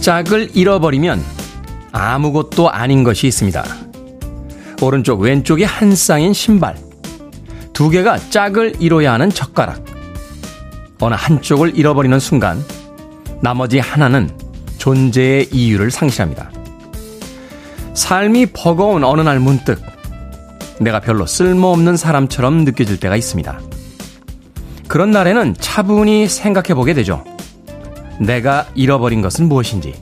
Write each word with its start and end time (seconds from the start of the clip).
짝을 0.00 0.50
잃어버리면 0.54 1.22
아무것도 1.92 2.70
아닌 2.70 3.04
것이 3.04 3.26
있습니다. 3.26 3.64
오른쪽, 4.80 5.20
왼쪽이 5.20 5.64
한 5.64 5.94
쌍인 5.94 6.32
신발. 6.32 6.76
두 7.72 7.90
개가 7.90 8.18
짝을 8.30 8.76
이뤄야 8.78 9.12
하는 9.12 9.30
젓가락. 9.30 9.84
어느 11.00 11.14
한쪽을 11.14 11.76
잃어버리는 11.76 12.18
순간, 12.18 12.64
나머지 13.42 13.78
하나는 13.78 14.30
존재의 14.78 15.48
이유를 15.52 15.90
상실합니다. 15.90 16.50
삶이 17.94 18.46
버거운 18.46 19.04
어느 19.04 19.20
날 19.20 19.38
문득, 19.38 19.82
내가 20.80 21.00
별로 21.00 21.26
쓸모없는 21.26 21.96
사람처럼 21.98 22.64
느껴질 22.64 23.00
때가 23.00 23.16
있습니다. 23.16 23.60
그런 24.88 25.10
날에는 25.10 25.56
차분히 25.60 26.26
생각해 26.26 26.74
보게 26.74 26.94
되죠. 26.94 27.22
내가 28.20 28.68
잃어버린 28.74 29.22
것은 29.22 29.48
무엇인지. 29.48 29.94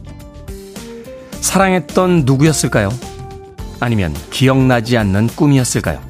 사랑했던 1.41 2.25
누구였을까요? 2.27 2.91
아니면 3.81 4.15
기억나지 4.31 4.99
않는 4.99 5.29
꿈이었을까요? 5.29 6.01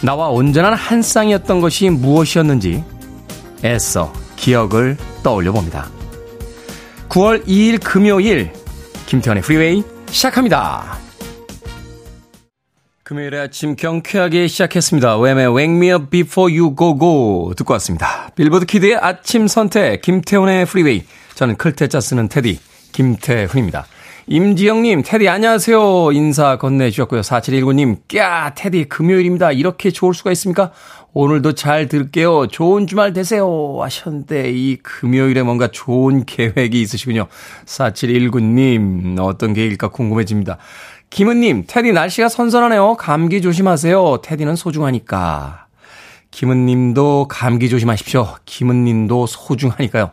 나와 0.00 0.28
온전한 0.28 0.74
한 0.74 1.02
쌍이었던 1.02 1.60
것이 1.60 1.90
무엇이었는지 1.90 2.84
애써 3.64 4.12
기억을 4.36 4.96
떠올려 5.22 5.50
봅니다. 5.50 5.90
9월 7.08 7.44
2일 7.46 7.82
금요일 7.82 8.52
김태훈의 9.06 9.42
프리웨이 9.42 9.82
시작합니다. 10.10 11.03
금요일에 13.04 13.38
아침 13.38 13.76
경쾌하게 13.76 14.46
시작했습니다. 14.46 15.18
왬의 15.18 15.54
Wake 15.54 15.76
Me 15.76 15.90
Up 15.90 16.06
Before 16.08 16.58
You 16.58 16.74
Go 16.74 16.98
Go 16.98 17.52
듣고 17.54 17.74
왔습니다. 17.74 18.30
빌보드 18.34 18.64
키드의 18.64 18.96
아침 18.96 19.46
선택 19.46 20.00
김태훈의 20.00 20.64
프리웨이 20.64 21.04
저는 21.34 21.56
클테짜 21.56 22.00
쓰는 22.00 22.30
테디 22.30 22.58
김태훈입니다. 22.92 23.84
임지영님, 24.26 25.02
테디 25.04 25.28
안녕하세요. 25.28 26.12
인사 26.12 26.56
건네주셨고요. 26.56 27.20
4719님, 27.20 27.98
꺄, 28.08 28.54
테디 28.56 28.84
금요일입니다. 28.84 29.52
이렇게 29.52 29.90
좋을 29.90 30.14
수가 30.14 30.32
있습니까? 30.32 30.72
오늘도 31.12 31.52
잘 31.52 31.88
들을게요. 31.88 32.46
좋은 32.46 32.86
주말 32.86 33.12
되세요. 33.12 33.78
하셨는데, 33.82 34.50
이 34.50 34.76
금요일에 34.76 35.42
뭔가 35.42 35.68
좋은 35.68 36.24
계획이 36.24 36.80
있으시군요. 36.80 37.26
4719님, 37.66 39.18
어떤 39.20 39.52
계획일까 39.52 39.88
궁금해집니다. 39.88 40.56
김은님, 41.14 41.66
테디 41.68 41.92
날씨가 41.92 42.28
선선하네요. 42.28 42.96
감기 42.96 43.40
조심하세요. 43.40 44.18
테디는 44.24 44.56
소중하니까. 44.56 45.66
김은님도 46.32 47.28
감기 47.28 47.68
조심하십시오. 47.68 48.34
김은님도 48.44 49.26
소중하니까요. 49.28 50.10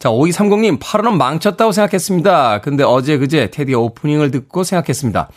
자, 0.00 0.08
5230님, 0.08 0.80
8월은 0.80 1.12
망쳤다고 1.12 1.70
생각했습니다. 1.70 2.60
근데 2.62 2.82
어제 2.82 3.18
그제 3.18 3.52
테디 3.52 3.74
오프닝을 3.74 4.32
듣고 4.32 4.64
생각했습니다. 4.64 5.28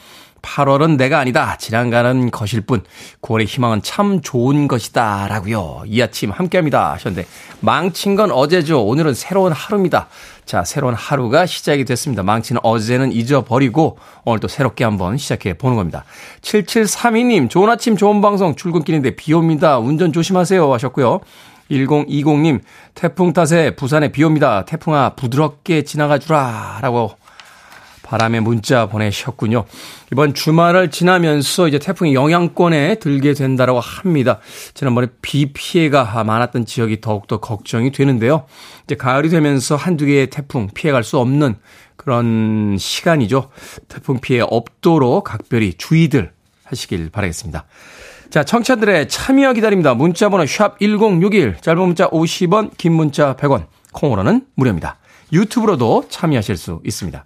8월은 0.45 0.97
내가 0.97 1.19
아니다. 1.19 1.57
지나가는 1.57 2.29
것일 2.31 2.61
뿐. 2.61 2.83
9월의 3.21 3.47
희망은 3.47 3.81
참 3.81 4.21
좋은 4.21 4.67
것이다. 4.67 5.27
라고요. 5.27 5.83
이 5.87 6.01
아침 6.01 6.31
함께 6.31 6.59
합니다. 6.59 6.93
하셨는데, 6.93 7.27
망친 7.61 8.15
건 8.15 8.31
어제죠. 8.31 8.85
오늘은 8.85 9.15
새로운 9.15 9.51
하루입니다. 9.51 10.07
자, 10.45 10.63
새로운 10.63 10.93
하루가 10.93 11.47
시작이 11.47 11.85
됐습니다. 11.85 12.21
망치는 12.21 12.61
어제는 12.63 13.11
잊어버리고 13.11 13.97
오늘 14.23 14.39
또 14.39 14.47
새롭게 14.47 14.83
한번 14.83 15.17
시작해 15.17 15.55
보는 15.55 15.75
겁니다. 15.75 16.05
7732님, 16.41 17.49
좋은 17.49 17.69
아침, 17.69 17.97
좋은 17.97 18.21
방송, 18.21 18.55
출근길인데 18.55 19.15
비 19.15 19.33
옵니다. 19.33 19.79
운전 19.79 20.13
조심하세요. 20.13 20.71
하셨고요. 20.71 21.21
1020님, 21.71 22.61
태풍 22.93 23.33
탓에 23.33 23.75
부산에 23.75 24.11
비 24.11 24.23
옵니다. 24.23 24.65
태풍아, 24.65 25.15
부드럽게 25.15 25.81
지나가 25.81 26.19
주라. 26.19 26.77
라고 26.81 27.15
바람의 28.05 28.41
문자 28.41 28.85
보내셨군요. 28.85 29.65
이번 30.11 30.35
주말을 30.35 30.91
지나면서 30.91 31.67
이제 31.67 31.79
태풍이 31.79 32.13
영향권에 32.13 32.95
들게 32.95 33.33
된다라고 33.33 33.79
합니다. 33.79 34.39
지난번에 34.75 35.07
비 35.21 35.51
피해가 35.51 36.23
많았던 36.23 36.65
지역이 36.65 37.01
더욱더 37.01 37.39
걱정이 37.39 37.91
되는데요. 37.91 38.45
이제 38.85 38.95
가을이 38.95 39.29
되면서 39.29 39.75
한두 39.75 40.05
개의 40.05 40.29
태풍 40.29 40.69
피해갈 40.73 41.03
수 41.03 41.17
없는 41.17 41.55
그런 41.95 42.77
시간이죠. 42.79 43.49
태풍 43.87 44.19
피해 44.19 44.41
없도록 44.41 45.23
각별히 45.23 45.73
주의들 45.73 46.31
하시길 46.63 47.09
바라겠습니다. 47.09 47.65
자, 48.29 48.43
청취자들의 48.43 49.07
참여 49.09 49.53
기다립니다. 49.53 49.93
문자번호 49.93 50.45
샵 50.45 50.77
1061, 50.79 51.57
짧은 51.61 51.81
문자 51.81 52.07
50원, 52.09 52.77
긴 52.77 52.93
문자 52.93 53.35
100원, 53.35 53.65
콩으로는 53.93 54.45
무료입니다. 54.55 54.97
유튜브로도 55.31 56.05
참여하실 56.09 56.57
수 56.57 56.81
있습니다. 56.85 57.25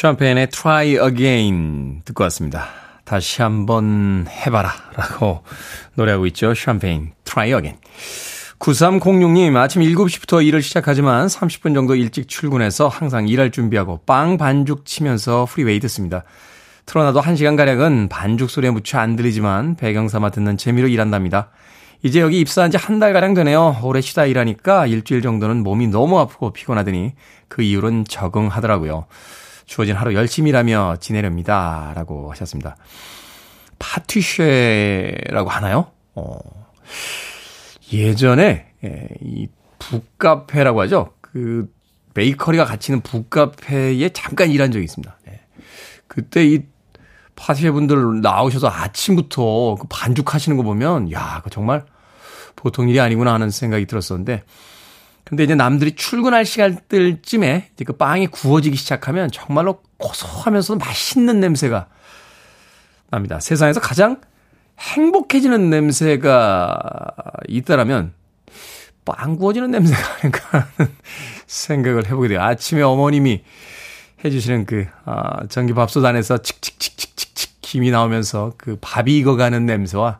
샴페인의 0.00 0.48
Try 0.48 0.96
Again 0.96 2.00
듣고 2.06 2.24
왔습니다. 2.24 2.68
다시 3.04 3.42
한번 3.42 4.26
해봐라 4.30 4.72
라고 4.96 5.42
노래하고 5.92 6.24
있죠. 6.28 6.54
샴페인 6.54 7.12
Try 7.24 7.52
Again. 7.52 7.78
9306님 8.58 9.54
아침 9.58 9.82
7시부터 9.82 10.42
일을 10.46 10.62
시작하지만 10.62 11.26
30분 11.26 11.74
정도 11.74 11.94
일찍 11.96 12.28
출근해서 12.28 12.88
항상 12.88 13.28
일할 13.28 13.50
준비하고 13.50 14.00
빵 14.06 14.38
반죽 14.38 14.86
치면서 14.86 15.44
프리웨이 15.44 15.80
듣습니다. 15.80 16.24
틀어놔도 16.86 17.20
1시간가량은 17.20 18.08
반죽 18.08 18.48
소리에 18.48 18.70
무쳐 18.70 18.98
안 18.98 19.16
들리지만 19.16 19.76
배경 19.76 20.08
삼아 20.08 20.30
듣는 20.30 20.56
재미로 20.56 20.88
일한답니다. 20.88 21.50
이제 22.02 22.20
여기 22.20 22.40
입사한 22.40 22.70
지 22.70 22.78
한 22.78 23.00
달가량 23.00 23.34
되네요. 23.34 23.76
오래 23.82 24.00
쉬다 24.00 24.24
일하니까 24.24 24.86
일주일 24.86 25.20
정도는 25.20 25.62
몸이 25.62 25.88
너무 25.88 26.18
아프고 26.18 26.54
피곤하더니 26.54 27.12
그 27.48 27.60
이후로는 27.60 28.06
적응하더라고요. 28.06 29.04
주어진 29.70 29.94
하루 29.94 30.14
열심히 30.14 30.48
일하며 30.48 30.96
지내렵니다. 30.98 31.92
라고 31.94 32.32
하셨습니다. 32.32 32.76
파티쉐라고 33.78 35.48
하나요? 35.48 35.92
어, 36.16 36.40
예전에, 37.92 38.66
예, 38.82 39.08
이 39.22 39.46
북카페라고 39.78 40.80
하죠. 40.82 41.12
그, 41.20 41.72
베이커리가 42.14 42.64
같이 42.64 42.90
있는 42.90 43.00
북카페에 43.02 44.08
잠깐 44.08 44.50
일한 44.50 44.72
적이 44.72 44.86
있습니다. 44.86 45.16
예. 45.28 45.40
그때 46.08 46.44
이 46.44 46.62
파티쉐 47.36 47.70
분들 47.70 48.22
나오셔서 48.22 48.66
아침부터 48.66 49.76
그 49.80 49.86
반죽하시는 49.88 50.56
거 50.56 50.64
보면, 50.64 51.12
야, 51.12 51.42
그 51.44 51.50
정말 51.50 51.86
보통 52.56 52.88
일이 52.88 52.98
아니구나 52.98 53.32
하는 53.34 53.50
생각이 53.50 53.86
들었었는데, 53.86 54.42
근데 55.24 55.44
이제 55.44 55.54
남들이 55.54 55.94
출근할 55.94 56.44
시간들쯤에 56.44 57.70
이제 57.74 57.84
그 57.84 57.92
빵이 57.92 58.26
구워지기 58.28 58.76
시작하면 58.76 59.30
정말로 59.30 59.82
고소하면서도 59.98 60.78
맛있는 60.78 61.40
냄새가 61.40 61.86
납니다. 63.10 63.40
세상에서 63.40 63.80
가장 63.80 64.20
행복해지는 64.78 65.70
냄새가 65.70 66.76
있다라면 67.48 68.12
빵 69.04 69.36
구워지는 69.36 69.70
냄새가 69.70 70.00
아닌가 70.20 70.40
하는 70.50 70.92
생각을 71.46 72.06
해보게 72.06 72.28
돼요. 72.28 72.42
아침에 72.42 72.82
어머님이 72.82 73.42
해주시는 74.24 74.66
그, 74.66 74.86
아, 75.04 75.46
전기밥솥 75.48 76.04
안에서 76.04 76.38
칙칙칙칙칙칙 76.38 77.60
김이 77.60 77.90
나오면서 77.90 78.52
그 78.56 78.76
밥이 78.80 79.16
익어가는 79.18 79.64
냄새와 79.64 80.18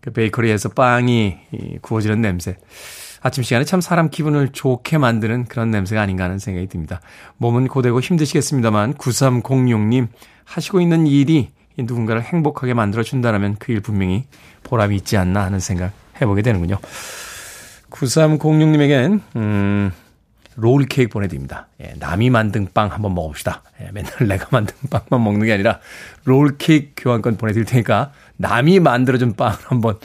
그 0.00 0.12
베이커리에서 0.12 0.70
빵이 0.70 1.38
구워지는 1.80 2.20
냄새. 2.20 2.56
아침 3.22 3.44
시간에 3.44 3.64
참 3.64 3.80
사람 3.80 4.08
기분을 4.10 4.48
좋게 4.52 4.98
만드는 4.98 5.44
그런 5.44 5.70
냄새가 5.70 6.00
아닌가 6.00 6.24
하는 6.24 6.38
생각이 6.38 6.66
듭니다. 6.68 7.00
몸은 7.36 7.68
고되고 7.68 8.00
힘드시겠습니다만 8.00 8.94
9306님 8.94 10.08
하시고 10.44 10.80
있는 10.80 11.06
일이 11.06 11.50
누군가를 11.78 12.22
행복하게 12.22 12.74
만들어준다면 12.74 13.56
그 13.56 13.72
일 13.72 13.80
분명히 13.80 14.24
보람이 14.62 14.96
있지 14.96 15.16
않나 15.16 15.42
하는 15.44 15.60
생각 15.60 15.92
해보게 16.20 16.42
되는군요. 16.42 16.78
9306님에겐 17.90 19.20
음, 19.36 19.92
롤 20.56 20.84
케이크 20.86 21.10
보내드립니다. 21.10 21.68
예, 21.80 21.94
남이 21.98 22.30
만든 22.30 22.68
빵 22.72 22.90
한번 22.92 23.14
먹어봅시다. 23.14 23.62
예, 23.80 23.90
맨날 23.92 24.12
내가 24.28 24.46
만든 24.50 24.74
빵만 24.90 25.24
먹는 25.24 25.46
게 25.46 25.52
아니라 25.52 25.80
롤 26.24 26.56
케이크 26.58 26.92
교환권 26.96 27.36
보내드릴 27.36 27.64
테니까 27.64 28.12
남이 28.36 28.80
만들어준 28.80 29.34
빵 29.36 29.56
한번 29.66 29.98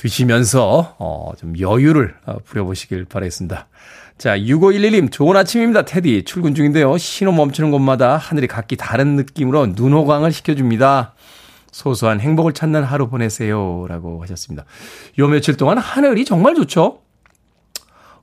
드시면서 0.00 0.96
어, 0.98 1.32
좀 1.38 1.58
여유를 1.58 2.14
어, 2.24 2.36
부려보시길 2.46 3.04
바라겠습니다. 3.04 3.68
자, 4.16 4.38
6511님, 4.38 5.12
좋은 5.12 5.36
아침입니다. 5.36 5.84
테디. 5.84 6.24
출근 6.24 6.54
중인데요. 6.54 6.96
신호 6.96 7.32
멈추는 7.32 7.70
곳마다 7.70 8.16
하늘이 8.16 8.46
각기 8.46 8.76
다른 8.76 9.16
느낌으로 9.16 9.66
눈호강을 9.66 10.32
시켜줍니다. 10.32 11.14
소소한 11.70 12.18
행복을 12.18 12.54
찾는 12.54 12.82
하루 12.82 13.10
보내세요. 13.10 13.84
라고 13.88 14.22
하셨습니다. 14.22 14.64
요 15.18 15.28
며칠 15.28 15.58
동안 15.58 15.76
하늘이 15.76 16.24
정말 16.24 16.54
좋죠? 16.54 17.00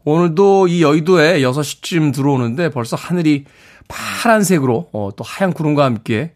오늘도 0.03 0.69
이 0.69 0.81
여의도에 0.81 1.41
6시쯤 1.41 2.11
들어오는데 2.11 2.69
벌써 2.69 2.95
하늘이 2.95 3.45
파란색으로 3.87 4.89
어, 4.93 5.09
또 5.15 5.23
하얀 5.23 5.53
구름과 5.53 5.85
함께 5.85 6.33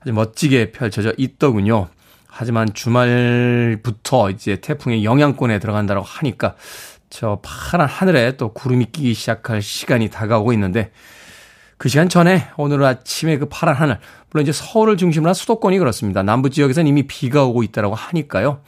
아주 0.00 0.12
멋지게 0.12 0.70
펼쳐져 0.70 1.12
있더군요. 1.16 1.88
하지만 2.36 2.66
주말부터 2.74 4.30
이제 4.30 4.56
태풍의 4.56 5.04
영향권에 5.04 5.60
들어간다고 5.60 6.02
하니까 6.02 6.56
저 7.08 7.38
파란 7.44 7.86
하늘에 7.86 8.36
또 8.36 8.52
구름이 8.52 8.86
끼기 8.86 9.14
시작할 9.14 9.62
시간이 9.62 10.10
다가오고 10.10 10.52
있는데 10.54 10.90
그 11.78 11.88
시간 11.88 12.08
전에 12.08 12.48
오늘 12.56 12.82
아침에 12.82 13.38
그 13.38 13.46
파란 13.48 13.76
하늘 13.76 14.00
물론 14.30 14.42
이제 14.42 14.50
서울을 14.50 14.96
중심으로 14.96 15.28
한 15.28 15.34
수도권이 15.34 15.78
그렇습니다. 15.78 16.24
남부 16.24 16.50
지역에서는 16.50 16.88
이미 16.88 17.06
비가 17.06 17.44
오고 17.44 17.62
있다라고 17.62 17.94
하니까요. 17.94 18.62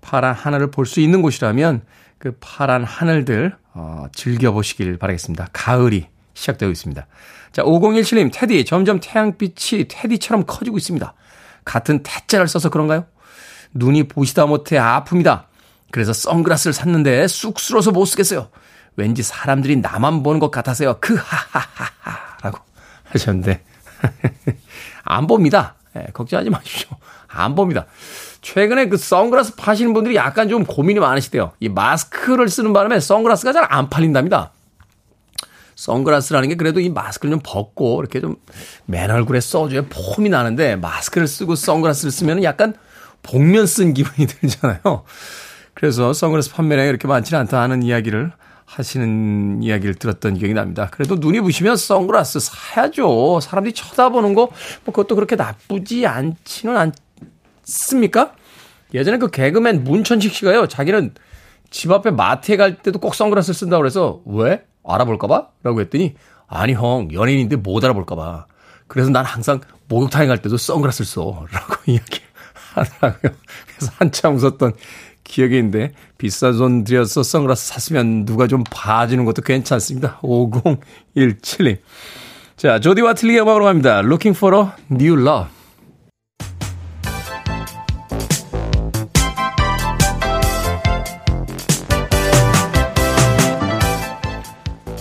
파란 0.00 0.34
하늘을 0.34 0.72
볼 0.72 0.84
수 0.84 0.98
있는 0.98 1.22
곳이라면 1.22 1.82
그 2.18 2.36
파란 2.40 2.82
하늘들 2.82 3.54
어, 3.74 4.06
즐겨보시길 4.12 4.98
바라겠습니다. 4.98 5.46
가을이 5.52 6.08
시작되고 6.34 6.72
있습니다. 6.72 7.06
자, 7.52 7.62
5017님, 7.62 8.30
테디, 8.32 8.64
점점 8.64 8.98
태양빛이 9.00 9.86
테디처럼 9.88 10.44
커지고 10.44 10.76
있습니다. 10.76 11.14
같은 11.64 12.02
태자를 12.02 12.48
써서 12.48 12.70
그런가요? 12.70 13.06
눈이 13.74 14.04
보시다 14.08 14.46
못해 14.46 14.76
아픕니다. 14.78 15.44
그래서 15.90 16.12
선글라스를 16.12 16.72
샀는데 16.72 17.28
쑥스러워서 17.28 17.90
못 17.90 18.04
쓰겠어요. 18.06 18.48
왠지 18.96 19.22
사람들이 19.22 19.76
나만 19.76 20.22
보는 20.22 20.40
것 20.40 20.50
같아서요. 20.50 20.96
그 21.00 21.14
하하하하 21.14 22.36
라고 22.42 22.58
하셨는데 23.04 23.62
안 25.04 25.26
봅니다. 25.26 25.74
네, 25.94 26.06
걱정하지 26.12 26.50
마십시오. 26.50 26.88
안 27.28 27.54
봅니다. 27.54 27.86
최근에 28.42 28.88
그 28.88 28.96
선글라스 28.96 29.56
파시는 29.56 29.92
분들이 29.94 30.16
약간 30.16 30.48
좀 30.48 30.64
고민이 30.64 31.00
많으시대요. 31.00 31.52
이 31.60 31.68
마스크를 31.68 32.48
쓰는 32.48 32.72
바람에 32.72 33.00
선글라스가 33.00 33.52
잘 33.52 33.66
안 33.70 33.88
팔린답니다. 33.88 34.50
선글라스라는 35.86 36.48
게 36.48 36.54
그래도 36.54 36.78
이 36.80 36.88
마스크를 36.88 37.32
좀 37.32 37.40
벗고 37.42 38.00
이렇게 38.00 38.20
좀 38.20 38.36
맨 38.86 39.10
얼굴에 39.10 39.40
써줘야 39.40 39.84
폼이 39.88 40.28
나는데 40.28 40.76
마스크를 40.76 41.26
쓰고 41.26 41.54
선글라스를 41.56 42.10
쓰면 42.12 42.42
약간 42.44 42.74
복면 43.22 43.66
쓴 43.66 43.94
기분이 43.94 44.26
들잖아요. 44.40 45.04
그래서 45.74 46.12
선글라스 46.12 46.52
판매량이 46.52 46.88
이렇게 46.88 47.08
많지는 47.08 47.40
않다 47.40 47.60
하는 47.60 47.82
이야기를 47.82 48.32
하시는 48.64 49.62
이야기를 49.62 49.94
들었던 49.96 50.34
기억이 50.34 50.54
납니다. 50.54 50.88
그래도 50.90 51.16
눈이 51.16 51.40
부시면 51.40 51.76
선글라스 51.76 52.40
사야죠. 52.40 53.40
사람들이 53.40 53.74
쳐다보는 53.74 54.34
거, 54.34 54.50
뭐 54.84 54.94
그것도 54.94 55.14
그렇게 55.14 55.36
나쁘지 55.36 56.06
않지는 56.06 56.92
않습니까? 57.64 58.34
예전에 58.94 59.18
그 59.18 59.30
개그맨 59.30 59.84
문천식 59.84 60.32
씨가요, 60.34 60.68
자기는 60.68 61.14
집 61.70 61.90
앞에 61.90 62.10
마트에 62.10 62.56
갈 62.56 62.76
때도 62.78 62.98
꼭 62.98 63.14
선글라스를 63.14 63.54
쓴다고 63.54 63.80
그래서, 63.80 64.20
왜? 64.26 64.64
알아볼까봐? 64.84 65.48
라고 65.62 65.80
했더니, 65.80 66.14
아니, 66.46 66.74
형, 66.74 67.08
연예인인데 67.12 67.56
못 67.56 67.84
알아볼까봐. 67.84 68.46
그래서 68.86 69.10
난 69.10 69.24
항상 69.24 69.60
목욕탕에 69.88 70.26
갈 70.26 70.38
때도 70.42 70.56
선글라스를 70.56 71.06
써. 71.06 71.46
라고 71.52 71.76
이야기 71.86 72.20
하더라고요. 72.74 73.32
그래서 73.66 73.92
한참 73.96 74.36
웃었던 74.36 74.72
기억이 75.24 75.56
있는데 75.56 75.92
비싼 76.18 76.56
돈 76.56 76.84
들여서 76.84 77.22
선글라스 77.22 77.68
샀으면 77.68 78.24
누가 78.24 78.46
좀 78.46 78.64
봐주는 78.64 79.24
것도 79.24 79.42
괜찮습니다. 79.42 80.18
5017님. 80.20 81.78
자, 82.56 82.80
조디 82.80 83.00
와틀리의 83.00 83.40
음악으로 83.40 83.64
갑니다. 83.64 84.00
Looking 84.00 84.36
for 84.36 84.56
a 84.56 84.66
new 84.90 85.20
love. 85.20 85.48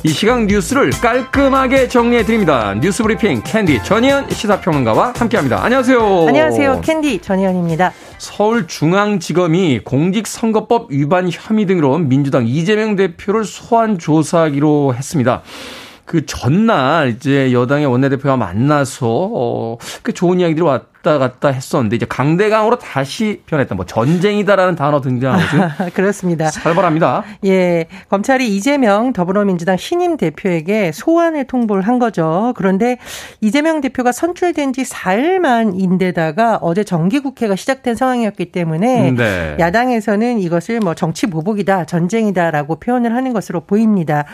이 0.04 0.10
시각 0.10 0.46
뉴스를 0.46 0.90
깔끔하게 0.90 1.88
정리해 1.88 2.24
드립니다. 2.26 2.74
뉴스 2.82 3.04
브리핑 3.04 3.44
캔디 3.44 3.84
전희연 3.84 4.32
시사평론가와 4.32 5.14
함께합니다. 5.16 5.64
안녕하세요. 5.64 6.28
안녕하세요. 6.28 6.82
캔디 6.82 7.20
전희연입니다. 7.20 7.94
서울중앙지검이 8.18 9.82
공직선거법 9.84 10.88
위반 10.92 11.30
혐의 11.32 11.66
등으로 11.68 12.00
민주당 12.00 12.48
이재명 12.48 12.96
대표를 12.96 13.46
소환 13.46 14.00
조사하기로 14.00 14.96
했습니다. 14.96 15.44
그 16.06 16.26
전날 16.26 17.10
이제 17.16 17.54
여당의 17.54 17.86
원내대표와 17.86 18.38
만나서 18.38 19.06
어, 19.08 19.78
그 20.02 20.14
좋은 20.14 20.40
이야기들이 20.40 20.66
왔 20.66 20.91
왔다 21.02 21.18
갔다 21.18 21.50
했었는데 21.50 21.96
이제 21.96 22.06
강대강으로 22.08 22.78
다시 22.78 23.42
변했다. 23.48 23.76
뭐 23.76 23.86
전쟁이다라는 23.86 24.76
단어 24.76 25.02
등장하고 25.02 25.92
그렇습니다. 25.94 26.50
살벌합니다. 26.50 27.24
예, 27.46 27.88
검찰이 28.10 28.56
이재명 28.56 29.14
더불어민주당 29.14 29.78
신임 29.78 30.18
대표에게 30.18 30.92
소환을 30.94 31.46
통보를 31.46 31.88
한 31.88 32.00
거죠. 32.00 32.54
그런데 32.56 32.98
이재명 33.42 33.82
대표가 33.82 34.12
선출된 34.12 34.74
지 34.74 34.84
4일 34.84 35.40
만인데다가 35.40 36.60
어제 36.62 36.84
정기국회가 36.84 37.56
시작된 37.56 37.96
상황이었기 37.96 38.52
때문에 38.52 39.12
네. 39.12 39.56
야당에서는 39.60 40.40
이것을 40.40 40.80
뭐 40.80 40.94
정치 40.94 41.28
보복이다, 41.28 41.86
전쟁이다라고 41.86 42.80
표현을 42.80 43.16
하는 43.16 43.34
것으로 43.34 43.62
보입니다. 43.62 44.26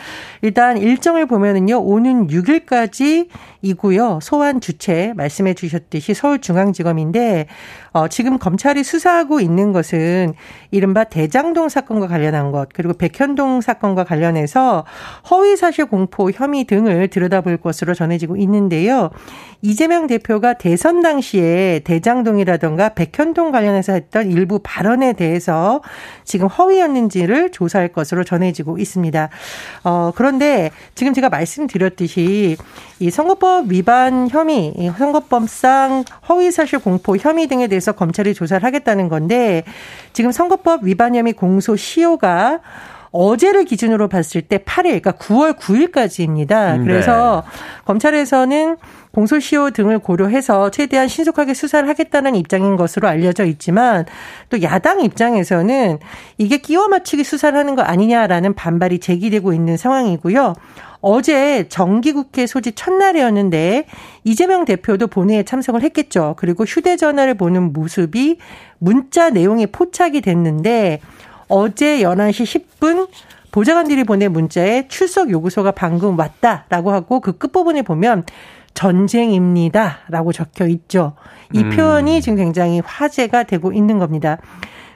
일단 0.42 0.76
일정을 0.76 1.26
보면은요, 1.26 1.78
오는 1.78 2.28
6일까지 2.28 3.28
이고요. 3.62 4.20
소환 4.22 4.60
주체 4.60 5.12
말씀해 5.16 5.54
주셨듯이 5.54 6.14
서울중 6.14 6.48
중앙지검인데 6.58 7.46
어, 7.92 8.08
지금 8.08 8.38
검찰이 8.38 8.84
수사하고 8.84 9.40
있는 9.40 9.72
것은 9.72 10.34
이른바 10.70 11.04
대장동 11.04 11.68
사건과 11.68 12.06
관련한 12.06 12.52
것 12.52 12.68
그리고 12.74 12.94
백현동 12.94 13.60
사건과 13.60 14.04
관련해서 14.04 14.84
허위사실 15.30 15.86
공포 15.86 16.30
혐의 16.30 16.64
등을 16.64 17.08
들여다볼 17.08 17.58
것으로 17.58 17.94
전해지고 17.94 18.36
있는데요. 18.36 19.10
이재명 19.62 20.06
대표가 20.06 20.54
대선 20.54 21.02
당시에 21.02 21.80
대장동이라던가 21.84 22.90
백현동 22.90 23.50
관련해서 23.50 23.92
했던 23.92 24.30
일부 24.30 24.60
발언에 24.62 25.14
대해서 25.14 25.80
지금 26.24 26.46
허위였는지를 26.46 27.50
조사할 27.50 27.88
것으로 27.88 28.22
전해지고 28.24 28.78
있습니다. 28.78 29.28
어, 29.84 30.12
그런데 30.14 30.70
지금 30.94 31.12
제가 31.12 31.28
말씀드렸듯이 31.28 32.56
이 33.00 33.10
선거법 33.10 33.70
위반 33.70 34.28
혐의, 34.28 34.74
선거법상 34.96 36.04
허위사실 36.28 36.80
공포 36.80 37.16
혐의 37.16 37.46
등에 37.46 37.66
대해서 37.68 37.87
검찰이 37.92 38.34
조사를 38.34 38.64
하겠다는 38.64 39.08
건데 39.08 39.64
지금 40.12 40.32
선거법 40.32 40.84
위반 40.84 41.14
혐의 41.14 41.32
공소 41.32 41.76
시효가 41.76 42.60
어제를 43.10 43.64
기준으로 43.64 44.08
봤을 44.08 44.42
때 44.42 44.58
8일, 44.58 45.02
그러니까 45.02 45.12
9월 45.12 45.58
9일까지입니다. 45.58 46.76
음, 46.76 46.84
그래서 46.84 47.42
네. 47.44 47.82
검찰에서는 47.86 48.76
공소시효 49.12 49.70
등을 49.70 49.98
고려해서 49.98 50.70
최대한 50.70 51.08
신속하게 51.08 51.54
수사를 51.54 51.88
하겠다는 51.88 52.34
입장인 52.36 52.76
것으로 52.76 53.08
알려져 53.08 53.44
있지만 53.44 54.04
또 54.50 54.62
야당 54.62 55.00
입장에서는 55.00 55.98
이게 56.36 56.58
끼워 56.58 56.88
맞추기 56.88 57.24
수사를 57.24 57.58
하는 57.58 57.74
거 57.74 57.82
아니냐라는 57.82 58.54
반발이 58.54 59.00
제기되고 59.00 59.52
있는 59.52 59.76
상황이고요. 59.76 60.54
어제 61.00 61.68
정기국회 61.68 62.46
소집 62.46 62.74
첫날이었는데 62.76 63.86
이재명 64.24 64.64
대표도 64.64 65.06
본회의에 65.06 65.44
참석을 65.44 65.82
했겠죠. 65.82 66.34
그리고 66.38 66.64
휴대전화를 66.64 67.34
보는 67.34 67.72
모습이 67.72 68.38
문자 68.78 69.30
내용이 69.30 69.66
포착이 69.66 70.20
됐는데 70.20 71.00
어제 71.48 72.00
11시 72.00 72.64
10분 72.80 73.08
보좌관들이 73.50 74.04
보낸 74.04 74.32
문자에 74.32 74.88
출석 74.88 75.30
요구서가 75.30 75.70
방금 75.72 76.18
왔다라고 76.18 76.92
하고 76.92 77.20
그 77.20 77.38
끝부분에 77.38 77.82
보면 77.82 78.24
전쟁입니다. 78.74 79.98
라고 80.08 80.32
적혀 80.32 80.68
있죠. 80.68 81.14
이 81.52 81.60
음. 81.60 81.70
표현이 81.70 82.20
지금 82.20 82.36
굉장히 82.36 82.80
화제가 82.84 83.44
되고 83.44 83.72
있는 83.72 83.98
겁니다. 83.98 84.38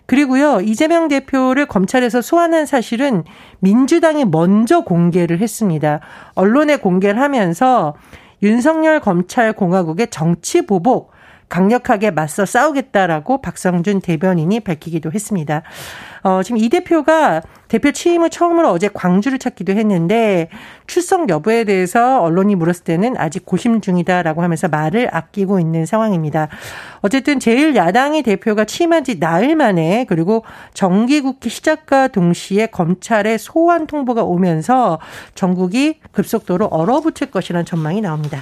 그리고요, 0.07 0.61
이재명 0.61 1.09
대표를 1.09 1.67
검찰에서 1.67 2.21
소환한 2.21 2.67
사실은 2.67 3.25
민주당이 3.61 4.25
먼저 4.27 4.81
공개를 4.81 5.39
했습니다. 5.39 6.01
언론에 6.35 6.77
공개를 6.77 7.21
하면서 7.21 7.95
윤석열 8.43 9.01
검찰 9.01 9.53
공화국의 9.53 10.09
정치 10.11 10.67
보복, 10.67 11.12
강력하게 11.53 12.11
맞서 12.11 12.47
싸우겠다라고 12.47 13.43
박성준 13.43 14.01
대변인이 14.01 14.61
밝히기도 14.61 15.13
했습니다. 15.13 15.63
어, 16.23 16.43
지금 16.43 16.57
이 16.57 16.71
대표가 16.71 17.43
대표 17.69 17.93
취임 17.93 18.23
후 18.23 18.31
처음으로 18.31 18.71
어제 18.71 18.89
광주를 18.89 19.39
찾기도 19.39 19.73
했는데 19.73 20.49
출석 20.87 21.29
여부에 21.29 21.65
대해서 21.65 22.23
언론이 22.23 22.55
물었을 22.55 22.85
때는 22.85 23.17
아직 23.19 23.45
고심 23.45 23.83
중이다라고 23.83 24.43
하면서 24.43 24.67
말을 24.69 25.15
아끼고 25.15 25.61
있는 25.61 25.85
상황입니다. 25.85 26.49
어쨌든 27.03 27.39
제일 27.39 27.77
야당의 27.77 28.23
대표가 28.23 28.65
취임한 28.65 29.05
지 29.05 29.19
나흘 29.19 29.55
만에 29.55 30.07
그리고 30.09 30.45
정기국회 30.73 31.51
시작과 31.51 32.09
동시에 32.09 32.69
검찰의 32.69 33.39
소환 33.39 33.87
통보가 33.87 34.23
오면서 34.23 35.01
전국이 35.35 36.01
급속도로 36.13 36.69
얼어붙을 36.69 37.31
것이라는 37.31 37.67
전망이 37.67 38.01
나옵니다. 38.01 38.41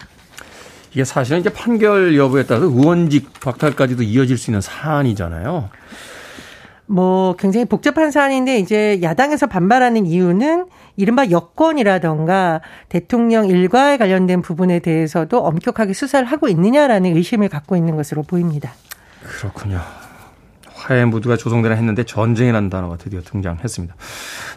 이게 0.92 1.04
사실은 1.04 1.40
이제 1.40 1.50
판결 1.50 2.16
여부에 2.16 2.44
따라서 2.44 2.66
의원직 2.66 3.40
박탈까지도 3.40 4.02
이어질 4.02 4.36
수 4.36 4.50
있는 4.50 4.60
사안이잖아요. 4.60 5.70
뭐 6.86 7.36
굉장히 7.36 7.66
복잡한 7.66 8.10
사안인데 8.10 8.58
이제 8.58 8.98
야당에서 9.00 9.46
반발하는 9.46 10.06
이유는 10.06 10.66
이른바 10.96 11.30
여권이라던가 11.30 12.62
대통령 12.88 13.46
일과에 13.46 13.96
관련된 13.96 14.42
부분에 14.42 14.80
대해서도 14.80 15.38
엄격하게 15.38 15.92
수사를 15.92 16.26
하고 16.26 16.48
있느냐라는 16.48 17.16
의심을 17.16 17.48
갖고 17.48 17.76
있는 17.76 17.94
것으로 17.94 18.24
보입니다. 18.24 18.72
그렇군요. 19.22 19.80
화해 20.80 21.04
무드가 21.04 21.36
조성되나 21.36 21.74
했는데 21.74 22.04
전쟁이라는 22.04 22.70
단어가 22.70 22.96
드디어 22.96 23.20
등장했습니다. 23.20 23.94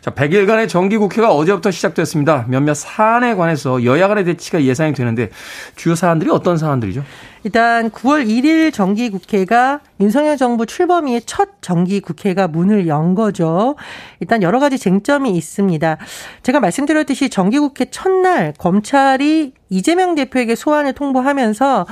자, 0.01 0.11
100일간의 0.11 0.69
정기국회가 0.69 1.31
어제부터 1.31 1.71
시작됐습니다. 1.71 2.45
몇몇 2.47 2.73
사안에 2.73 3.35
관해서 3.35 3.83
여야 3.83 4.07
간의 4.07 4.25
대치가 4.25 4.63
예상이 4.63 4.93
되는데 4.93 5.29
주요 5.75 5.95
사안들이 5.95 6.29
어떤 6.31 6.57
사안들이죠? 6.57 7.03
일단 7.43 7.89
9월 7.89 8.25
1일 8.25 8.73
정기 8.73 9.09
국회가 9.09 9.81
윤석열 9.99 10.37
정부 10.37 10.65
출범 10.65 11.07
이후 11.07 11.19
첫 11.25 11.49
정기 11.61 11.99
국회가 11.99 12.47
문을 12.47 12.87
연 12.87 13.15
거죠. 13.15 13.75
일단 14.19 14.41
여러 14.41 14.59
가지 14.59 14.77
쟁점이 14.77 15.31
있습니다. 15.31 15.97
제가 16.43 16.59
말씀드렸듯이 16.61 17.29
정기 17.29 17.59
국회 17.59 17.85
첫날 17.85 18.53
검찰이 18.57 19.53
이재명 19.69 20.15
대표에게 20.15 20.55
소환을 20.55 20.93
통보하면서 20.93 21.87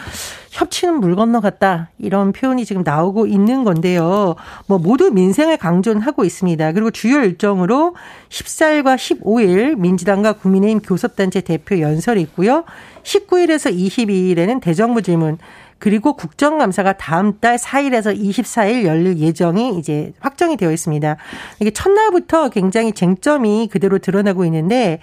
협치는 0.51 1.00
물 1.00 1.15
건너갔다 1.15 1.89
이런 1.98 2.31
표현이 2.31 2.65
지금 2.65 2.84
나오고 2.86 3.25
있는 3.25 3.63
건데요. 3.63 4.36
뭐 4.67 4.77
모두 4.77 5.10
민생을 5.12 5.58
강조하고 5.58 6.24
있습니다. 6.24 6.74
그리고 6.74 6.91
주요 6.91 7.24
일정으로 7.24 7.96
14일과 8.29 8.96
15일 8.98 9.77
민주당과 9.77 10.34
국민의힘 10.34 10.81
교섭단체 10.81 11.41
대표 11.41 11.79
연설이 11.79 12.22
있고요. 12.22 12.65
19일에서 13.03 13.75
22일에는 13.75 14.62
대정부 14.62 15.01
질문 15.01 15.38
그리고 15.81 16.13
국정감사가 16.13 16.93
다음 16.93 17.39
달 17.39 17.58
4일에서 17.58 18.15
24일 18.15 18.86
열릴 18.86 19.17
예정이 19.17 19.79
이제 19.79 20.13
확정이 20.20 20.55
되어 20.55 20.72
있습니다. 20.72 21.17
이게 21.60 21.72
첫날부터 21.72 22.50
굉장히 22.50 22.91
쟁점이 22.93 23.67
그대로 23.72 23.98
드러나고 23.98 24.46
있는데 24.46 25.00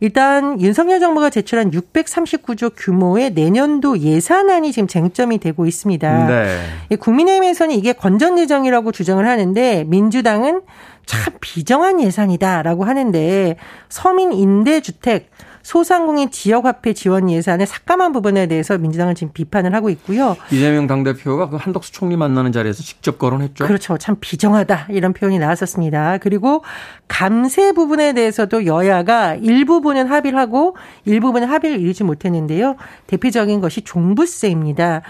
일단 0.00 0.60
윤석열 0.60 1.00
정부가 1.00 1.30
제출한 1.30 1.70
639조 1.70 2.72
규모의 2.76 3.30
내년도 3.30 3.98
예산안이 3.98 4.70
지금 4.70 4.86
쟁점이 4.86 5.38
되고 5.38 5.66
있습니다. 5.66 6.26
네. 6.26 6.96
국민의힘에서는 6.96 7.74
이게 7.74 7.94
건전 7.94 8.38
예정이라고 8.38 8.92
주장을 8.92 9.26
하는데 9.26 9.84
민주당은 9.88 10.60
참 11.06 11.32
비정한 11.40 12.00
예산이다라고 12.00 12.84
하는데 12.84 13.56
서민 13.88 14.32
임대 14.32 14.80
주택 14.80 15.30
소상공인 15.68 16.30
지역화폐 16.30 16.94
지원 16.94 17.28
예산의 17.28 17.66
삭감한 17.66 18.12
부분에 18.12 18.46
대해서 18.46 18.78
민주당은 18.78 19.14
지금 19.14 19.34
비판을 19.34 19.74
하고 19.74 19.90
있고요. 19.90 20.34
이재명 20.50 20.86
당대표가 20.86 21.50
그 21.50 21.56
한덕수 21.56 21.92
총리 21.92 22.16
만나는 22.16 22.52
자리에서 22.52 22.82
직접 22.82 23.18
거론했죠. 23.18 23.66
그렇죠. 23.66 23.98
참 23.98 24.16
비정하다 24.18 24.86
이런 24.88 25.12
표현이 25.12 25.38
나왔었습니다. 25.38 26.18
그리고 26.22 26.64
감세 27.06 27.72
부분에 27.72 28.14
대해서도 28.14 28.64
여야가 28.64 29.34
일부분은 29.34 30.06
합의를 30.06 30.38
하고 30.38 30.74
일부분은 31.04 31.46
합의를 31.46 31.78
이루지 31.80 32.02
못했는데요. 32.02 32.76
대표적인 33.06 33.60
것이 33.60 33.82
종부세입니다. 33.82 35.02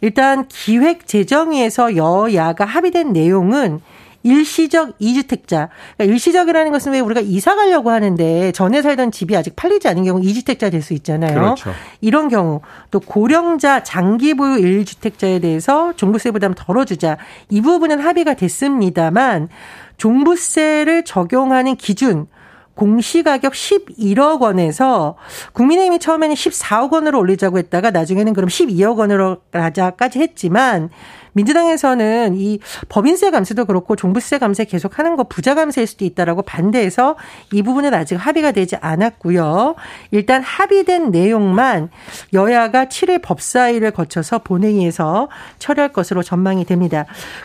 일단 0.00 0.48
기획재정위에서 0.48 1.94
여야가 1.94 2.64
합의된 2.64 3.12
내용은 3.12 3.82
일시적 4.26 4.94
이주택자. 4.98 5.68
그러니까 5.96 6.12
일시적이라는 6.12 6.72
것은 6.72 6.92
왜 6.92 7.00
우리가 7.00 7.20
이사 7.20 7.54
가려고 7.54 7.90
하는데 7.90 8.52
전에 8.52 8.82
살던 8.82 9.12
집이 9.12 9.36
아직 9.36 9.54
팔리지 9.56 9.88
않은 9.88 10.04
경우 10.04 10.20
이주택자 10.22 10.70
될 10.70 10.82
수 10.82 10.94
있잖아요. 10.94 11.34
그렇죠. 11.34 11.70
이런 12.00 12.28
경우 12.28 12.60
또 12.90 13.00
고령자 13.00 13.82
장기 13.82 14.34
보유 14.34 14.58
일주택자에 14.58 15.38
대해서 15.40 15.92
종부세 15.96 16.30
부담 16.30 16.54
덜어주자 16.54 17.16
이 17.50 17.60
부분은 17.60 17.98
합의가 18.00 18.34
됐습니다만 18.34 19.48
종부세를 19.96 21.04
적용하는 21.04 21.76
기준 21.76 22.26
공시가격 22.74 23.54
11억 23.54 24.42
원에서 24.42 25.16
국민의힘이 25.54 25.98
처음에는 25.98 26.34
14억 26.34 26.92
원으로 26.92 27.18
올리자고 27.18 27.58
했다가 27.58 27.90
나중에는 27.90 28.34
그럼 28.34 28.48
12억 28.48 28.98
원으로 28.98 29.38
가자까지 29.50 30.18
했지만 30.20 30.90
민주당에서는 31.36 32.34
이 32.36 32.58
법인세 32.88 33.30
감세도 33.30 33.66
그렇고 33.66 33.94
종부세 33.94 34.38
감세 34.38 34.64
계속하는 34.64 35.16
거 35.16 35.24
부자 35.24 35.54
감세일 35.54 35.86
수도 35.86 36.04
있다라고 36.04 36.42
반대해서 36.42 37.16
이 37.52 37.62
부분은 37.62 37.92
아직 37.92 38.16
합의가 38.16 38.52
되지 38.52 38.76
않았고요. 38.76 39.74
일단 40.10 40.42
합의된 40.42 41.10
내용만 41.10 41.90
여야가 42.32 42.86
7일 42.86 43.20
법사위를 43.22 43.90
거쳐서 43.90 44.38
본회의에서 44.38 45.28
처리할 45.58 45.92
것으로 45.92 46.22
전망이 46.22 46.64
됩니다. 46.64 47.04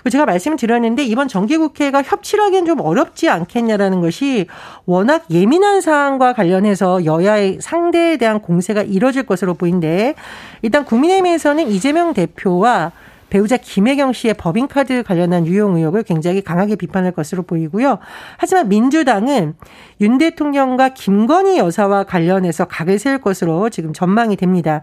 제가 0.10 0.26
말씀을 0.26 0.58
드렸는데 0.58 1.04
이번 1.04 1.28
정기국회가 1.28 2.02
협치를 2.02 2.46
하기엔 2.46 2.66
좀 2.66 2.80
어렵지 2.80 3.30
않겠냐라는 3.30 4.00
것이 4.00 4.48
워낙 4.86 5.26
예민한 5.30 5.82
사안과 5.82 6.34
관련해서 6.34 7.04
여야의 7.04 7.58
상대에 7.60 8.16
대한 8.16 8.40
공세가 8.40 8.84
이뤄질 8.84 9.24
것으로 9.24 9.54
보이는데 9.54 10.16
일단 10.62 10.86
국민의힘에서는 10.86 11.68
이재명 11.70 12.14
대표와 12.14 12.94
배우자 13.32 13.58
김혜경 13.58 14.14
씨의 14.14 14.36
법인카드 14.36 15.04
관련한 15.04 15.48
유용 15.48 15.78
의혹을 15.78 16.04
굉장히 16.04 16.44
강하게 16.44 16.76
비판할 16.76 17.14
것으로 17.14 17.44
보이고요. 17.44 17.98
하지만 18.38 18.70
민주당은 18.70 19.56
윤 20.02 20.18
대통령과 20.20 20.90
김건희 20.90 21.58
여사와 21.58 22.04
관련해서 22.04 22.66
각을 22.66 23.00
세울 23.00 23.20
것으로 23.20 23.70
지금 23.70 23.94
전망이 23.94 24.36
됩니다. 24.36 24.82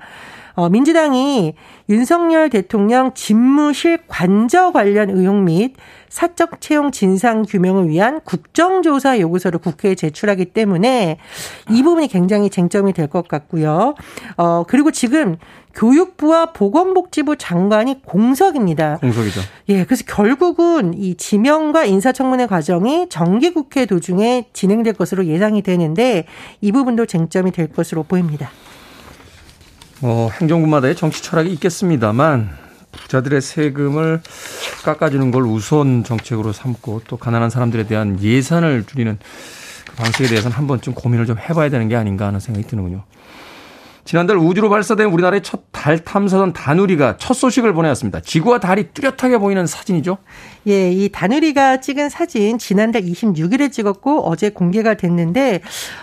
어, 0.55 0.69
민주당이 0.71 1.55
윤석열 1.89 2.51
대통령 2.51 3.15
집무실 3.15 3.99
관저 4.09 4.73
관련 4.73 5.09
의혹 5.11 5.37
및 5.37 5.75
사적 6.09 6.61
채용 6.61 6.91
진상 6.91 7.43
규명을 7.43 7.89
위한 7.89 8.21
국정조사 8.25 9.21
요구서를 9.21 9.61
국회에 9.61 9.95
제출하기 9.95 10.47
때문에 10.47 11.19
이 11.71 11.83
부분이 11.85 12.09
굉장히 12.09 12.51
쟁점이 12.51 12.93
될 12.93 13.09
것 13.09 13.29
같고요. 13.29 13.95
어, 14.37 14.65
그리고 14.67 14.91
지금 14.91 15.37
교육부와 15.79 16.47
보건복지부 16.47 17.37
장관이 17.37 18.03
공석입니다. 18.05 18.97
공석이죠. 18.97 19.41
예, 19.69 19.85
그래서 19.85 20.03
결국은 20.07 20.93
이 20.95 21.17
지명과 21.17 21.85
인사청문회 21.85 22.47
과정이 22.47 23.09
정기국회 23.09 23.87
도중에 23.87 24.49
진행될 24.53 24.95
것으로 24.95 25.27
예상이 25.27 25.63
되는데 25.63 26.27
이 26.61 26.73
부분도 26.73 27.07
쟁점이 27.07 27.53
될 27.53 27.69
것으로 27.69 28.03
보입니다. 28.03 28.51
뭐 30.01 30.31
행정부마다의 30.31 30.97
정치 30.97 31.23
철학이 31.23 31.53
있겠습니다만 31.53 32.51
부자들의 32.91 33.41
세금을 33.41 34.21
깎아주는 34.85 35.31
걸 35.31 35.45
우선 35.45 36.03
정책으로 36.03 36.53
삼고 36.53 37.03
또 37.07 37.17
가난한 37.17 37.51
사람들에 37.51 37.87
대한 37.87 38.21
예산을 38.21 38.85
줄이는 38.85 39.19
그 39.87 39.95
방식에 39.95 40.27
대해서는 40.27 40.57
한 40.57 40.67
번쯤 40.67 40.95
고민을 40.95 41.27
좀 41.27 41.39
해봐야 41.39 41.69
되는 41.69 41.89
게 41.89 41.95
아닌가 41.95 42.27
하는 42.27 42.41
생각이 42.41 42.67
드는군요. 42.67 43.05
지난달 44.09 44.39
우주로 44.39 44.71
발사된 44.71 45.09
우리나라의 45.09 45.43
첫 45.43 45.69
달 45.79 45.97
탐사선 45.97 46.53
다누리가 46.53 47.17
첫 47.19 47.35
소식을 47.35 47.73
보내왔습니다. 47.73 48.21
지구와 48.21 48.59
달이 48.59 48.89
뚜렷하게 48.95 49.39
보이는 49.39 49.65
사진이죠? 49.65 50.19
예, 50.67 50.91
이 50.91 51.09
다누리가 51.09 51.81
찍은 51.81 52.09
사진 52.09 52.59
지난달 52.59 53.03
26일에 53.03 53.71
찍었고 53.71 54.29
어제 54.29 54.51
공개가 54.51 54.95
됐는데 54.95 55.61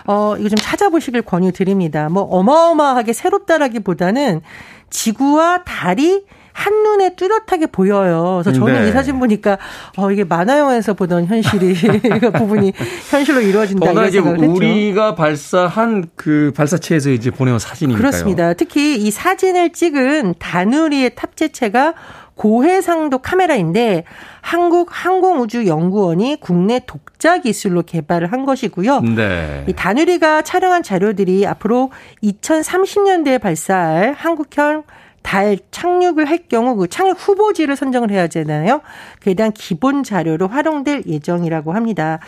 어 0.08 0.36
이거 0.40 0.48
좀 0.48 0.56
찾아보시길 0.56 1.24
권유드립니다. 1.24 2.08
뭐 2.08 2.24
어마어마하게 2.24 3.12
새롭다라기보다는 3.12 4.42
지구와 4.90 5.66
달이 5.66 6.24
한눈에 6.56 7.16
뚜렷하게 7.16 7.68
보여요. 7.68 8.42
그래서 8.42 8.58
저는 8.58 8.84
네. 8.84 8.90
이 8.90 8.92
사진 8.94 9.20
보니까 9.20 9.58
어 9.98 10.10
이게 10.10 10.24
만화 10.24 10.58
영화에서 10.58 10.94
보던 10.94 11.26
현실이 11.26 11.74
그 12.22 12.32
부분이 12.32 12.72
현실로 13.10 13.42
이루어진다 13.42 13.92
이런 13.92 14.10
생각을 14.10 14.40
했죠. 14.40 14.52
우리가 14.54 15.16
발사한 15.16 16.06
그 16.16 16.54
발사체에서 16.56 17.10
이제 17.10 17.30
보내온 17.30 17.60
사진이니까요. 17.60 18.00
그렇습니다. 18.00 18.54
특히 18.54 18.96
이 18.96 19.12
사진을 19.12 19.74
찍은 19.74 20.36
다누리의 20.40 21.14
탑재체가 21.16 21.94
고해상도 22.36 23.20
카메라인데 23.20 24.06
한국 24.40 24.90
항공우주연구원이 24.92 26.38
국내 26.40 26.80
독자 26.86 27.40
기술로 27.40 27.84
개발을 27.84 28.32
한 28.32 28.46
것이고요. 28.46 29.02
네. 29.02 29.66
이 29.68 29.74
다누리가 29.74 30.42
촬영한 30.42 30.84
자료들이 30.84 31.46
앞으로 31.48 31.92
2030년대에 32.24 33.42
발사할 33.42 34.14
한국형 34.18 34.84
달 35.26 35.58
착륙을 35.72 36.30
할 36.30 36.38
경우 36.48 36.76
그 36.76 36.88
착륙 36.88 37.18
후보지를 37.20 37.76
선정을 37.76 38.12
해야 38.12 38.28
되잖아요. 38.28 38.82
그에 39.22 39.34
대한 39.34 39.52
기본 39.52 40.04
자료로 40.04 40.48
활용될 40.48 41.04
예정이라고 41.08 41.74
합니다. 41.74 42.20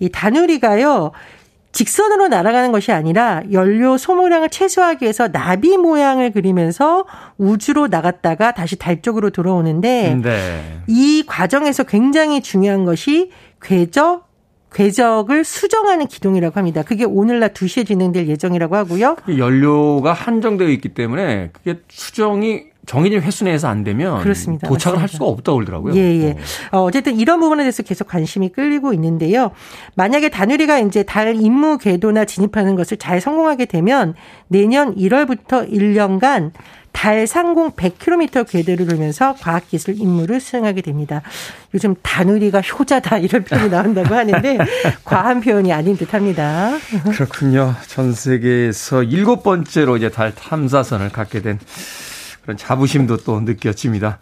이 0.00 0.08
다누리가요. 0.08 1.12
직선으로 1.72 2.28
날아가는 2.28 2.72
것이 2.72 2.90
아니라 2.90 3.42
연료 3.52 3.98
소모량을 3.98 4.48
최소화하기 4.48 5.04
위해서 5.04 5.28
나비 5.28 5.76
모양을 5.76 6.30
그리면서 6.30 7.04
우주로 7.36 7.88
나갔다가 7.88 8.52
다시 8.52 8.76
달 8.76 9.02
쪽으로 9.02 9.28
돌아오는데 9.28 10.18
네. 10.22 10.80
이 10.86 11.24
과정에서 11.26 11.82
굉장히 11.82 12.40
중요한 12.40 12.86
것이 12.86 13.30
궤적 13.60 14.27
궤적을 14.74 15.44
수정하는 15.44 16.06
기동이라고 16.06 16.58
합니다. 16.58 16.82
그게 16.82 17.04
오늘 17.04 17.40
낮 17.40 17.54
2시에 17.54 17.86
진행될 17.86 18.28
예정이라고 18.28 18.76
하고요. 18.76 19.16
연료가 19.36 20.12
한정되어 20.12 20.68
있기 20.68 20.90
때문에 20.90 21.50
그게 21.52 21.80
수정이 21.88 22.64
정해진 22.88 23.20
횟수 23.20 23.44
내에서 23.44 23.68
안 23.68 23.84
되면 23.84 24.22
그렇습니다. 24.22 24.66
도착을 24.66 24.96
맞습니다. 24.96 25.00
할 25.02 25.08
수가 25.08 25.26
없다고 25.26 25.58
그러더라고요. 25.58 25.94
예, 25.94 26.00
예. 26.00 26.36
어, 26.72 26.82
어쨌든 26.84 27.16
이런 27.16 27.38
부분에 27.38 27.62
대해서 27.62 27.82
계속 27.82 28.08
관심이 28.08 28.48
끌리고 28.48 28.94
있는데요. 28.94 29.50
만약에 29.94 30.30
다누리가 30.30 30.78
이제 30.78 31.02
달 31.02 31.36
임무 31.36 31.78
궤도나 31.78 32.24
진입하는 32.24 32.76
것을 32.76 32.96
잘 32.96 33.20
성공하게 33.20 33.66
되면 33.66 34.14
내년 34.48 34.94
1월부터 34.96 35.70
1년간 35.70 36.52
달 36.98 37.28
상공 37.28 37.70
100km 37.70 38.50
궤도를 38.50 38.88
돌면서 38.88 39.36
과학기술 39.36 40.00
임무를 40.00 40.40
수행하게 40.40 40.80
됩니다. 40.80 41.22
요즘 41.72 41.94
다누리가 42.02 42.60
효자다 42.60 43.18
이런 43.18 43.44
표현이 43.44 43.70
나온다고 43.70 44.16
하는데 44.16 44.58
과한 45.04 45.40
표현이 45.40 45.72
아닌 45.72 45.96
듯합니다. 45.96 46.76
그렇군요. 47.12 47.76
전 47.86 48.12
세계에서 48.12 49.04
일곱 49.04 49.44
번째로 49.44 49.96
이제 49.96 50.08
달 50.08 50.34
탐사선을 50.34 51.10
갖게 51.10 51.40
된 51.40 51.60
그런 52.42 52.56
자부심도 52.56 53.18
또 53.18 53.40
느껴집니다. 53.42 54.18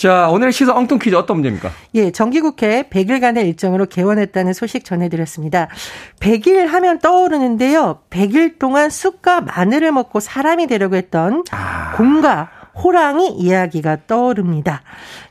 자, 0.00 0.30
오늘 0.30 0.50
시사 0.50 0.74
엉뚱 0.74 0.98
퀴즈 0.98 1.14
어떤 1.14 1.36
문제입니까? 1.36 1.70
예, 1.96 2.10
정기국회 2.10 2.84
100일간의 2.84 3.44
일정으로 3.44 3.84
개원했다는 3.84 4.54
소식 4.54 4.86
전해드렸습니다. 4.86 5.68
100일 6.20 6.68
하면 6.68 7.00
떠오르는데요. 7.00 7.98
100일 8.08 8.58
동안 8.58 8.88
쑥과 8.88 9.42
마늘을 9.42 9.92
먹고 9.92 10.20
사람이 10.20 10.68
되려고 10.68 10.96
했던 10.96 11.44
아. 11.50 11.92
곰과 11.98 12.48
호랑이 12.82 13.28
이야기가 13.28 14.06
떠오릅니다. 14.06 14.80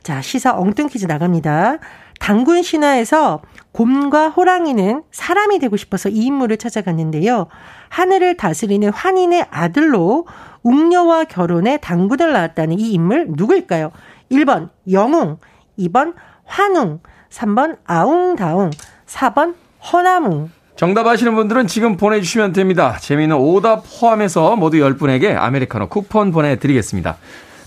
자, 0.04 0.22
시사 0.22 0.56
엉뚱 0.56 0.86
퀴즈 0.86 1.06
나갑니다. 1.06 1.78
당군 2.20 2.62
신화에서 2.62 3.42
곰과 3.72 4.28
호랑이는 4.28 5.02
사람이 5.10 5.58
되고 5.58 5.76
싶어서 5.76 6.08
이 6.08 6.26
인물을 6.26 6.58
찾아갔는데요. 6.58 7.48
하늘을 7.88 8.36
다스리는 8.36 8.88
환인의 8.92 9.46
아들로 9.50 10.28
웅녀와 10.62 11.24
결혼해 11.24 11.78
당군을 11.78 12.32
낳았다는 12.32 12.78
이 12.78 12.92
인물 12.92 13.26
누구일까요? 13.30 13.90
1번 14.30 14.68
영웅, 14.90 15.38
2번 15.78 16.14
환웅, 16.44 17.00
3번 17.30 17.78
아웅다웅, 17.84 18.70
4번 19.06 19.54
허나뭉. 19.92 20.50
정답 20.76 21.06
아시는 21.06 21.34
분들은 21.34 21.66
지금 21.66 21.96
보내주시면 21.96 22.52
됩니다. 22.52 22.96
재미있는 22.98 23.36
오답 23.36 23.84
포함해서 23.84 24.56
모두 24.56 24.78
10분에게 24.78 25.36
아메리카노 25.36 25.88
쿠폰 25.88 26.32
보내드리겠습니다. 26.32 27.16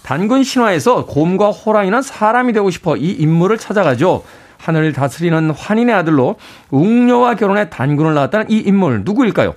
단군 0.02 0.44
신화에서 0.44 1.06
곰과 1.06 1.52
호랑이는 1.52 2.02
사람이 2.02 2.54
되고 2.54 2.70
싶어 2.70 2.98
이 2.98 3.12
인물을 3.12 3.58
찾아가죠. 3.58 4.24
하늘을 4.58 4.94
다스리는 4.94 5.50
환인의 5.52 5.94
아들로 5.94 6.38
웅녀와 6.72 7.36
결혼해 7.36 7.70
단군을 7.70 8.14
낳았다는 8.14 8.50
이 8.50 8.58
인물 8.60 9.04
누구일까요? 9.04 9.54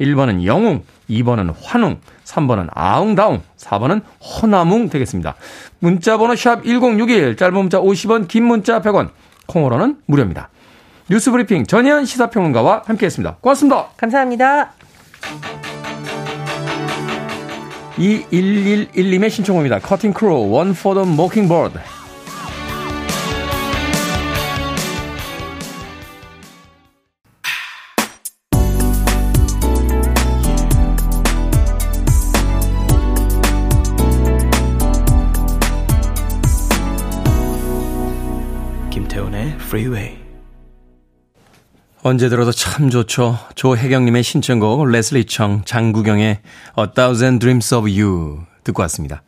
1번은 0.00 0.44
영웅, 0.44 0.84
2번은 1.08 1.54
환웅, 1.62 1.98
3번은 2.30 2.68
아웅다웅, 2.72 3.42
4번은 3.56 4.02
허나뭉 4.20 4.88
되겠습니다. 4.88 5.34
문자번호 5.80 6.36
샵 6.36 6.62
1061, 6.64 7.36
짧은 7.36 7.54
문자 7.54 7.80
50원, 7.80 8.28
긴 8.28 8.44
문자 8.44 8.80
100원, 8.80 9.10
콩으로는 9.46 9.96
무료입니다. 10.06 10.48
뉴스브리핑 11.08 11.66
전현 11.66 12.04
시사평론가와 12.04 12.82
함께했습니다. 12.86 13.38
고맙습니다. 13.40 13.88
감사합니다. 13.96 14.72
2111님의 17.96 19.28
신청곡입니다. 19.30 19.80
커팅 19.80 20.12
크로, 20.12 20.42
One 20.52 20.70
for 20.70 21.02
the 21.02 21.12
Mockingbird. 21.12 21.78
Freeway. 39.80 40.18
언제 42.02 42.28
들어도 42.28 42.52
참 42.52 42.90
좋죠. 42.90 43.38
조혜경님의 43.54 44.22
신청곡 44.22 44.86
레슬리 44.86 45.24
청 45.24 45.62
장구경의 45.64 46.40
A 46.78 46.86
Thousand 46.94 47.40
Dreams 47.40 47.74
of 47.74 47.88
You 47.88 48.44
듣고 48.64 48.82
왔습니다. 48.82 49.22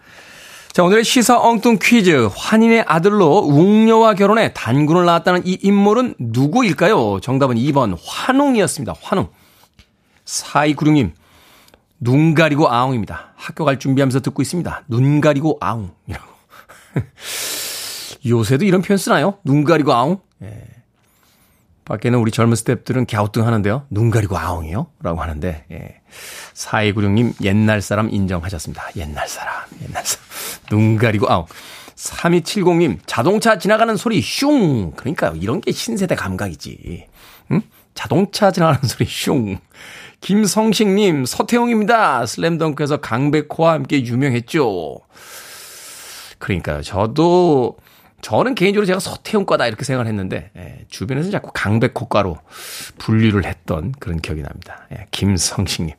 자, 0.73 0.83
오늘의 0.83 1.05
시사 1.05 1.39
엉뚱 1.39 1.79
퀴즈. 1.83 2.29
환인의 2.35 2.85
아들로 2.87 3.39
웅녀와 3.41 4.15
결혼해 4.15 4.53
단군을 4.55 5.05
낳았다는 5.05 5.47
이 5.47 5.59
인물은 5.63 6.15
누구일까요? 6.19 7.21
정답은 7.21 7.57
2번 7.57 7.99
환웅이었습니다. 8.03 8.95
환웅. 9.03 9.29
4296님. 10.25 11.13
눈 12.01 12.35
가리고 12.35 12.71
아웅입니다. 12.71 13.33
학교 13.37 13.65
갈 13.65 13.79
준비하면서 13.79 14.21
듣고 14.21 14.41
있습니다. 14.41 14.85
눈 14.89 15.21
가리고 15.21 15.59
아웅이라고. 15.61 16.33
요새도 18.27 18.65
이런 18.65 18.81
표현 18.83 18.97
쓰나요? 18.97 19.39
눈 19.45 19.65
가리고 19.65 19.93
아웅? 19.93 20.21
예. 20.43 20.65
밖에는 21.85 22.19
우리 22.19 22.31
젊은 22.31 22.55
스탭들은 22.55 23.11
갸우뚱 23.11 23.47
하는데요. 23.47 23.87
눈 23.91 24.11
가리고 24.11 24.39
아웅이요? 24.39 24.87
라고 25.03 25.21
하는데, 25.21 25.65
예. 25.71 26.01
4296님, 26.55 27.35
옛날 27.43 27.83
사람 27.83 28.09
인정하셨습니다. 28.11 28.91
옛날 28.97 29.29
사람, 29.29 29.55
옛날 29.83 30.05
사람. 30.05 30.27
눈 30.71 30.97
가리고 30.97 31.31
아웅. 31.31 31.47
3270님, 31.97 32.99
자동차 33.07 33.59
지나가는 33.59 33.97
소리 33.97 34.21
슝! 34.21 34.93
그러니까요. 34.93 35.35
이런 35.37 35.61
게 35.61 35.73
신세대 35.73 36.15
감각이지. 36.15 37.07
응? 37.53 37.63
자동차 37.95 38.51
지나가는 38.51 38.81
소리 38.83 39.07
슝. 39.07 39.59
김성식님, 40.21 41.27
서태용입니다. 41.27 42.27
슬램덩크에서 42.27 42.99
강백호와 42.99 43.73
함께 43.73 44.05
유명했죠. 44.05 45.01
그러니까요. 46.39 46.83
저도 46.83 47.77
저는 48.23 48.55
개인적으로 48.55 48.87
제가 48.87 49.01
서태웅과다 49.01 49.67
이렇게 49.67 49.85
생각을 49.85 50.07
했는데 50.09 50.51
예, 50.57 50.85
주변에서 50.89 51.31
자꾸 51.31 51.51
강백호과로 51.53 52.39
분류를 52.99 53.45
했던 53.45 53.93
그런 53.99 54.21
기억이 54.21 54.43
납니다. 54.43 54.87
예, 54.93 55.07
김성식님. 55.11 55.95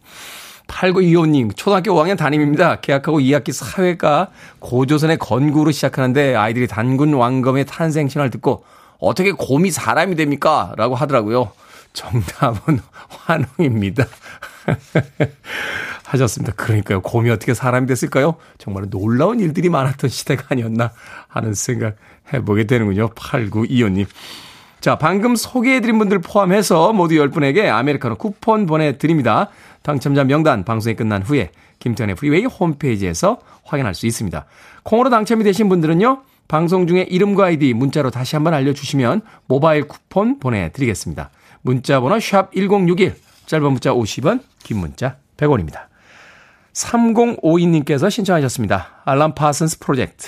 8925님, 0.67 1.55
초등학교 1.55 1.91
5학년 1.93 2.17
담임입니다. 2.17 2.79
계약하고 2.79 3.19
2학기 3.19 3.51
사회가 3.51 4.29
고조선의 4.59 5.17
건구로 5.17 5.71
시작하는데 5.71 6.35
아이들이 6.35 6.67
단군 6.67 7.13
왕검의 7.13 7.65
탄생 7.65 8.07
신화를 8.07 8.31
듣고 8.31 8.63
어떻게 8.99 9.33
곰이 9.33 9.69
사람이 9.69 10.15
됩니까? 10.15 10.73
라고 10.77 10.95
하더라고요. 10.95 11.51
정답은 11.91 12.79
환웅입니다. 13.09 14.05
하셨습니다. 16.05 16.53
그러니까요. 16.53 17.01
곰이 17.01 17.29
어떻게 17.29 17.53
사람이 17.53 17.87
됐을까요? 17.87 18.35
정말 18.57 18.89
놀라운 18.89 19.39
일들이 19.39 19.69
많았던 19.69 20.09
시대가 20.09 20.45
아니었나 20.49 20.91
하는 21.33 21.53
생각 21.53 21.95
해보게 22.31 22.65
되는군요. 22.65 23.09
8925님. 23.09 24.05
자, 24.79 24.97
방금 24.97 25.35
소개해드린 25.35 25.97
분들 25.97 26.19
포함해서 26.19 26.93
모두 26.93 27.15
10분에게 27.15 27.69
아메리카노 27.69 28.15
쿠폰 28.15 28.65
보내드립니다. 28.65 29.49
당첨자 29.81 30.23
명단 30.23 30.63
방송이 30.63 30.95
끝난 30.95 31.23
후에 31.23 31.51
김태훈의 31.79 32.15
프리웨이 32.15 32.45
홈페이지에서 32.45 33.39
확인할 33.63 33.95
수 33.95 34.05
있습니다. 34.05 34.45
콩으로 34.83 35.09
당첨이 35.09 35.43
되신 35.43 35.69
분들은요. 35.69 36.23
방송 36.47 36.85
중에 36.85 37.03
이름과 37.09 37.45
아이디 37.45 37.73
문자로 37.73 38.11
다시 38.11 38.35
한번 38.35 38.53
알려주시면 38.53 39.21
모바일 39.47 39.87
쿠폰 39.87 40.39
보내드리겠습니다. 40.39 41.29
문자 41.61 41.99
번호 41.99 42.19
샵 42.19 42.51
1061, 42.53 43.15
짧은 43.45 43.71
문자 43.71 43.91
50원, 43.93 44.41
긴 44.63 44.77
문자 44.77 45.15
100원입니다. 45.37 45.87
3052님께서 46.73 48.11
신청하셨습니다. 48.11 49.01
알란 49.05 49.33
파슨스 49.33 49.79
프로젝트 49.79 50.27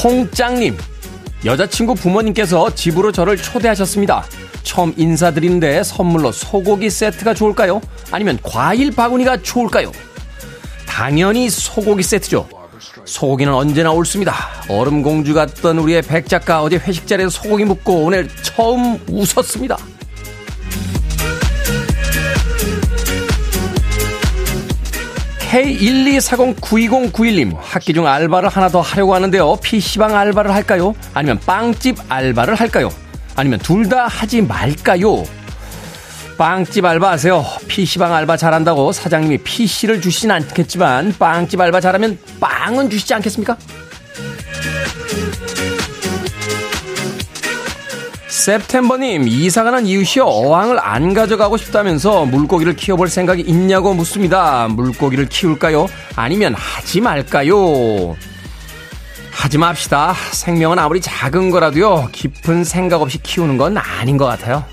콩짱님, 0.00 0.78
여자친구 1.44 1.94
부모님께서 1.94 2.74
집으로 2.74 3.12
저를 3.12 3.36
초대하셨습니다. 3.36 4.24
처음 4.62 4.94
인사드리는데 4.96 5.82
선물로 5.82 6.32
소고기 6.32 6.88
세트가 6.88 7.34
좋을까요? 7.34 7.82
아니면 8.10 8.38
과일 8.42 8.92
바구니가 8.92 9.42
좋을까요? 9.42 9.92
당연히 10.86 11.50
소고기 11.50 12.02
세트죠. 12.02 12.48
소고기는 13.04 13.52
언제나 13.52 13.90
옳습니다. 13.90 14.34
얼음공주 14.70 15.34
같던 15.34 15.76
우리의 15.76 16.00
백 16.00 16.30
작가 16.30 16.62
어제 16.62 16.76
회식 16.76 17.06
자리에서 17.06 17.28
소고기 17.28 17.66
먹고 17.66 18.04
오늘 18.06 18.26
처음 18.42 18.98
웃었습니다. 19.06 19.76
K124092091님, 25.50 27.56
학기 27.60 27.92
중 27.92 28.06
알바를 28.06 28.48
하나 28.48 28.68
더 28.68 28.80
하려고 28.80 29.16
하는데요. 29.16 29.56
PC방 29.56 30.14
알바를 30.16 30.54
할까요? 30.54 30.94
아니면 31.12 31.40
빵집 31.44 31.96
알바를 32.08 32.54
할까요? 32.54 32.88
아니면 33.34 33.58
둘 33.58 33.88
다 33.88 34.06
하지 34.06 34.42
말까요? 34.42 35.24
빵집 36.38 36.84
알바 36.84 37.10
하세요. 37.10 37.44
PC방 37.66 38.14
알바 38.14 38.36
잘한다고 38.36 38.92
사장님이 38.92 39.38
PC를 39.38 40.00
주시진 40.00 40.30
않겠지만 40.30 41.16
빵집 41.18 41.60
알바 41.60 41.80
잘하면 41.80 42.16
빵은 42.38 42.88
주시지 42.88 43.12
않겠습니까? 43.14 43.56
September님 48.40 49.28
이사가는 49.28 49.84
이웃이요 49.84 50.24
어항을 50.24 50.78
안 50.80 51.12
가져가고 51.12 51.58
싶다면서 51.58 52.24
물고기를 52.24 52.74
키워볼 52.74 53.10
생각이 53.10 53.42
있냐고 53.42 53.92
묻습니다. 53.92 54.66
물고기를 54.68 55.28
키울까요? 55.28 55.86
아니면 56.16 56.54
하지 56.54 57.02
말까요? 57.02 58.16
하지 59.30 59.58
맙시다. 59.58 60.14
생명은 60.32 60.78
아무리 60.78 61.02
작은 61.02 61.50
거라도요 61.50 62.08
깊은 62.12 62.64
생각 62.64 63.02
없이 63.02 63.22
키우는 63.22 63.58
건 63.58 63.76
아닌 63.76 64.16
것 64.16 64.24
같아요. 64.24 64.64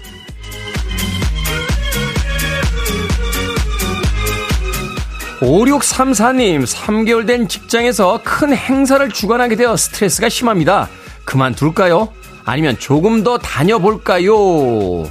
5634님, 5.41 6.65
3개월 6.65 7.27
된 7.27 7.49
직장에서 7.49 8.21
큰 8.23 8.55
행사를 8.55 9.07
주관하게 9.09 9.57
되어 9.57 9.75
스트레스가 9.75 10.29
심합니다. 10.29 10.87
그만둘까요? 11.25 12.16
아니면 12.47 12.79
조금 12.79 13.23
더 13.25 13.37
다녀볼까요? 13.37 15.03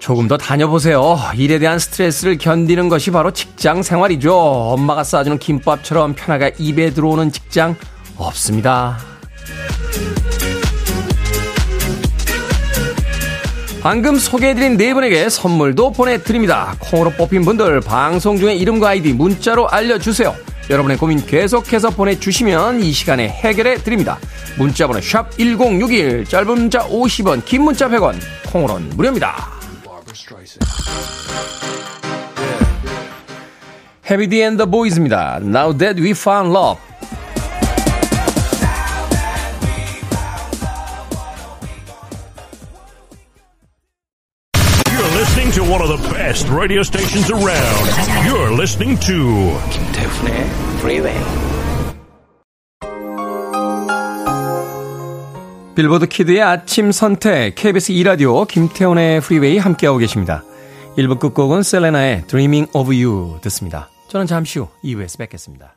조금 0.00 0.26
더 0.26 0.36
다녀보세요. 0.36 1.16
일에 1.36 1.60
대한 1.60 1.78
스트레스를 1.78 2.36
견디는 2.36 2.88
것이 2.88 3.12
바로 3.12 3.30
직장 3.30 3.80
생활이죠. 3.84 4.34
엄마가 4.34 5.04
싸주는 5.04 5.38
김밥처럼 5.38 6.14
편하게 6.14 6.52
입에 6.58 6.90
들어오는 6.90 7.30
직장 7.30 7.76
없습니다. 8.16 8.98
방금 13.80 14.16
소개해드린 14.16 14.76
네 14.76 14.92
분에게 14.92 15.28
선물도 15.28 15.92
보내드립니다. 15.92 16.74
콩으로 16.80 17.10
뽑힌 17.10 17.44
분들 17.44 17.80
방송 17.82 18.36
중에 18.36 18.54
이름과 18.56 18.88
아이디 18.88 19.12
문자로 19.12 19.68
알려주세요. 19.68 20.34
여러분의 20.70 20.98
고민 20.98 21.26
계속해서 21.26 21.90
보내주시면 21.90 22.80
이 22.80 22.92
시간에 22.92 23.28
해결해 23.28 23.78
드립니다. 23.78 24.18
문자번호 24.56 25.00
샵 25.00 25.36
1061, 25.36 26.24
짧은 26.24 26.46
문자 26.46 26.86
50원, 26.86 27.44
긴 27.44 27.62
문자 27.62 27.88
100원, 27.88 28.14
콩으로는 28.52 28.90
무료입니다. 28.90 29.50
헤비디 34.08 34.42
앤더 34.42 34.66
보이즈입니다. 34.66 35.40
Now 35.42 35.76
that 35.76 36.00
we 36.00 36.10
found 36.10 36.56
love. 36.56 36.89
One 45.70 45.80
of 45.80 45.88
the 45.88 46.08
best 46.12 46.48
radio 46.48 46.82
stations 46.82 47.30
around. 47.30 47.86
You're 48.26 48.50
listening 48.50 48.98
to 49.06 49.56
김태훈의 49.70 50.50
Freeway. 50.80 51.16
빌보드 55.76 56.06
키드의 56.06 56.42
아침 56.42 56.90
선택 56.90 57.54
KBS 57.54 57.92
2 57.92 58.02
라디오 58.02 58.44
김태훈의 58.44 59.18
Freeway 59.18 59.58
함께하고 59.58 59.98
계십니다. 59.98 60.42
1부 60.98 61.20
끝곡은 61.20 61.62
셀레나의 61.62 62.26
Dreaming 62.26 62.68
of 62.74 62.92
You 62.92 63.38
듣습니다. 63.42 63.88
저는 64.08 64.26
잠시 64.26 64.58
후 64.58 64.66
2부에서 64.82 65.18
뵙겠습니다. 65.18 65.76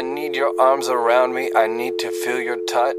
I 0.00 0.02
need 0.02 0.34
your 0.34 0.54
arms 0.58 0.88
around 0.88 1.34
me. 1.34 1.50
I 1.54 1.66
need 1.66 1.98
to 1.98 2.08
feel 2.08 2.40
your 2.40 2.56
touch. 2.64 2.96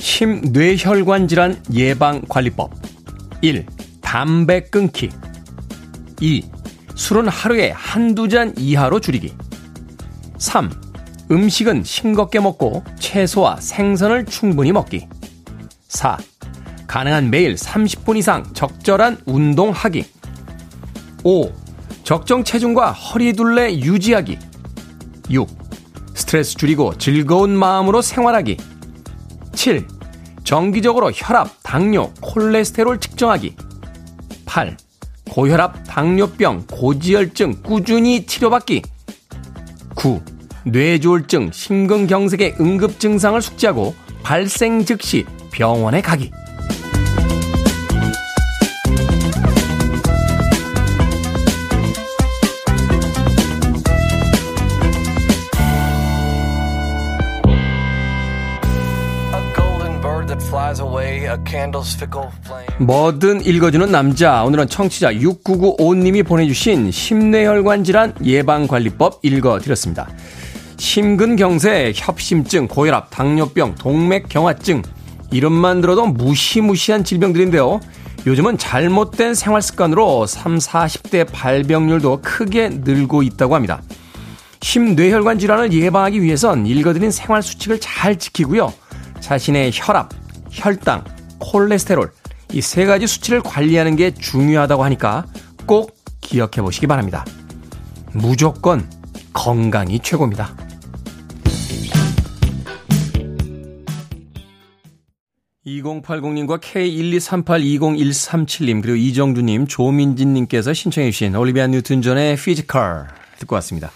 심뇌혈관 0.00 1.28
질환 1.28 1.62
예방 1.72 2.20
관리법 2.28 2.72
1. 3.42 3.64
담배 4.00 4.62
끊기 4.62 5.10
2. 6.20 6.50
술은 6.96 7.28
하루에 7.28 7.70
한두 7.70 8.26
잔 8.26 8.52
이하로 8.58 8.98
줄이기 8.98 9.36
3. 10.38 10.68
음식은 11.30 11.84
싱겁게 11.84 12.40
먹고 12.40 12.82
채소와 12.98 13.60
생선을 13.60 14.26
충분히 14.26 14.72
먹기 14.72 15.06
4. 15.86 16.18
가능한 16.88 17.30
매일 17.30 17.54
30분 17.54 18.16
이상 18.16 18.42
적절한 18.54 19.18
운동하기. 19.26 20.04
5. 21.22 21.52
적정 22.02 22.42
체중과 22.42 22.92
허리 22.92 23.34
둘레 23.34 23.78
유지하기. 23.78 24.38
6. 25.30 25.48
스트레스 26.14 26.56
줄이고 26.56 26.96
즐거운 26.96 27.54
마음으로 27.56 28.00
생활하기. 28.00 28.56
7. 29.52 29.86
정기적으로 30.44 31.12
혈압, 31.14 31.50
당뇨, 31.62 32.10
콜레스테롤 32.22 32.98
측정하기. 33.00 33.54
8. 34.46 34.78
고혈압, 35.30 35.84
당뇨병, 35.86 36.66
고지혈증 36.68 37.62
꾸준히 37.62 38.24
치료받기. 38.24 38.82
9. 39.94 40.22
뇌졸중, 40.64 41.50
심근경색의 41.52 42.56
응급 42.60 42.98
증상을 42.98 43.40
숙지하고 43.42 43.94
발생 44.22 44.86
즉시 44.86 45.26
병원에 45.50 46.00
가기. 46.00 46.30
뭐든 62.78 63.44
읽어주는 63.44 63.90
남자. 63.90 64.44
오늘은 64.44 64.68
청취자 64.68 65.12
6995님이 65.12 66.26
보내주신 66.26 66.90
심뇌혈관 66.90 67.84
질환 67.84 68.14
예방관리법 68.24 69.20
읽어드렸습니다. 69.22 70.08
심근경색, 70.78 71.94
협심증, 71.96 72.68
고혈압, 72.68 73.10
당뇨병, 73.10 73.74
동맥경화증. 73.74 74.82
이름만 75.30 75.80
들어도 75.80 76.06
무시무시한 76.06 77.04
질병들인데요. 77.04 77.80
요즘은 78.26 78.58
잘못된 78.58 79.34
생활 79.34 79.62
습관으로 79.62 80.26
3, 80.26 80.58
40대 80.58 81.30
발병률도 81.30 82.20
크게 82.22 82.68
늘고 82.68 83.22
있다고 83.22 83.54
합니다. 83.54 83.82
심뇌혈관 84.60 85.38
질환을 85.38 85.72
예방하기 85.72 86.22
위해선 86.22 86.66
읽어드린 86.66 87.10
생활 87.10 87.42
수칙을 87.42 87.80
잘 87.80 88.18
지키고요. 88.18 88.72
자신의 89.20 89.70
혈압, 89.74 90.10
혈당, 90.50 91.04
콜레스테롤 91.38 92.10
이 92.52 92.60
세 92.62 92.86
가지 92.86 93.06
수치를 93.06 93.42
관리하는 93.42 93.94
게 93.96 94.14
중요하다고 94.14 94.82
하니까 94.84 95.26
꼭 95.66 95.94
기억해 96.20 96.62
보시기 96.62 96.86
바랍니다. 96.86 97.24
무조건 98.12 98.88
건강이 99.34 100.00
최고입니다. 100.00 100.54
(2080님과) 105.66 106.60
K123820137님 106.62 108.80
그리고 108.80 108.96
이정주님 108.96 109.66
조민진님께서 109.66 110.72
신청해 110.72 111.10
주신 111.10 111.36
올리비아 111.36 111.66
뉴튼 111.66 112.00
존의 112.00 112.36
Physical 112.36 113.08
듣고 113.38 113.54
왔습니다. 113.56 113.90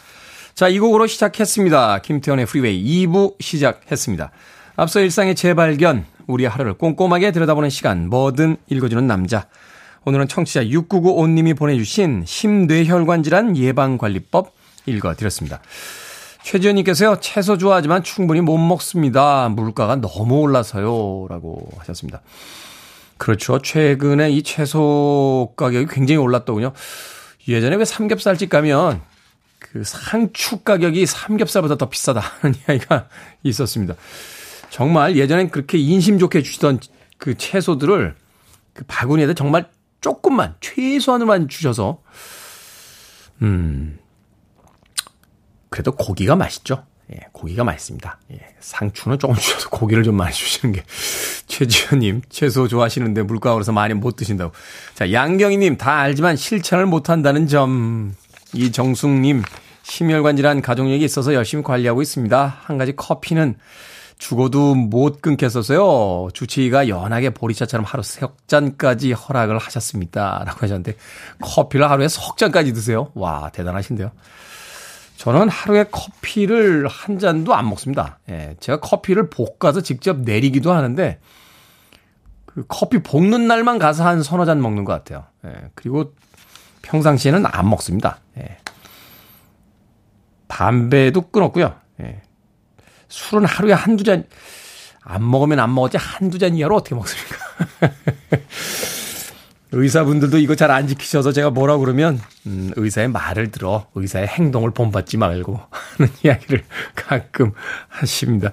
자, 0.55 0.69
이 0.69 0.79
곡으로 0.79 1.07
시작했습니다. 1.07 2.01
김태현의 2.01 2.45
프리웨이 2.45 3.07
2부 3.07 3.37
시작했습니다. 3.41 4.31
앞서 4.77 5.01
일상의 5.01 5.35
재발견, 5.35 6.05
우리의 6.33 6.49
하루를 6.49 6.75
꼼꼼하게 6.75 7.33
들여다보는 7.33 7.71
시간, 7.71 8.09
뭐든 8.09 8.57
읽어주는 8.69 9.07
남자. 9.07 9.47
오늘은 10.05 10.29
청취자 10.29 10.65
6995님이 10.65 11.57
보내주신 11.57 12.25
심뇌혈관 12.27 13.23
질환 13.23 13.57
예방관리법 13.57 14.53
읽어드렸습니다. 14.87 15.61
최지현님께서요, 16.43 17.21
채소 17.21 17.57
좋아하지만 17.57 18.03
충분히 18.03 18.41
못 18.41 18.59
먹습니다. 18.59 19.49
물가가 19.49 19.97
너무 19.97 20.41
올라서요. 20.41 21.27
라고 21.29 21.69
하셨습니다. 21.79 22.21
그렇죠. 23.17 23.63
최근에 23.63 24.31
이 24.33 24.43
채소 24.43 25.53
가격이 25.57 25.87
굉장히 25.87 26.17
올랐더군요. 26.17 26.73
예전에 27.47 27.77
왜 27.77 27.85
삼겹살집 27.85 28.51
가면 28.51 29.01
그 29.61 29.85
상추 29.85 30.59
가격이 30.59 31.07
삼겹살보다 31.07 31.77
더 31.77 31.89
비싸다는 31.89 32.57
이야기가 32.69 33.07
있었습니다. 33.45 33.95
정말 34.73 35.17
예전엔 35.17 35.51
그렇게 35.51 35.77
인심 35.77 36.19
좋게 36.19 36.43
주시던 36.43 36.81
그 37.19 37.37
채소들을 37.37 38.15
그 38.73 38.85
바구니에다 38.89 39.35
정말 39.35 39.69
조금만 40.01 40.55
최소한으로만 40.63 41.49
주셔서 41.49 42.01
음 43.43 43.99
그래도 45.69 45.93
고기가 45.93 46.37
맛있죠. 46.37 46.87
예, 47.13 47.21
고기가 47.33 47.65
맛있습니다. 47.65 48.19
예, 48.33 48.41
상추는 48.61 49.19
조금 49.19 49.37
주셔서 49.37 49.69
고기를 49.69 50.05
좀 50.05 50.17
많이 50.17 50.33
주시는 50.33 50.75
게 50.75 50.83
최지현님 51.49 52.23
채소 52.31 52.67
좋아하시는데 52.67 53.25
물가 53.25 53.55
오르서 53.55 53.73
많이 53.73 53.93
못 53.93 54.17
드신다고. 54.17 54.53
자 54.95 55.13
양경희님 55.13 55.77
다 55.77 55.99
알지만 55.99 56.37
실천을 56.37 56.87
못한다는 56.87 57.47
점. 57.47 58.15
이정숙님 58.55 59.43
심혈관 59.83 60.37
질환 60.37 60.63
가족력이 60.63 61.05
있어서 61.05 61.35
열심히 61.35 61.63
관리하고 61.63 62.01
있습니다. 62.01 62.57
한 62.63 62.79
가지 62.79 62.97
커피는 62.97 63.57
죽어도 64.19 64.75
못 64.75 65.21
끊겠어서요. 65.21 66.29
주치의가 66.33 66.89
연하게 66.89 67.31
보리차처럼 67.31 67.85
하루 67.85 68.03
석 68.03 68.47
잔까지 68.47 69.13
허락을 69.13 69.59
하셨습니다. 69.59 70.45
라고 70.47 70.61
하셨는데 70.63 70.95
커피를 71.41 71.91
하루에 71.91 72.09
석 72.09 72.37
잔까지 72.37 72.73
드세요. 72.73 73.11
와 73.15 73.51
대단하신데요. 73.51 74.13
저는 75.17 75.49
하루에 75.49 75.85
커피를 75.85 76.89
한 76.89 77.19
잔도 77.19 77.55
안 77.55 77.69
먹습니다. 77.69 78.19
예, 78.29 78.57
제가 78.61 78.81
커피를 78.81 79.31
볶아서 79.31 79.81
직접 79.81 80.19
내리기도 80.19 80.73
하는데 80.73 81.21
그 82.47 82.65
커피 82.69 83.03
볶는 83.03 83.47
날만 83.47 83.79
가서 83.79 84.05
한 84.05 84.23
서너 84.23 84.45
잔 84.45 84.61
먹는 84.61 84.85
것 84.85 84.93
같아요. 84.93 85.25
예, 85.47 85.71
그리고 85.75 86.15
평상시에는 86.83 87.47
안 87.47 87.71
먹습니다. 87.71 88.19
예. 88.39 88.59
담배도 90.49 91.31
끊었고요. 91.31 91.75
예. 92.01 92.23
술은 93.13 93.45
하루에 93.45 93.75
한두 93.75 94.05
잔, 94.05 94.25
안 95.03 95.31
먹으면 95.31 95.61
안 95.61 95.75
먹었지 95.75 95.99
한두 95.99 96.39
잔 96.39 96.57
이하로 96.57 96.77
어떻게 96.77 96.95
먹습니까? 96.95 97.37
의사분들도 99.73 100.39
이거 100.39 100.55
잘 100.55 100.71
안 100.71 100.87
지키셔서 100.89 101.33
제가 101.33 101.51
뭐라 101.51 101.77
그러면, 101.77 102.19
음, 102.47 102.71
의사의 102.77 103.09
말을 103.09 103.51
들어 103.51 103.87
의사의 103.95 104.29
행동을 104.29 104.71
본받지 104.71 105.19
말고 105.19 105.61
하는 105.99 106.13
이야기를 106.25 106.65
가끔 106.95 107.53
하십니다. 107.89 108.53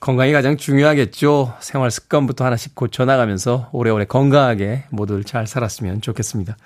건강이 0.00 0.32
가장 0.32 0.56
중요하겠죠. 0.56 1.54
생활 1.60 1.90
습관부터 1.90 2.44
하나씩 2.44 2.74
고쳐나가면서 2.74 3.70
오래오래 3.72 4.04
건강하게 4.04 4.84
모두들 4.90 5.24
잘 5.24 5.46
살았으면 5.46 6.00
좋겠습니다. 6.00 6.56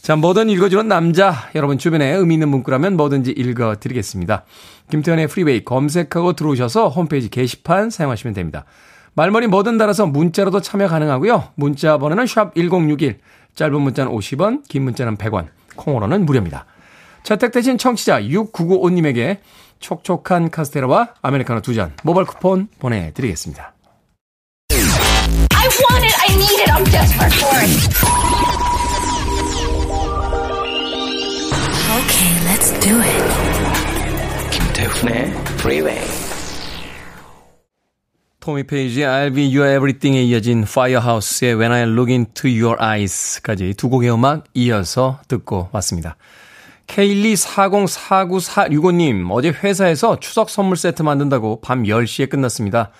자, 0.00 0.16
뭐든 0.16 0.48
읽어주는 0.50 0.88
남자. 0.88 1.48
여러분 1.54 1.78
주변에 1.78 2.10
의미 2.12 2.34
있는 2.34 2.48
문구라면 2.48 2.96
뭐든지 2.96 3.30
읽어드리겠습니다. 3.30 4.44
김태현의 4.90 5.28
프리웨이 5.28 5.64
검색하고 5.64 6.32
들어오셔서 6.32 6.88
홈페이지 6.88 7.28
게시판 7.28 7.90
사용하시면 7.90 8.34
됩니다. 8.34 8.64
말머리 9.14 9.46
뭐든 9.46 9.78
달아서 9.78 10.06
문자로도 10.06 10.60
참여 10.60 10.88
가능하고요. 10.88 11.50
문자 11.54 11.98
번호는 11.98 12.26
샵 12.26 12.54
1061, 12.54 13.18
짧은 13.54 13.80
문자는 13.80 14.10
50원, 14.10 14.66
긴 14.68 14.82
문자는 14.82 15.18
100원, 15.18 15.46
콩으로는 15.76 16.24
무료입니다. 16.24 16.66
채택되신 17.22 17.78
청취자 17.78 18.22
6995님에게 18.22 19.38
촉촉한 19.82 20.50
카스테라와 20.50 21.08
아메리카노 21.20 21.60
두 21.60 21.74
잔 21.74 21.92
모바일 22.02 22.26
쿠폰 22.26 22.68
보내드리겠습니다. 22.78 23.74
I 24.70 25.68
want 25.68 26.04
it, 26.04 26.14
I 26.18 26.34
need 26.34 26.60
it, 26.62 26.70
I'm 26.72 26.84
desperate 26.90 27.34
for 27.36 27.56
it. 27.60 27.72
Okay, 31.92 32.32
let's 32.48 32.70
do 32.80 32.96
it. 33.00 33.22
김태훈의 34.50 35.30
Freeway. 35.60 36.00
토미 38.40 38.64
페이지의 38.64 39.06
I'll 39.06 39.34
Be 39.34 39.56
Your 39.56 39.70
Everything에 39.76 40.22
이어진 40.24 40.62
Firehouse의 40.64 41.54
When 41.54 41.70
I 41.72 41.82
Look 41.82 42.10
Into 42.12 42.50
Your 42.50 42.76
Eyes까지 42.82 43.74
두 43.74 43.88
곡의 43.88 44.10
음악 44.12 44.44
이어서 44.54 45.20
듣고 45.28 45.68
왔습니다. 45.72 46.16
K124049465님, 46.86 49.28
어제 49.30 49.50
회사에서 49.50 50.18
추석 50.20 50.50
선물 50.50 50.76
세트 50.76 51.02
만든다고 51.02 51.60
밤 51.60 51.82
10시에 51.84 52.28
끝났습니다. 52.28 52.90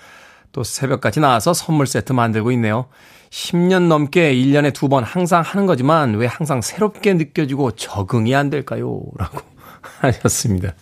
또 0.51 0.63
새벽까지 0.63 1.19
나와서 1.19 1.53
선물 1.53 1.85
세트 1.87 2.13
만들고 2.13 2.51
있네요. 2.51 2.87
10년 3.29 3.87
넘게 3.87 4.33
1년에 4.35 4.73
두 4.73 4.87
번 4.89 5.03
항상 5.03 5.41
하는 5.41 5.65
거지만 5.65 6.15
왜 6.15 6.27
항상 6.27 6.61
새롭게 6.61 7.13
느껴지고 7.15 7.71
적응이 7.71 8.35
안 8.35 8.49
될까요? 8.51 9.01
라고 9.17 9.41
하셨습니다. 10.01 10.73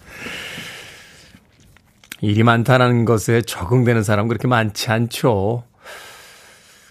일이 2.21 2.43
많다는 2.43 3.05
것에 3.05 3.41
적응되는 3.41 4.03
사람 4.03 4.27
그렇게 4.27 4.47
많지 4.47 4.91
않죠. 4.91 5.63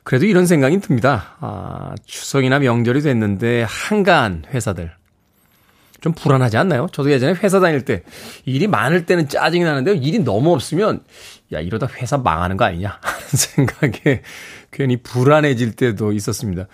그래도 0.02 0.26
이런 0.26 0.46
생각이 0.46 0.80
듭니다. 0.80 1.36
아, 1.40 1.92
추석이나 2.04 2.58
명절이 2.58 3.02
됐는데 3.02 3.64
한가한 3.68 4.44
회사들. 4.52 4.90
좀 6.00 6.12
불안하지 6.12 6.56
않나요? 6.56 6.86
저도 6.92 7.10
예전에 7.10 7.34
회사 7.42 7.60
다닐 7.60 7.84
때 7.84 8.02
일이 8.44 8.66
많을 8.66 9.06
때는 9.06 9.28
짜증이 9.28 9.64
나는데요. 9.64 9.94
일이 9.94 10.18
너무 10.18 10.52
없으면 10.52 11.02
야 11.52 11.60
이러다 11.60 11.88
회사 11.96 12.16
망하는 12.16 12.56
거 12.56 12.64
아니냐 12.64 12.98
하는 13.02 13.28
생각에 13.28 14.22
괜히 14.70 14.96
불안해질 14.96 15.72
때도 15.72 16.12
있었습니다. 16.12 16.66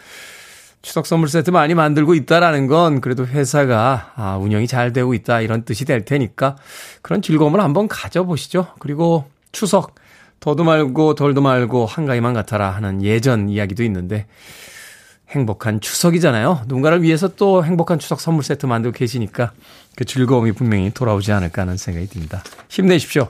추석 0.82 1.06
선물 1.06 1.28
세트 1.28 1.50
많이 1.50 1.74
만들고 1.74 2.14
있다라는 2.14 2.68
건 2.68 3.00
그래도 3.00 3.26
회사가 3.26 4.12
아, 4.14 4.36
운영이 4.36 4.68
잘 4.68 4.92
되고 4.92 5.14
있다 5.14 5.40
이런 5.40 5.64
뜻이 5.64 5.84
될 5.84 6.04
테니까 6.04 6.56
그런 7.02 7.22
즐거움을 7.22 7.60
한번 7.60 7.88
가져보시죠. 7.88 8.68
그리고 8.78 9.24
추석 9.50 9.96
더도 10.38 10.62
말고 10.62 11.16
덜도 11.16 11.40
말고 11.40 11.86
한가위만 11.86 12.34
같아라 12.34 12.70
하는 12.70 13.02
예전 13.02 13.48
이야기도 13.48 13.82
있는데 13.82 14.26
행복한 15.28 15.80
추석이잖아요. 15.80 16.62
누군가를 16.66 17.02
위해서 17.02 17.28
또 17.28 17.64
행복한 17.64 17.98
추석 17.98 18.20
선물 18.20 18.44
세트 18.44 18.66
만들고 18.66 18.96
계시니까 18.96 19.52
그 19.96 20.04
즐거움이 20.04 20.52
분명히 20.52 20.90
돌아오지 20.90 21.32
않을까 21.32 21.62
하는 21.62 21.76
생각이 21.76 22.08
듭니다. 22.08 22.42
힘내십시오. 22.68 23.28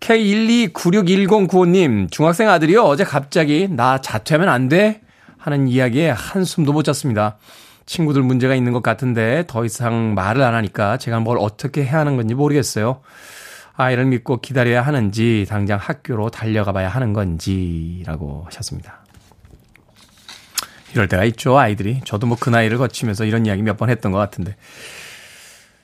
K1296109님, 0.00 2.10
중학생 2.10 2.50
아들이요. 2.50 2.82
어제 2.82 3.04
갑자기 3.04 3.68
나 3.70 4.00
자퇴하면 4.00 4.48
안 4.48 4.68
돼? 4.68 5.00
하는 5.38 5.68
이야기에 5.68 6.10
한숨도 6.10 6.72
못 6.72 6.82
잤습니다. 6.82 7.36
친구들 7.86 8.22
문제가 8.22 8.54
있는 8.54 8.72
것 8.72 8.82
같은데 8.82 9.44
더 9.46 9.64
이상 9.64 10.14
말을 10.14 10.42
안 10.42 10.54
하니까 10.54 10.96
제가 10.96 11.20
뭘 11.20 11.38
어떻게 11.38 11.84
해야 11.84 12.00
하는 12.00 12.16
건지 12.16 12.34
모르겠어요. 12.34 13.00
아이를 13.76 14.06
믿고 14.06 14.40
기다려야 14.40 14.82
하는지 14.82 15.46
당장 15.48 15.78
학교로 15.78 16.30
달려가 16.30 16.72
봐야 16.72 16.88
하는 16.88 17.12
건지라고 17.12 18.44
하셨습니다. 18.46 19.03
이럴 20.94 21.08
때가 21.08 21.24
있죠, 21.24 21.58
아이들이. 21.58 22.00
저도 22.04 22.26
뭐 22.26 22.36
그 22.40 22.50
나이를 22.50 22.78
거치면서 22.78 23.24
이런 23.24 23.46
이야기 23.46 23.62
몇 23.62 23.76
번 23.76 23.90
했던 23.90 24.12
것 24.12 24.18
같은데. 24.18 24.56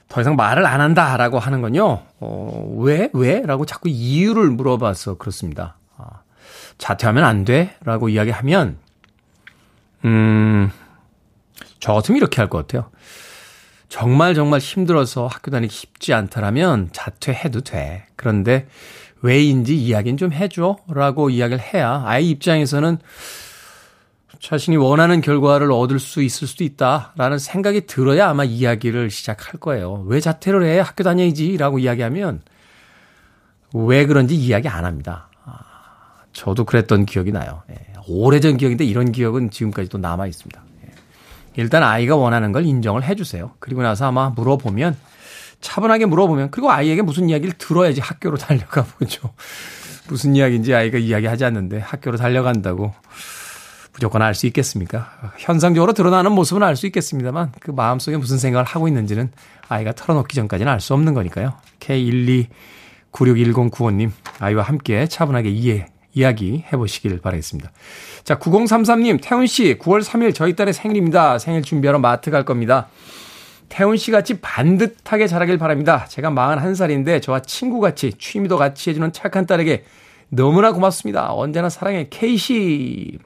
더 0.08 0.20
이상 0.20 0.34
말을 0.36 0.66
안 0.66 0.80
한다라고 0.80 1.38
하는 1.38 1.60
건요, 1.62 2.02
어, 2.18 2.74
왜? 2.78 3.10
왜? 3.12 3.42
라고 3.42 3.64
자꾸 3.64 3.88
이유를 3.88 4.50
물어봐서 4.50 5.18
그렇습니다. 5.18 5.76
아, 5.96 6.22
자퇴하면 6.78 7.22
안 7.24 7.44
돼? 7.44 7.76
라고 7.84 8.08
이야기하면, 8.08 8.78
음, 10.04 10.70
저 11.78 11.94
같으면 11.94 12.16
이렇게 12.18 12.40
할 12.40 12.48
것 12.48 12.58
같아요. 12.66 12.90
정말 13.88 14.34
정말 14.34 14.60
힘들어서 14.60 15.26
학교 15.26 15.50
다니기 15.50 15.72
쉽지 15.74 16.12
않다라면 16.14 16.90
자퇴해도 16.92 17.60
돼. 17.62 18.06
그런데 18.16 18.66
왜인지 19.22 19.76
이야기는 19.76 20.16
좀 20.16 20.32
해줘. 20.32 20.76
라고 20.88 21.28
이야기를 21.30 21.60
해야 21.74 22.02
아이 22.06 22.30
입장에서는 22.30 22.98
자신이 24.40 24.78
원하는 24.78 25.20
결과를 25.20 25.70
얻을 25.70 25.98
수 25.98 26.22
있을 26.22 26.48
수도 26.48 26.64
있다라는 26.64 27.38
생각이 27.38 27.86
들어야 27.86 28.30
아마 28.30 28.44
이야기를 28.44 29.10
시작할 29.10 29.60
거예요. 29.60 30.04
왜 30.06 30.18
자퇴를 30.18 30.64
해? 30.64 30.78
학교 30.80 31.04
다녀야지. 31.04 31.58
라고 31.58 31.78
이야기하면 31.78 32.40
왜 33.74 34.06
그런지 34.06 34.34
이야기 34.34 34.66
안 34.66 34.86
합니다. 34.86 35.28
아, 35.44 35.58
저도 36.32 36.64
그랬던 36.64 37.04
기억이 37.04 37.32
나요. 37.32 37.62
예, 37.70 37.74
오래전 38.08 38.56
기억인데 38.56 38.84
이런 38.84 39.12
기억은 39.12 39.50
지금까지도 39.50 39.98
남아 39.98 40.26
있습니다. 40.26 40.62
예, 40.86 40.90
일단 41.56 41.82
아이가 41.82 42.16
원하는 42.16 42.50
걸 42.52 42.64
인정을 42.64 43.04
해주세요. 43.04 43.52
그리고 43.58 43.82
나서 43.82 44.06
아마 44.06 44.30
물어보면 44.30 44.96
차분하게 45.60 46.06
물어보면 46.06 46.50
그리고 46.50 46.70
아이에게 46.70 47.02
무슨 47.02 47.28
이야기를 47.28 47.58
들어야지 47.58 48.00
학교로 48.00 48.38
달려가 48.38 48.84
보죠. 48.84 49.34
무슨 50.08 50.34
이야기인지 50.34 50.74
아이가 50.74 50.96
이야기하지 50.96 51.44
않는데 51.44 51.78
학교로 51.78 52.16
달려간다고 52.16 52.94
무조건 54.00 54.22
알 54.22 54.34
수 54.34 54.46
있겠습니까? 54.46 55.12
현상적으로 55.36 55.92
드러나는 55.92 56.32
모습은 56.32 56.62
알 56.62 56.74
수 56.74 56.86
있겠습니다만 56.86 57.52
그 57.60 57.70
마음속에 57.70 58.16
무슨 58.16 58.38
생각을 58.38 58.64
하고 58.64 58.88
있는지는 58.88 59.30
아이가 59.68 59.92
털어놓기 59.92 60.34
전까지는 60.34 60.72
알 60.72 60.80
수 60.80 60.94
없는 60.94 61.12
거니까요. 61.12 61.52
K1296109님 61.80 64.10
아이와 64.38 64.62
함께 64.62 65.06
차분하게 65.06 65.50
이해 65.50 65.88
이야기 66.14 66.64
해보시길 66.72 67.20
바라겠습니다. 67.20 67.70
자, 68.24 68.38
9033님, 68.38 69.18
태훈 69.22 69.46
씨, 69.46 69.76
9월 69.78 70.02
3일 70.02 70.34
저희 70.34 70.56
딸의 70.56 70.72
생일입니다. 70.72 71.38
생일 71.38 71.60
준비하러 71.62 71.98
마트 71.98 72.30
갈 72.30 72.46
겁니다. 72.46 72.88
태훈 73.68 73.98
씨 73.98 74.10
같이 74.10 74.40
반듯하게 74.40 75.26
자라길 75.26 75.58
바랍니다. 75.58 76.06
제가 76.08 76.30
41살인데 76.30 77.20
저와 77.20 77.42
친구같이 77.42 78.14
취미도 78.18 78.56
같이 78.56 78.88
해주는 78.88 79.12
착한 79.12 79.44
딸에게 79.44 79.84
너무나 80.30 80.72
고맙습니다. 80.72 81.34
언제나 81.34 81.68
사랑해. 81.68 82.06
케이씨. 82.08 83.18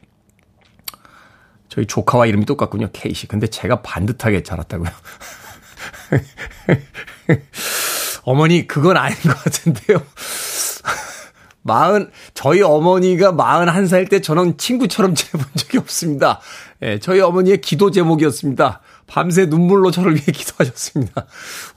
저희 1.75 1.87
조카와 1.87 2.27
이름이 2.27 2.47
똑같군요. 2.47 2.91
케이씨. 2.93 3.27
근데 3.27 3.49
제가 3.49 3.83
반듯하게 3.83 4.45
자랐다고요. 4.45 4.91
어머니, 8.23 8.67
그건 8.69 8.97
아닌 8.97 9.17
것 9.23 9.35
같은데요. 9.43 10.01
마흔, 11.63 12.11
저희 12.35 12.63
어머니가 12.63 13.33
마흔 13.33 13.69
한 13.69 13.87
살 13.87 14.07
때 14.09 14.21
저는 14.21 14.57
친구처럼 14.59 15.15
지내본 15.17 15.47
적이 15.57 15.79
없습니다. 15.79 16.41
예, 16.83 16.99
저희 17.01 17.21
어머니의 17.21 17.61
기도 17.61 17.91
제목이었습니다. 17.91 18.81
밤새 19.07 19.47
눈물로 19.47 19.91
저를 19.91 20.15
위해 20.15 20.25
기도하셨습니다. 20.27 21.27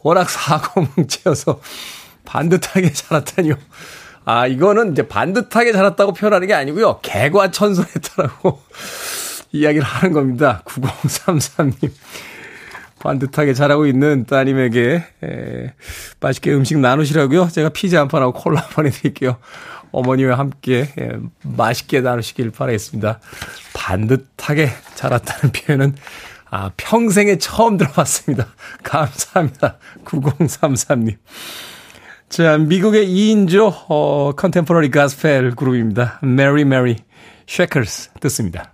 워낙 0.04 0.30
사고뭉치여서 0.30 1.60
반듯하게 2.26 2.92
자랐다니요. 2.94 3.56
아, 4.26 4.46
이거는 4.46 4.92
이제 4.92 5.08
반듯하게 5.08 5.72
자랐다고 5.72 6.14
표현하는 6.14 6.48
게 6.48 6.54
아니고요. 6.54 7.00
개과천선했다라고 7.02 8.62
이야기를 9.52 9.86
하는 9.86 10.14
겁니다. 10.14 10.62
9033님. 10.66 11.92
반듯하게 13.00 13.54
자라고 13.54 13.86
있는 13.86 14.26
따님에게 14.26 15.04
에, 15.24 15.74
맛있게 16.20 16.54
음식 16.54 16.80
나누시라고요. 16.80 17.50
제가 17.50 17.70
피자 17.70 18.00
한 18.00 18.08
판하고 18.08 18.34
콜라 18.34 18.62
보내드릴게요. 18.74 19.38
어머니와 19.92 20.38
함께 20.38 20.90
에, 20.98 21.12
맛있게 21.44 22.02
나누시길 22.02 22.52
바라겠습니다. 22.52 23.20
반듯하게 23.74 24.70
자랐다는 24.96 25.52
표현은 25.54 25.96
아, 26.50 26.72
평생에 26.78 27.38
처음 27.38 27.78
들어봤습니다. 27.78 28.48
감사합니다. 28.84 29.78
9033님. 30.06 31.18
자, 32.30 32.58
미국의 32.58 33.08
2인조, 33.08 33.86
어, 33.90 34.34
컨템포러리 34.36 34.90
가스펠 34.90 35.56
그룹입니다. 35.56 36.20
메리 36.22 36.66
메리 36.66 36.98
Shackles 37.48 38.12
듣습니다. 38.22 38.74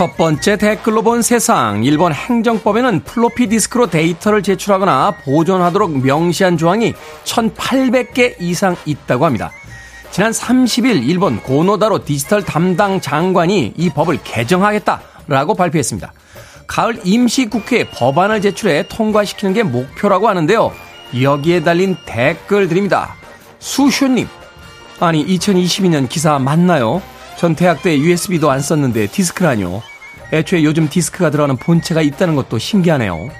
첫 0.00 0.16
번째 0.16 0.56
댓글로 0.56 1.02
본 1.02 1.20
세상. 1.20 1.84
일본 1.84 2.14
행정법에는 2.14 3.00
플로피 3.04 3.48
디스크로 3.48 3.88
데이터를 3.88 4.42
제출하거나 4.42 5.16
보존하도록 5.26 6.02
명시한 6.02 6.56
조항이 6.56 6.94
1800개 7.24 8.36
이상 8.40 8.76
있다고 8.86 9.26
합니다. 9.26 9.50
지난 10.10 10.30
30일 10.32 11.06
일본 11.06 11.42
고노 11.42 11.74
다로 11.74 12.06
디지털 12.06 12.42
담당 12.42 13.02
장관이 13.02 13.74
이 13.76 13.90
법을 13.90 14.20
개정하겠다라고 14.24 15.54
발표했습니다. 15.54 16.14
가을 16.66 16.98
임시 17.04 17.50
국회에 17.50 17.84
법안을 17.90 18.40
제출해 18.40 18.86
통과시키는 18.88 19.52
게 19.52 19.62
목표라고 19.64 20.30
하는데요. 20.30 20.72
여기에 21.20 21.62
달린 21.62 21.94
댓글들입니다. 22.06 23.16
수쇼님, 23.58 24.26
아니 24.98 25.26
2022년 25.26 26.08
기사 26.08 26.38
맞나요? 26.38 27.02
전 27.36 27.54
대학 27.54 27.82
때 27.82 27.98
USB도 27.98 28.50
안 28.50 28.60
썼는데 28.60 29.08
디스크라뇨. 29.08 29.82
애초에 30.32 30.62
요즘 30.64 30.88
디스크가 30.88 31.30
들어가는 31.30 31.56
본체가 31.56 32.02
있다는 32.02 32.36
것도 32.36 32.58
신기하네요. 32.58 33.30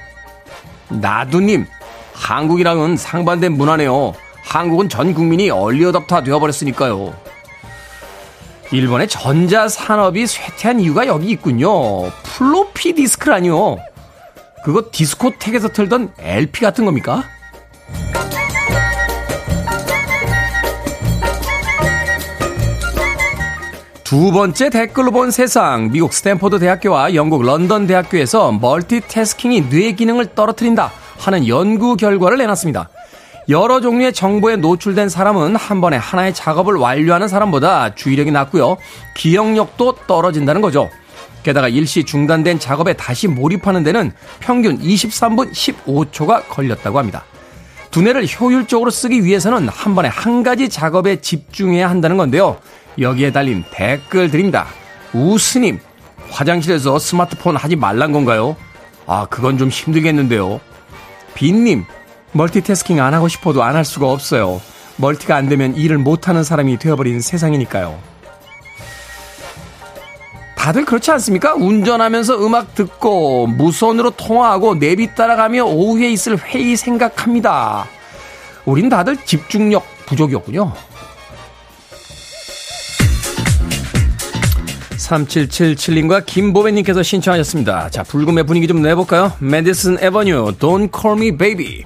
나두님, 0.88 1.66
한국이랑은 2.14 2.96
상반된 2.96 3.53
문화네요. 3.53 4.14
한국은 4.42 4.88
전 4.88 5.14
국민이 5.14 5.50
얼리어답터 5.50 6.22
되어버렸으니까요. 6.22 7.14
일본의 8.72 9.09
전자산업이 9.09 10.26
쇠퇴한 10.26 10.81
이유가 10.81 11.07
여기 11.07 11.29
있군요. 11.31 12.11
플로피 12.22 12.94
디스크라니요. 12.94 13.79
그거 14.64 14.85
디스코텍에서 14.92 15.68
틀던 15.68 16.12
LP 16.18 16.61
같은 16.61 16.85
겁니까? 16.85 17.24
두 24.11 24.33
번째 24.33 24.70
댓글로 24.70 25.12
본 25.12 25.31
세상. 25.31 25.92
미국 25.92 26.12
스탠포드 26.12 26.59
대학교와 26.59 27.14
영국 27.14 27.44
런던 27.44 27.87
대학교에서 27.87 28.51
멀티태스킹이 28.51 29.68
뇌 29.68 29.92
기능을 29.92 30.35
떨어뜨린다 30.35 30.90
하는 31.16 31.46
연구 31.46 31.94
결과를 31.96 32.38
내놨습니다. 32.38 32.88
여러 33.49 33.81
종류의 33.81 34.12
정보에 34.12 34.57
노출된 34.57 35.09
사람은 35.09 35.55
한 35.55 35.81
번에 35.81 35.96
하나의 35.96 36.35
작업을 36.35 36.75
완료하는 36.75 37.29
사람보다 37.29 37.94
주의력이 37.94 38.33
낮고요. 38.33 38.79
기억력도 39.14 39.99
떨어진다는 40.09 40.61
거죠. 40.61 40.90
게다가 41.44 41.68
일시 41.68 42.03
중단된 42.03 42.59
작업에 42.59 42.94
다시 42.94 43.29
몰입하는 43.29 43.85
데는 43.85 44.11
평균 44.40 44.77
23분 44.81 45.53
15초가 45.53 46.49
걸렸다고 46.49 46.99
합니다. 46.99 47.23
두뇌를 47.92 48.27
효율적으로 48.27 48.90
쓰기 48.90 49.25
위해서는 49.25 49.68
한 49.68 49.94
번에 49.94 50.09
한 50.09 50.42
가지 50.42 50.68
작업에 50.68 51.20
집중해야 51.20 51.88
한다는 51.88 52.16
건데요. 52.16 52.59
여기에 52.98 53.33
달린 53.33 53.64
댓글 53.70 54.31
드립니다. 54.31 54.66
우스님, 55.12 55.79
화장실에서 56.31 56.98
스마트폰 56.98 57.57
하지 57.57 57.76
말란 57.76 58.12
건가요? 58.12 58.57
아, 59.07 59.26
그건 59.29 59.59
좀 59.59 59.68
힘들겠는데요. 59.68 60.61
빈님, 61.35 61.85
멀티태스킹 62.33 63.00
안 63.00 63.14
하고 63.14 63.29
싶어도 63.29 63.62
안 63.62 63.75
할 63.75 63.85
수가 63.85 64.10
없어요. 64.10 64.60
멀티가 64.96 65.35
안 65.35 65.48
되면 65.48 65.75
일을 65.77 65.98
못하는 65.98 66.44
사람이 66.44 66.79
되어버린 66.79 67.21
세상이니까요. 67.21 67.98
다들 70.54 70.85
그렇지 70.85 71.10
않습니까? 71.12 71.54
운전하면서 71.54 72.44
음악 72.44 72.75
듣고 72.75 73.46
무선으로 73.46 74.10
통화하고 74.10 74.75
내비 74.75 75.14
따라가며 75.14 75.64
오후에 75.64 76.10
있을 76.10 76.37
회의 76.38 76.77
생각합니다. 76.77 77.87
우린 78.67 78.90
다들 78.90 79.17
집중력 79.25 79.85
부족이었군요. 80.04 80.73
3777님과 85.01 86.27
김보배님께서 86.27 87.03
신청하셨습니다. 87.03 87.90
자, 87.90 88.03
불금의 88.03 88.44
분위기 88.44 88.67
좀 88.69 88.83
내볼까요? 88.83 89.33
메디슨 89.38 89.98
에버뉴, 90.01 90.57
Don't 90.59 90.90
Call 90.94 91.19
Me 91.19 91.37
Baby. 91.37 91.85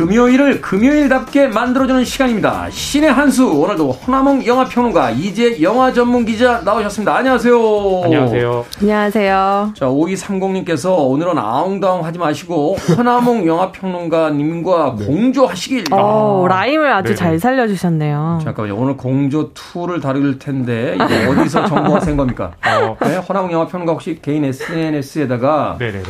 금요일을 0.00 0.62
금요일답게 0.62 1.48
만들어주는 1.48 2.06
시간입니다. 2.06 2.70
신의 2.70 3.12
한수 3.12 3.46
오늘도 3.52 3.92
허나몽 3.92 4.46
영화평론가 4.46 5.10
이제 5.10 5.60
영화 5.60 5.92
전문 5.92 6.24
기자 6.24 6.62
나오셨습니다. 6.64 7.14
안녕하세요. 7.16 8.00
안녕하세요. 8.04 8.64
안녕하세요. 8.80 9.74
자 9.76 9.86
5230님께서 9.86 10.96
오늘은 11.06 11.36
아웅다웅 11.36 12.02
하지 12.06 12.18
마시고 12.18 12.76
허나몽 12.96 13.44
영화평론가님과 13.46 14.96
네. 15.00 15.04
공조하시길. 15.04 15.84
어, 15.90 16.46
라임을 16.48 16.90
아주 16.90 17.08
네네. 17.08 17.16
잘 17.16 17.38
살려주셨네요. 17.38 18.38
잠깐만요. 18.42 18.76
오늘 18.76 18.96
공조 18.96 19.52
2를 19.52 20.00
다룰 20.00 20.38
텐데 20.38 20.94
이거 20.94 21.30
어디서 21.30 21.66
정보가 21.66 22.00
센 22.00 22.16
겁니까? 22.16 22.52
어. 22.66 22.96
네, 23.06 23.16
허나몽 23.16 23.52
영화평론가 23.52 23.92
혹시 23.92 24.18
개인 24.22 24.46
SNS에다가 24.46 25.76
네네네. 25.78 26.04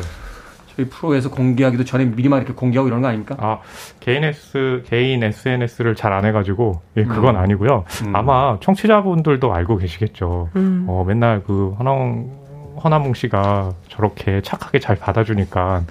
저희 0.80 0.88
프로에서 0.88 1.30
공개하기도 1.30 1.84
전에 1.84 2.06
미리만 2.06 2.40
이렇게 2.40 2.54
공개하고 2.54 2.88
이런 2.88 3.02
거 3.02 3.08
아닙니까? 3.08 3.36
아, 3.38 3.58
개인 4.00 4.24
S, 4.24 4.82
개인 4.86 5.22
SNS를 5.22 5.94
잘 5.94 6.10
안 6.10 6.24
해가지고, 6.24 6.80
예, 6.96 7.04
그건 7.04 7.36
음. 7.36 7.40
아니고요. 7.40 7.84
음. 8.06 8.16
아마 8.16 8.58
청취자분들도 8.60 9.52
알고 9.54 9.76
계시겠죠. 9.76 10.48
음. 10.56 10.86
어, 10.88 11.04
맨날 11.06 11.42
그 11.44 11.74
허나웅, 11.78 12.30
허나몽 12.82 13.14
씨가 13.14 13.74
저렇게 13.88 14.40
착하게 14.40 14.78
잘 14.80 14.96
받아주니까, 14.96 15.82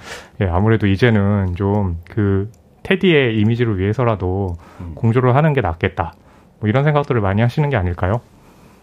예, 0.42 0.46
아무래도 0.48 0.88
이제는 0.88 1.56
좀 1.56 1.98
그 2.10 2.50
테디의 2.84 3.38
이미지를 3.40 3.78
위해서라도 3.78 4.58
음. 4.80 4.94
공조를 4.96 5.36
하는 5.36 5.54
게 5.54 5.62
낫겠다. 5.62 6.14
뭐 6.60 6.68
이런 6.70 6.84
생각들을 6.84 7.22
많이 7.22 7.42
하시는 7.42 7.70
게 7.70 7.78
아닐까요? 7.78 8.22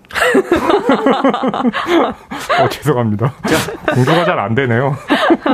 어, 2.60 2.68
죄송합니다. 2.68 3.32
공조가 3.94 4.24
잘 4.24 4.36
안 4.38 4.54
되네요. 4.54 4.96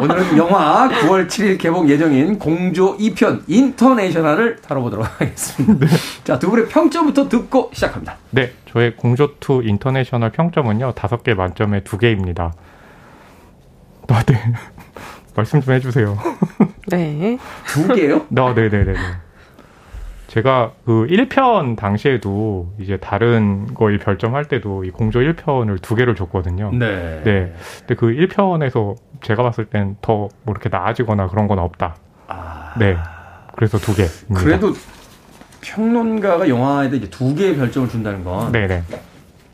오늘은 0.00 0.36
영화 0.36 0.88
9월 0.88 1.26
7일 1.28 1.58
개봉 1.58 1.88
예정인 1.88 2.38
공조 2.38 2.96
2편 2.98 3.42
인터내셔널을 3.46 4.56
다뤄보도록 4.56 5.06
하겠습니다. 5.20 5.86
네. 5.86 5.92
자, 6.24 6.38
두 6.38 6.50
분의 6.50 6.68
평점부터 6.68 7.28
듣고 7.28 7.70
시작합니다. 7.72 8.16
네, 8.30 8.52
저의 8.70 8.92
공조2 8.96 9.66
인터내셔널 9.68 10.30
평점은요, 10.32 10.92
5개 10.94 11.34
만점에 11.34 11.80
2개입니다. 11.82 12.52
아, 14.08 14.22
네. 14.24 14.34
말씀 15.34 15.60
좀 15.62 15.74
해주세요. 15.74 16.18
네. 16.88 17.38
두 17.66 17.88
개요? 17.94 18.26
아, 18.36 18.52
네네 18.54 18.68
네 18.68 18.84
네. 18.84 18.94
제가 20.32 20.72
그 20.86 21.06
1편 21.10 21.76
당시에도 21.76 22.72
이제 22.78 22.96
다른 22.96 23.66
거에 23.74 23.98
별점할 23.98 24.46
때도 24.46 24.84
이 24.84 24.90
공조 24.90 25.18
1편을 25.18 25.82
두 25.82 25.94
개를 25.94 26.14
줬거든요. 26.14 26.70
네. 26.72 27.20
네. 27.22 27.52
근데 27.80 27.94
그 27.94 28.06
1편에서 28.06 28.96
제가 29.22 29.42
봤을 29.42 29.66
땐 29.66 29.96
더 30.00 30.30
뭐 30.44 30.52
이렇게 30.54 30.70
나아지거나 30.70 31.26
그런 31.28 31.48
건 31.48 31.58
없다. 31.58 31.96
아. 32.28 32.72
네. 32.78 32.96
그래서 33.54 33.76
두 33.76 33.94
개. 33.94 34.04
그래도 34.34 34.72
평론가가 35.60 36.48
영화에 36.48 36.88
이제 36.88 37.10
두 37.10 37.34
개의 37.34 37.54
별점을 37.56 37.90
준다는 37.90 38.24
건. 38.24 38.52
네네. 38.52 38.84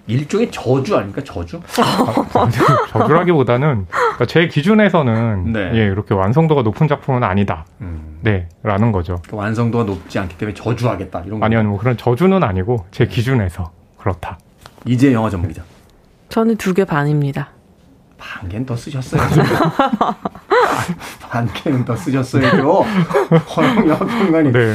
일종의 0.09 0.51
저주 0.51 0.97
아닙니까? 0.97 1.23
저주? 1.25 1.61
아, 1.81 2.49
저주라기보다는 2.89 3.87
그러니까 3.89 4.27
제 4.27 4.49
기준에서는 4.49 5.53
네. 5.53 5.71
예, 5.75 5.85
이렇게 5.85 6.15
완성도가 6.15 6.63
높은 6.63 6.89
작품은 6.89 7.23
아니다. 7.23 7.67
음. 7.83 8.19
네, 8.23 8.49
라는 8.63 8.91
거죠. 8.91 9.21
그 9.29 9.37
완성도가 9.37 9.85
높지 9.85 10.19
않기 10.19 10.37
때문에 10.39 10.55
저주하겠다 10.55 11.23
이런 11.27 11.39
거. 11.41 11.47
아니요, 11.47 11.63
뭐 11.65 11.79
그런 11.79 11.97
저주는 11.97 12.43
아니고 12.43 12.87
제 12.91 13.07
기준에서 13.07 13.71
그렇다. 13.99 14.39
이제 14.87 15.13
영화 15.13 15.29
전문기자. 15.31 15.63
저는 16.31 16.57
두 16.57 16.73
개 16.75 16.85
반입니다. 16.85 17.51
반 18.17 18.49
개는 18.49 18.67
더 18.67 18.75
쓰셨어요. 18.77 19.21
반 21.21 21.47
개는 21.53 21.85
더 21.85 21.95
쓰셨어요. 21.95 22.43
허영 23.57 23.89
영화 23.89 23.99
평론가님. 23.99 24.53
네. 24.53 24.75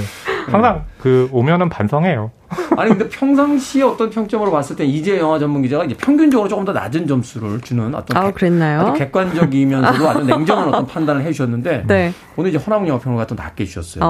항상 0.49 0.85
그 0.99 1.27
오면은 1.31 1.69
반성해요. 1.69 2.31
아니 2.77 2.89
근데 2.89 3.07
평상시에 3.09 3.83
어떤 3.83 4.09
평점으로 4.09 4.51
봤을 4.51 4.75
때 4.75 4.85
이제 4.85 5.17
영화 5.19 5.39
전문 5.39 5.61
기자가 5.61 5.85
이제 5.85 5.95
평균적으로 5.95 6.49
조금 6.49 6.65
더 6.65 6.71
낮은 6.71 7.07
점수를 7.07 7.61
주는 7.61 7.93
어떤 7.93 8.17
아, 8.17 8.31
그랬나요? 8.31 8.81
아주 8.81 8.93
객관적이면서도 8.93 10.09
아주 10.09 10.23
냉정한 10.23 10.69
어떤 10.69 10.85
판단을 10.87 11.23
해주셨는데 11.23 11.85
네. 11.87 12.13
오늘 12.35 12.49
이제 12.49 12.57
허나문 12.57 12.87
영화 12.87 12.99
평론가 12.99 13.27
또 13.27 13.35
낮게 13.35 13.65
주셨어요. 13.65 14.03
어... 14.03 14.07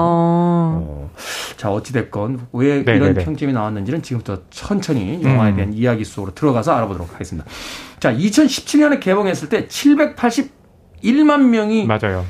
어. 0.86 1.10
자 1.56 1.70
어찌 1.70 1.92
됐건 1.92 2.46
왜 2.52 2.82
네네네. 2.82 2.96
이런 2.96 3.14
평점이 3.14 3.52
나왔는지는 3.52 4.02
지금부터 4.02 4.38
천천히 4.50 5.22
영화에 5.22 5.50
음. 5.50 5.56
대한 5.56 5.72
음. 5.72 5.74
이야기 5.76 6.04
속으로 6.04 6.34
들어가서 6.34 6.72
알아보도록 6.74 7.12
하겠습니다. 7.14 7.48
자 8.00 8.12
2017년에 8.12 9.00
개봉했을 9.00 9.48
때 9.48 9.66
781만 9.66 11.48
명이 11.48 11.86
맞아요. 11.86 12.24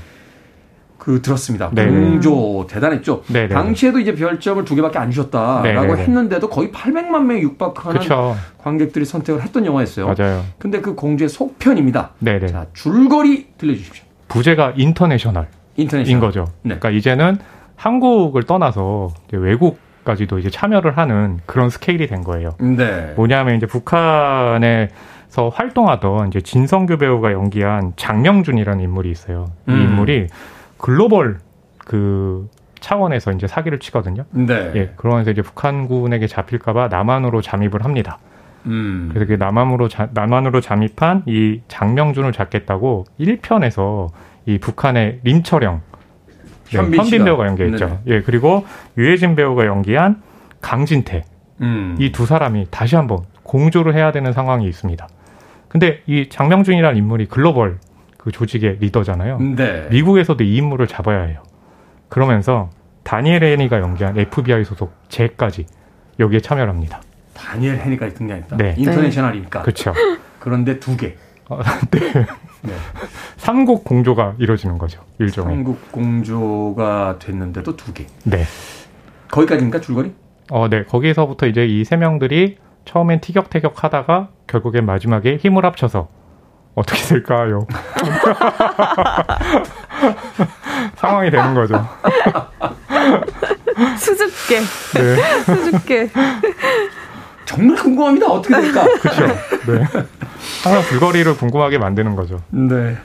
그 1.04 1.20
들었습니다. 1.20 1.68
네 1.72 1.86
공조 1.86 2.66
대단했죠. 2.66 3.24
네네. 3.26 3.48
당시에도 3.48 4.00
이제 4.00 4.14
별점을 4.14 4.64
두 4.64 4.74
개밖에 4.74 4.98
안 4.98 5.10
주셨다라고 5.10 5.62
네네. 5.62 6.02
했는데도 6.02 6.48
거의 6.48 6.70
800만 6.72 7.24
명이 7.24 7.42
육박하는 7.42 8.00
그쵸. 8.00 8.34
관객들이 8.56 9.04
선택을 9.04 9.42
했던 9.42 9.66
영화였어요. 9.66 10.06
맞아요. 10.06 10.42
근데 10.58 10.80
그 10.80 10.94
공주의 10.94 11.28
속편입니다. 11.28 12.12
네네. 12.20 12.46
자, 12.46 12.64
줄거리 12.72 13.48
들려주십시오. 13.58 14.02
부제가 14.28 14.72
International. 14.76 15.46
International. 15.76 16.10
인 16.10 16.20
거죠. 16.20 16.46
네. 16.62 16.78
그러니까 16.78 16.88
이제는 16.88 17.36
한국을 17.76 18.44
떠나서 18.44 19.10
이제 19.28 19.36
외국 19.36 19.78
까지도 20.06 20.38
이제 20.38 20.48
참여를 20.48 20.96
하는 20.96 21.38
그런 21.44 21.68
스케일이 21.68 22.06
된 22.06 22.24
거예요. 22.24 22.54
네. 22.60 23.12
뭐냐면 23.16 23.56
이제 23.56 23.66
북한에서 23.66 24.88
활동하던 25.52 26.28
이제 26.28 26.40
진선규 26.40 26.96
배우가 26.96 27.32
연기한 27.32 27.92
장명준이라는 27.96 28.82
인물이 28.82 29.10
있어요. 29.10 29.50
이 29.68 29.72
음. 29.72 29.80
인물이 29.82 30.28
글로벌 30.84 31.38
그 31.78 32.46
차원에서 32.78 33.32
이제 33.32 33.46
사기를 33.46 33.78
치거든요. 33.78 34.26
네. 34.32 34.70
예, 34.74 34.92
그러면서 34.96 35.30
이제 35.30 35.40
북한군에게 35.40 36.26
잡힐까봐 36.26 36.88
남한으로 36.88 37.40
잠입을 37.40 37.86
합니다. 37.86 38.18
음. 38.66 39.08
그래서 39.10 39.26
그 39.26 39.32
남한으로 39.42 39.88
자, 39.88 40.10
남한으로 40.12 40.60
잠입한 40.60 41.22
이 41.24 41.62
장명준을 41.68 42.32
잡겠다고 42.32 43.06
1편에서 43.18 44.10
이 44.44 44.58
북한의 44.58 45.20
림철영 45.24 45.80
네, 46.66 46.76
현빈, 46.76 47.24
배우가 47.24 47.46
연기했죠. 47.46 47.86
네. 47.86 48.16
예, 48.16 48.20
그리고 48.20 48.66
유해진 48.98 49.36
배우가 49.36 49.64
연기한 49.64 50.20
강진태 50.60 51.24
음. 51.62 51.96
이두 51.98 52.26
사람이 52.26 52.66
다시 52.70 52.94
한번 52.94 53.20
공조를 53.42 53.94
해야 53.94 54.12
되는 54.12 54.34
상황이 54.34 54.68
있습니다. 54.68 55.08
근데 55.68 56.02
이 56.04 56.28
장명준이라는 56.28 56.98
인물이 56.98 57.24
글로벌 57.24 57.78
그 58.24 58.32
조직의 58.32 58.78
리더잖아요. 58.80 59.38
네. 59.38 59.86
미국에서도 59.90 60.42
이 60.42 60.56
인물을 60.56 60.86
잡아야 60.86 61.24
해요. 61.24 61.42
그러면서 62.08 62.70
다니엘 63.02 63.44
헤니가 63.44 63.80
연기한 63.80 64.18
FBI 64.18 64.64
소속 64.64 64.94
제까지 65.08 65.66
여기에 66.18 66.40
참여를 66.40 66.70
합니다. 66.72 67.02
다니엘 67.34 67.76
헤니까지 67.76 68.14
등장했다. 68.14 68.56
네. 68.56 68.74
인터내셔널이니까. 68.78 69.60
그렇죠. 69.62 69.92
그런데 70.40 70.80
두 70.80 70.96
개. 70.96 71.16
어, 71.50 71.60
네. 71.90 72.00
네. 72.62 72.72
삼국 73.36 73.84
공조가 73.84 74.34
이루어지는 74.38 74.78
거죠. 74.78 75.02
일종의. 75.18 75.54
삼국 75.56 75.92
공조가 75.92 77.18
됐는데도 77.18 77.76
두 77.76 77.92
개. 77.92 78.06
네. 78.24 78.44
거기까지입니까 79.30 79.80
줄거리? 79.82 80.14
어, 80.50 80.68
네. 80.70 80.84
거기서부터 80.84 81.46
이제 81.46 81.66
이 81.66 81.84
세 81.84 81.96
명들이 81.96 82.56
처음엔 82.86 83.20
티격태격 83.20 83.84
하다가 83.84 84.28
결국엔 84.46 84.86
마지막에 84.86 85.36
힘을 85.36 85.66
합쳐서 85.66 86.08
어떻게 86.74 87.00
될까요? 87.02 87.66
상황이 90.96 91.30
되는 91.30 91.54
거죠. 91.54 91.86
수줍게. 93.98 94.60
네. 94.94 95.16
수줍게. 95.44 96.10
정말 97.44 97.76
궁금합니다. 97.76 98.26
어떻게 98.26 98.60
될까? 98.60 98.84
그렇죠. 99.00 99.26
네. 99.26 99.84
항상 100.62 100.82
불거리를 100.88 101.36
궁금하게 101.36 101.78
만드는 101.78 102.16
거죠. 102.16 102.42
네. 102.50 102.96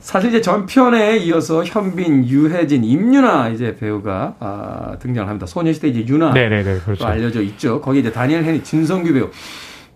사실 0.00 0.28
이제 0.28 0.40
전편에 0.40 1.16
이어서 1.18 1.64
현빈, 1.64 2.26
유해진, 2.26 2.84
임윤아 2.84 3.48
이제 3.48 3.74
배우가 3.74 4.34
아, 4.38 4.96
등장을 5.00 5.28
합니다. 5.28 5.46
소녀시대 5.46 5.88
이제 5.88 6.06
윤아 6.06 6.32
네네네, 6.32 6.78
그렇죠. 6.84 7.04
알려져 7.04 7.42
있죠. 7.42 7.80
거기 7.80 7.98
이제 7.98 8.12
다니엘 8.12 8.44
헨리, 8.44 8.62
진성규 8.62 9.12
배우. 9.12 9.30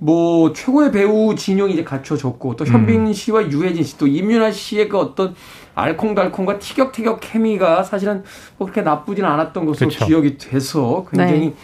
뭐 0.03 0.53
최고의 0.55 0.93
배우 0.93 1.35
진영이 1.35 1.75
이제 1.75 1.85
갖춰졌고 1.85 2.57
또 2.57 2.65
현빈 2.65 3.07
음. 3.07 3.13
씨와 3.13 3.51
유해진 3.51 3.85
씨 3.85 3.99
또 3.99 4.07
임윤아 4.07 4.51
씨의 4.51 4.89
그 4.89 4.99
어떤 4.99 5.35
알콩달콩과 5.75 6.59
티격태격 6.59 7.21
케미가 7.21 7.83
사실은 7.83 8.25
뭐 8.57 8.67
그렇게 8.67 8.81
나쁘진 8.81 9.27
않았던 9.27 9.67
것으로 9.67 9.91
그쵸. 9.91 10.07
기억이 10.07 10.39
돼서 10.39 11.05
굉장히 11.11 11.49
네. 11.49 11.55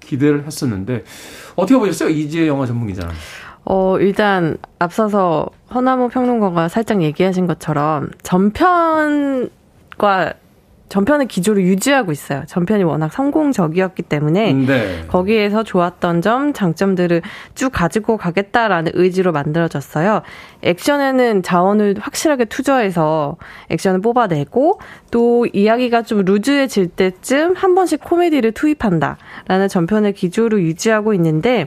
기대를 0.00 0.44
했었는데 0.44 1.04
어떻게 1.54 1.78
보셨어요 1.78 2.08
이제 2.08 2.48
영화 2.48 2.66
전문 2.66 2.88
기자는? 2.88 3.14
어 3.64 3.98
일단 4.00 4.56
앞서서 4.80 5.48
허나무 5.72 6.08
평론가가 6.08 6.68
살짝 6.68 7.02
얘기하신 7.02 7.46
것처럼 7.46 8.10
전편과 8.22 9.48
전편의 10.88 11.26
기조를 11.26 11.62
유지하고 11.64 12.12
있어요. 12.12 12.44
전편이 12.46 12.84
워낙 12.84 13.12
성공적이었기 13.12 14.02
때문에 14.04 14.52
네. 14.52 15.04
거기에서 15.08 15.64
좋았던 15.64 16.22
점, 16.22 16.52
장점들을 16.52 17.22
쭉 17.54 17.70
가지고 17.70 18.16
가겠다라는 18.16 18.92
의지로 18.94 19.32
만들어졌어요. 19.32 20.22
액션에는 20.62 21.42
자원을 21.42 21.96
확실하게 22.00 22.46
투자해서 22.46 23.36
액션을 23.70 24.00
뽑아내고 24.00 24.80
또 25.10 25.46
이야기가 25.52 26.02
좀 26.02 26.24
루즈해질 26.24 26.88
때쯤 26.88 27.54
한 27.56 27.74
번씩 27.74 28.00
코미디를 28.00 28.52
투입한다라는 28.52 29.68
전편의 29.68 30.12
기조를 30.14 30.62
유지하고 30.62 31.14
있는데 31.14 31.66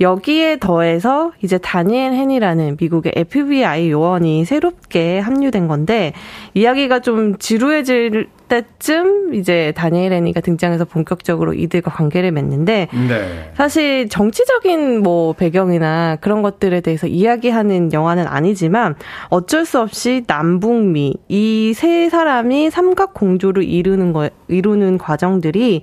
여기에 0.00 0.58
더해서 0.58 1.32
이제 1.42 1.58
다니엘 1.58 2.12
헨이라는 2.12 2.76
미국의 2.80 3.12
FBI 3.16 3.90
요원이 3.90 4.44
새롭게 4.44 5.18
합류된 5.18 5.68
건데 5.68 6.12
이야기가 6.54 7.00
좀 7.00 7.38
지루해질 7.38 8.28
때쯤 8.48 9.34
이제 9.34 9.72
다니엘 9.76 10.12
애니가 10.12 10.40
등장해서 10.40 10.84
본격적으로 10.84 11.54
이들과 11.54 11.90
관계를 11.90 12.32
맺는데 12.32 12.88
네. 13.08 13.50
사실 13.54 14.08
정치적인 14.08 15.02
뭐 15.02 15.32
배경이나 15.34 16.16
그런 16.20 16.42
것들에 16.42 16.80
대해서 16.80 17.06
이야기하는 17.06 17.92
영화는 17.92 18.26
아니지만 18.26 18.94
어쩔 19.28 19.64
수 19.64 19.80
없이 19.80 20.24
남북미 20.26 21.14
이 21.28 21.72
세 21.74 22.08
사람이 22.08 22.70
삼각 22.70 23.14
공조를 23.14 23.62
이루는 23.62 24.12
거 24.12 24.30
이루는 24.48 24.98
과정들이 24.98 25.82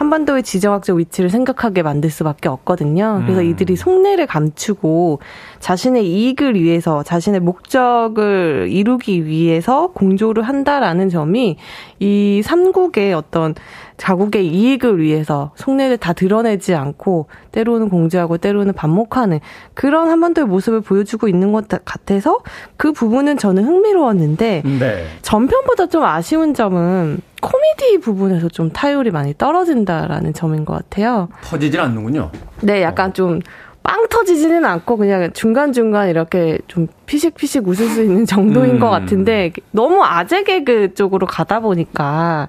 한반도의 0.00 0.42
지정학적 0.42 0.96
위치를 0.96 1.28
생각하게 1.28 1.82
만들 1.82 2.08
수밖에 2.08 2.48
없거든요. 2.48 3.20
그래서 3.26 3.42
음. 3.42 3.50
이들이 3.50 3.76
속내를 3.76 4.26
감추고 4.26 5.20
자신의 5.58 6.10
이익을 6.10 6.54
위해서 6.54 7.02
자신의 7.02 7.40
목적을 7.40 8.68
이루기 8.70 9.26
위해서 9.26 9.88
공조를 9.88 10.42
한다라는 10.42 11.10
점이 11.10 11.58
이 11.98 12.40
삼국의 12.42 13.12
어떤 13.12 13.54
자국의 13.98 14.46
이익을 14.46 15.02
위해서 15.02 15.52
속내를 15.56 15.98
다 15.98 16.14
드러내지 16.14 16.74
않고 16.74 17.26
때로는 17.52 17.90
공개하고 17.90 18.38
때로는 18.38 18.72
반목하는 18.72 19.40
그런 19.74 20.08
한반도의 20.08 20.46
모습을 20.46 20.80
보여주고 20.80 21.28
있는 21.28 21.52
것 21.52 21.68
같아서 21.68 22.38
그 22.78 22.92
부분은 22.92 23.36
저는 23.36 23.66
흥미로웠는데 23.66 24.62
네. 24.64 25.04
전편보다 25.20 25.88
좀 25.88 26.04
아쉬운 26.04 26.54
점은 26.54 27.20
코미디 27.40 27.98
부분에서 28.00 28.48
좀 28.48 28.70
타율이 28.70 29.10
많이 29.10 29.34
떨어진다라는 29.36 30.32
점인 30.34 30.64
것 30.64 30.74
같아요. 30.74 31.28
퍼지질 31.42 31.80
않는군요. 31.80 32.30
네, 32.60 32.82
약간 32.82 33.10
어. 33.10 33.12
좀빵 33.12 34.08
터지지는 34.10 34.64
않고 34.64 34.96
그냥 34.96 35.32
중간중간 35.32 36.08
이렇게 36.08 36.58
좀 36.68 36.86
피식피식 37.06 37.66
웃을 37.66 37.88
수 37.88 38.02
있는 38.02 38.26
정도인 38.26 38.76
음. 38.76 38.80
것 38.80 38.90
같은데 38.90 39.52
너무 39.72 40.02
아재 40.04 40.44
개그 40.44 40.94
쪽으로 40.94 41.26
가다 41.26 41.60
보니까 41.60 42.48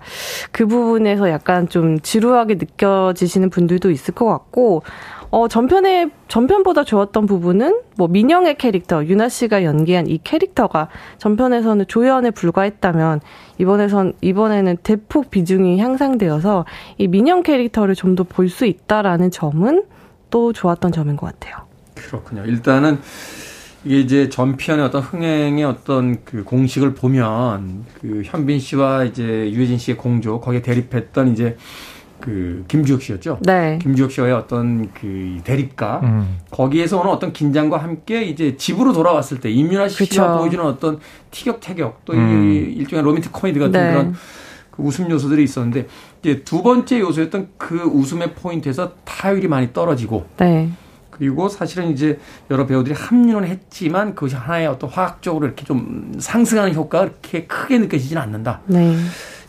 그 0.51 0.67
부분에서 0.67 1.29
약간 1.29 1.69
좀 1.69 1.99
지루하게 1.99 2.55
느껴지시는 2.55 3.49
분들도 3.49 3.89
있을 3.89 4.13
것 4.13 4.25
같고 4.25 4.83
어, 5.31 5.47
전편에, 5.47 6.09
전편보다 6.27 6.83
좋았던 6.83 7.25
부분은, 7.25 7.79
뭐, 7.95 8.09
민영의 8.09 8.57
캐릭터, 8.57 9.05
유나 9.05 9.29
씨가 9.29 9.63
연기한 9.63 10.07
이 10.07 10.19
캐릭터가 10.21 10.89
전편에서는 11.19 11.85
조연에 11.87 12.31
불과했다면, 12.31 13.21
이번에선, 13.57 14.13
이번에는 14.19 14.77
대폭 14.83 15.31
비중이 15.31 15.79
향상되어서, 15.79 16.65
이 16.97 17.07
민영 17.07 17.43
캐릭터를 17.43 17.95
좀 17.95 18.15
더 18.15 18.25
볼 18.25 18.49
수 18.49 18.65
있다라는 18.65 19.31
점은 19.31 19.85
또 20.29 20.51
좋았던 20.51 20.91
점인 20.91 21.15
것 21.15 21.27
같아요. 21.27 21.55
그렇군요. 21.95 22.43
일단은 22.45 22.99
이게 23.85 23.99
이제 24.01 24.29
전편의 24.29 24.83
어떤 24.85 25.01
흥행의 25.01 25.63
어떤 25.63 26.23
그 26.25 26.43
공식을 26.43 26.93
보면 26.93 27.85
그 28.01 28.21
현빈 28.25 28.59
씨와 28.59 29.05
이제 29.05 29.23
유해진 29.51 29.77
씨의 29.77 29.97
공조 29.97 30.39
거기에 30.41 30.61
대립했던 30.61 31.29
이제 31.29 31.57
그 32.21 32.63
김주혁 32.67 33.01
씨였죠. 33.01 33.39
네. 33.41 33.79
김주혁 33.81 34.11
씨와의 34.11 34.33
어떤 34.33 34.91
그 34.93 35.39
대립가 35.43 35.99
음. 36.03 36.37
거기에서 36.51 36.99
오는 36.99 37.11
어떤 37.11 37.33
긴장과 37.33 37.77
함께 37.77 38.23
이제 38.23 38.55
집으로 38.55 38.93
돌아왔을 38.93 39.39
때 39.39 39.49
임윤아 39.49 39.89
씨가 39.89 40.05
그쵸. 40.05 40.37
보여주는 40.39 40.63
어떤 40.63 40.99
티격태격 41.31 42.05
또 42.05 42.13
음. 42.13 42.73
일종의 42.77 43.03
로맨틱 43.03 43.31
코미디 43.31 43.59
같은 43.59 43.71
네. 43.71 43.91
그런 43.91 44.15
그 44.71 44.83
웃음 44.83 45.09
요소들이 45.09 45.43
있었는데 45.43 45.87
이제 46.21 46.43
두 46.43 46.63
번째 46.63 46.99
요소였던 46.99 47.49
그 47.57 47.81
웃음의 47.81 48.35
포인트에서 48.35 48.93
타율이 49.03 49.47
많이 49.47 49.73
떨어지고 49.73 50.25
네. 50.37 50.69
그리고 51.21 51.49
사실은 51.49 51.91
이제 51.91 52.17
여러 52.49 52.65
배우들이 52.65 52.95
합류는 52.95 53.47
했지만 53.47 54.15
그것이 54.15 54.35
하나의 54.35 54.65
어떤 54.65 54.89
화학적으로 54.89 55.45
이렇게 55.45 55.63
좀 55.65 56.13
상승하는 56.17 56.73
효과가 56.73 57.09
그렇게 57.09 57.45
크게 57.45 57.77
느껴지지는 57.77 58.19
않는다. 58.19 58.61
네. 58.65 58.95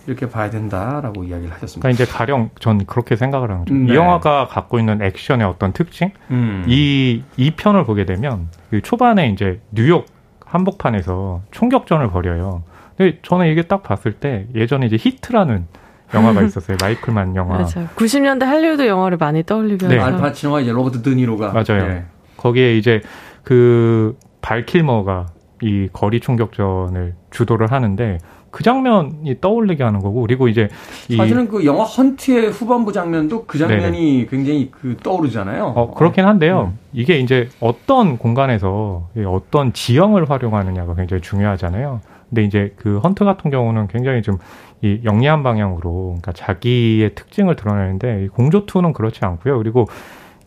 이렇게 0.06 0.28
봐야 0.28 0.50
된다라고 0.50 1.24
이야기를 1.24 1.52
하셨습니다. 1.54 1.80
그러니까 1.80 2.02
이제 2.02 2.12
가령 2.12 2.50
전 2.58 2.84
그렇게 2.86 3.16
생각을 3.16 3.50
하는 3.50 3.64
거죠. 3.64 3.74
네. 3.74 3.92
이 3.92 3.96
영화가 3.96 4.48
갖고 4.48 4.78
있는 4.78 5.00
액션의 5.02 5.46
어떤 5.46 5.72
특징, 5.72 6.10
음. 6.30 6.64
이, 6.66 7.22
이 7.36 7.50
편을 7.52 7.84
보게 7.84 8.04
되면 8.04 8.48
그 8.70 8.80
초반에 8.82 9.28
이제 9.28 9.60
뉴욕 9.70 10.06
한복판에서 10.44 11.42
총격전을 11.50 12.10
벌여요. 12.10 12.62
근데 12.96 13.18
저는 13.22 13.46
이게 13.46 13.62
딱 13.62 13.82
봤을 13.82 14.12
때 14.12 14.46
예전에 14.54 14.86
이제 14.86 14.96
히트라는 14.98 15.66
영화가 16.14 16.42
있었어요. 16.42 16.76
마이클 16.80 17.20
만 17.20 17.36
영화. 17.36 17.54
맞아요. 17.54 17.88
90년대 17.96 18.44
할리우드 18.44 18.86
영화를 18.86 19.16
많이 19.18 19.42
떠올리게 19.42 19.88
네. 19.88 19.98
알파치노와 19.98 20.60
이제 20.60 20.72
로버트 20.72 21.02
드니로가 21.02 21.52
맞아요. 21.52 21.88
네. 21.88 22.04
거기에 22.36 22.76
이제 22.76 23.00
그 23.42 24.16
발 24.42 24.65
킬머가 24.65 25.26
이 25.62 25.88
거리 25.92 26.20
총격전을 26.20 27.14
주도를 27.30 27.70
하는데 27.70 28.18
그 28.52 28.62
장면이 28.62 29.40
떠올리게 29.40 29.82
하는 29.82 29.98
거고 29.98 30.20
그리고 30.22 30.46
이제 30.46 30.68
사실은 31.16 31.48
그 31.48 31.64
영화 31.64 31.82
헌트의 31.82 32.50
후반부 32.50 32.92
장면도 32.92 33.46
그 33.46 33.58
장면이 33.58 34.12
네네. 34.12 34.26
굉장히 34.26 34.70
그 34.70 34.96
떠오르잖아요. 35.02 35.64
어, 35.74 35.94
그렇긴 35.94 36.24
한데요. 36.24 36.72
음. 36.72 36.78
이게 36.92 37.18
이제 37.18 37.48
어떤 37.58 38.18
공간에서 38.18 39.08
어떤 39.26 39.72
지형을 39.72 40.30
활용하느냐가 40.30 40.94
굉장히 40.94 41.20
중요하잖아요. 41.22 42.00
근데 42.28 42.44
이제 42.44 42.72
그 42.76 42.98
헌트 42.98 43.24
같은 43.24 43.50
경우는 43.50 43.88
굉장히 43.88 44.22
좀 44.22 44.38
이 44.82 45.00
영리한 45.04 45.44
방향으로 45.44 46.18
그러니까 46.20 46.32
자기의 46.32 47.14
특징을 47.14 47.54
드러내는데 47.54 48.28
공조 48.32 48.66
2는 48.66 48.92
그렇지 48.92 49.20
않고요. 49.24 49.58
그리고 49.58 49.86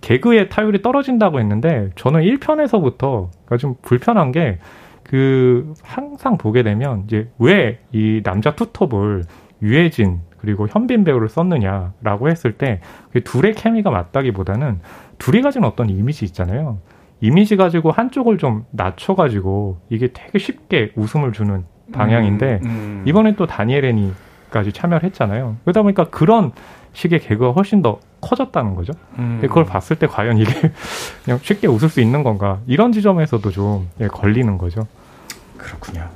개그의 0.02 0.50
타율이 0.50 0.82
떨어진다고 0.82 1.40
했는데 1.40 1.90
저는 1.96 2.22
1편에서부터 2.22 3.30
그러니까 3.30 3.58
좀 3.58 3.76
불편한 3.82 4.34
게 4.34 4.60
그 5.06 5.74
항상 5.84 6.38
보게 6.38 6.64
되면 6.64 7.04
이제 7.06 7.30
왜 7.40 7.80
이 7.94 8.22
남자 8.24 8.56
투톱을 8.56 9.24
유해진 9.62 10.20
그리고 10.38 10.68
현빈 10.68 11.04
배우를 11.04 11.30
썼느냐라고 11.30 12.30
했을 12.30 12.54
때 12.54 12.82
그 13.12 13.24
둘의 13.24 13.54
케미가 13.54 13.90
맞다기보다는 13.92 14.80
둘이 15.18 15.42
가진 15.42 15.64
어떤 15.64 15.90
이미지 15.90 16.26
있잖아요. 16.26 16.80
이미지 17.22 17.56
가지고 17.56 17.92
한쪽을 17.92 18.38
좀 18.38 18.66
낮춰가지고 18.72 19.78
이게 19.90 20.08
되게 20.12 20.38
쉽게 20.38 20.92
웃음을 20.96 21.32
주는 21.32 21.64
방향인데 21.94 22.60
음, 22.64 22.70
음. 22.70 23.04
이번에 23.06 23.36
또 23.36 23.48
다니엘 23.48 23.86
애니 23.86 24.12
까지 24.52 24.72
참여를 24.72 25.04
했잖아요. 25.10 25.58
그러다 25.64 25.82
보니까 25.82 26.06
그런 26.10 26.52
식의 26.94 27.20
개그가 27.20 27.52
훨씬 27.52 27.82
더 27.82 28.00
커졌다는 28.22 28.76
거죠. 28.76 28.94
음. 29.20 29.40
그걸 29.42 29.66
봤을 29.66 29.98
때 29.98 30.08
과연 30.08 30.38
이게 30.38 30.52
그냥 31.26 31.40
쉽게 31.42 31.68
웃을 31.68 31.90
수 31.90 32.00
있는 32.02 32.24
건가 32.24 32.60
이런 32.68 32.92
지점에서도 32.92 33.52
좀 33.52 33.90
예, 34.00 34.08
걸리는 34.08 34.58
거죠. 34.58 34.88
그렇군요. 35.58 36.08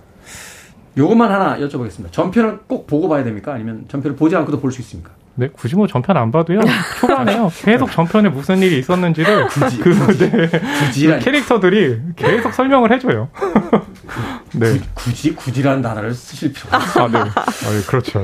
요것만 0.97 1.31
하나 1.31 1.57
여쭤보겠습니다. 1.59 2.11
전편을 2.11 2.59
꼭 2.67 2.87
보고 2.87 3.07
봐야 3.09 3.23
됩니까? 3.23 3.53
아니면 3.53 3.85
전편을 3.89 4.15
보지 4.17 4.35
않고도 4.35 4.59
볼 4.59 4.71
수 4.71 4.81
있습니까? 4.81 5.11
네, 5.39 5.47
굳이 5.53 5.75
뭐 5.77 5.87
전편 5.87 6.17
안 6.17 6.31
봐도요. 6.31 6.59
초반에요. 6.99 7.49
계속 7.63 7.89
전편에 7.91 8.27
무슨 8.27 8.59
일이 8.61 8.79
있었는지를 8.79 9.47
굳이, 9.47 9.77
그, 9.79 9.97
굳이, 10.05 10.29
네, 10.29 10.49
굳이 10.49 11.07
그 11.07 11.19
캐릭터들이 11.19 12.01
계속 12.17 12.53
설명을 12.53 12.91
해줘요. 12.91 13.29
네. 14.53 14.81
굳이 14.93 15.33
굳이라는 15.33 15.81
단어를 15.81 16.13
쓰실 16.13 16.51
필요가 16.51 16.75
없어요. 16.77 17.05
아, 17.05 17.07
네. 17.07 17.19
아, 17.19 17.45
네, 17.45 17.81
그렇죠. 17.87 18.19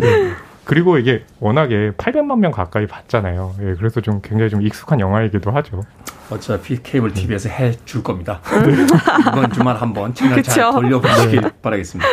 네. 0.00 0.32
그리고 0.64 0.98
이게 0.98 1.24
워낙에 1.40 1.92
800만 1.98 2.38
명 2.38 2.52
가까이 2.52 2.86
봤잖아요. 2.86 3.56
예, 3.60 3.74
그래서 3.76 4.00
좀 4.00 4.20
굉장히 4.22 4.50
좀 4.50 4.62
익숙한 4.62 5.00
영화이기도 5.00 5.50
하죠. 5.50 5.82
어차피 6.30 6.80
케이블 6.80 7.12
TV에서 7.12 7.48
해 7.48 7.72
줄 7.84 8.04
겁니다. 8.04 8.40
이번 9.26 9.50
주말 9.52 9.74
한번 9.76 10.14
채널 10.14 10.40
잘 10.44 10.70
돌려보시길 10.70 11.40
네. 11.40 11.50
바라겠습니다. 11.60 12.08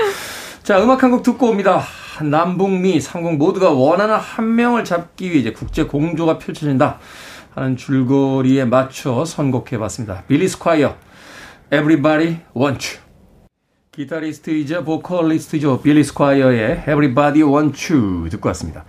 자, 0.68 0.84
음악 0.84 1.02
한 1.02 1.12
곡 1.12 1.24
듣고 1.24 1.48
옵니다. 1.48 1.82
남북미 2.22 3.00
삼국 3.00 3.38
모두가 3.38 3.72
원하는 3.72 4.16
한 4.16 4.54
명을 4.56 4.84
잡기 4.84 5.30
위해 5.30 5.40
이제 5.40 5.54
국제 5.54 5.84
공조가 5.84 6.38
펼쳐진다 6.40 7.00
하는 7.56 7.78
줄거리에 7.78 8.66
맞춰 8.66 9.24
선곡해 9.24 9.78
봤습니다. 9.78 10.24
빌리 10.28 10.46
스콰이어, 10.46 10.94
Everybody 11.72 12.40
Wants 12.54 12.86
You. 12.86 13.02
기타리스트이자 13.94 14.84
보컬리스트죠. 14.84 15.80
빌리 15.82 16.04
스콰이어의 16.04 16.82
Everybody 16.82 17.44
Wants 17.44 17.94
You 17.94 18.28
듣고 18.30 18.50
왔습니다. 18.50 18.84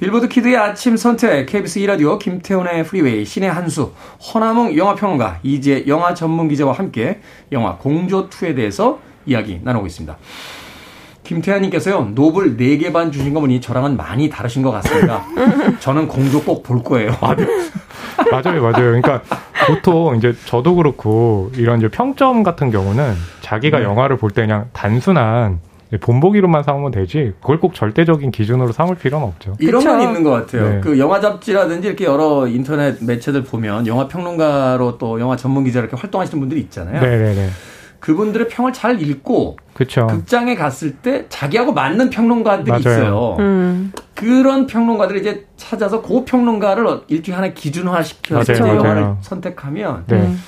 빌보드 0.00 0.28
키드의 0.28 0.58
아침 0.58 0.98
선택, 0.98 1.46
KBS 1.46 1.80
2라디오, 1.80 2.18
김태훈의 2.18 2.84
프리웨이, 2.84 3.24
신의 3.24 3.50
한수, 3.50 3.94
허남웅 4.34 4.76
영화평론가, 4.76 5.40
이제 5.44 5.82
영화 5.86 6.12
전문 6.12 6.48
기자와 6.48 6.74
함께 6.74 7.22
영화 7.52 7.78
공조2에 7.78 8.54
대해서 8.54 8.98
이야기 9.24 9.60
나누고 9.64 9.86
있습니다. 9.86 10.18
김태환님께서요, 11.26 12.12
노블 12.14 12.56
4개 12.56 12.92
반 12.92 13.10
주신 13.12 13.34
거 13.34 13.40
보니 13.40 13.60
저랑은 13.60 13.96
많이 13.96 14.30
다르신 14.30 14.62
것 14.62 14.70
같습니다. 14.70 15.24
저는 15.80 16.06
공조 16.08 16.42
꼭 16.42 16.62
볼 16.62 16.82
거예요. 16.82 17.10
맞아요, 17.20 18.62
맞아요. 18.62 18.72
그러니까 18.74 19.22
보통 19.66 20.16
이제 20.16 20.34
저도 20.46 20.74
그렇고 20.76 21.50
이런 21.56 21.78
이제 21.78 21.88
평점 21.88 22.42
같은 22.42 22.70
경우는 22.70 23.14
자기가 23.40 23.78
네. 23.78 23.84
영화를 23.84 24.16
볼 24.16 24.30
때 24.30 24.42
그냥 24.42 24.66
단순한 24.72 25.60
본보기로만 26.00 26.62
삼으면 26.64 26.90
되지 26.90 27.32
그걸 27.40 27.60
꼭 27.60 27.74
절대적인 27.74 28.30
기준으로 28.32 28.72
삼을 28.72 28.96
필요는 28.96 29.26
없죠. 29.26 29.54
이런? 29.60 29.84
건 29.84 30.00
있는 30.00 30.22
것 30.24 30.30
같아요. 30.30 30.68
네. 30.68 30.80
그 30.80 30.98
영화 30.98 31.20
잡지라든지 31.20 31.86
이렇게 31.88 32.04
여러 32.04 32.46
인터넷 32.48 33.02
매체들 33.04 33.44
보면 33.44 33.86
영화 33.86 34.08
평론가로 34.08 34.98
또 34.98 35.20
영화 35.20 35.36
전문 35.36 35.64
기자로 35.64 35.86
이렇게 35.86 36.00
활동하시는 36.00 36.38
분들이 36.40 36.60
있잖아요. 36.62 37.00
네네네. 37.00 37.48
그분들의 38.00 38.48
평을 38.48 38.72
잘 38.72 39.00
읽고 39.02 39.56
그쵸. 39.74 40.06
극장에 40.06 40.54
갔을 40.54 40.92
때 40.96 41.26
자기하고 41.28 41.72
맞는 41.72 42.10
평론가들이 42.10 42.70
맞아요. 42.70 42.80
있어요. 42.80 43.36
음. 43.40 43.92
그런 44.14 44.66
평론가들을 44.66 45.20
이제 45.20 45.46
찾아서 45.56 46.00
그 46.00 46.24
평론가를 46.24 47.02
일종의 47.08 47.36
하나의 47.36 47.54
기준화 47.54 48.02
시켜서 48.02 48.56
영화를 48.58 49.16
선택하면 49.20 50.04
네. 50.06 50.16
음. 50.16 50.40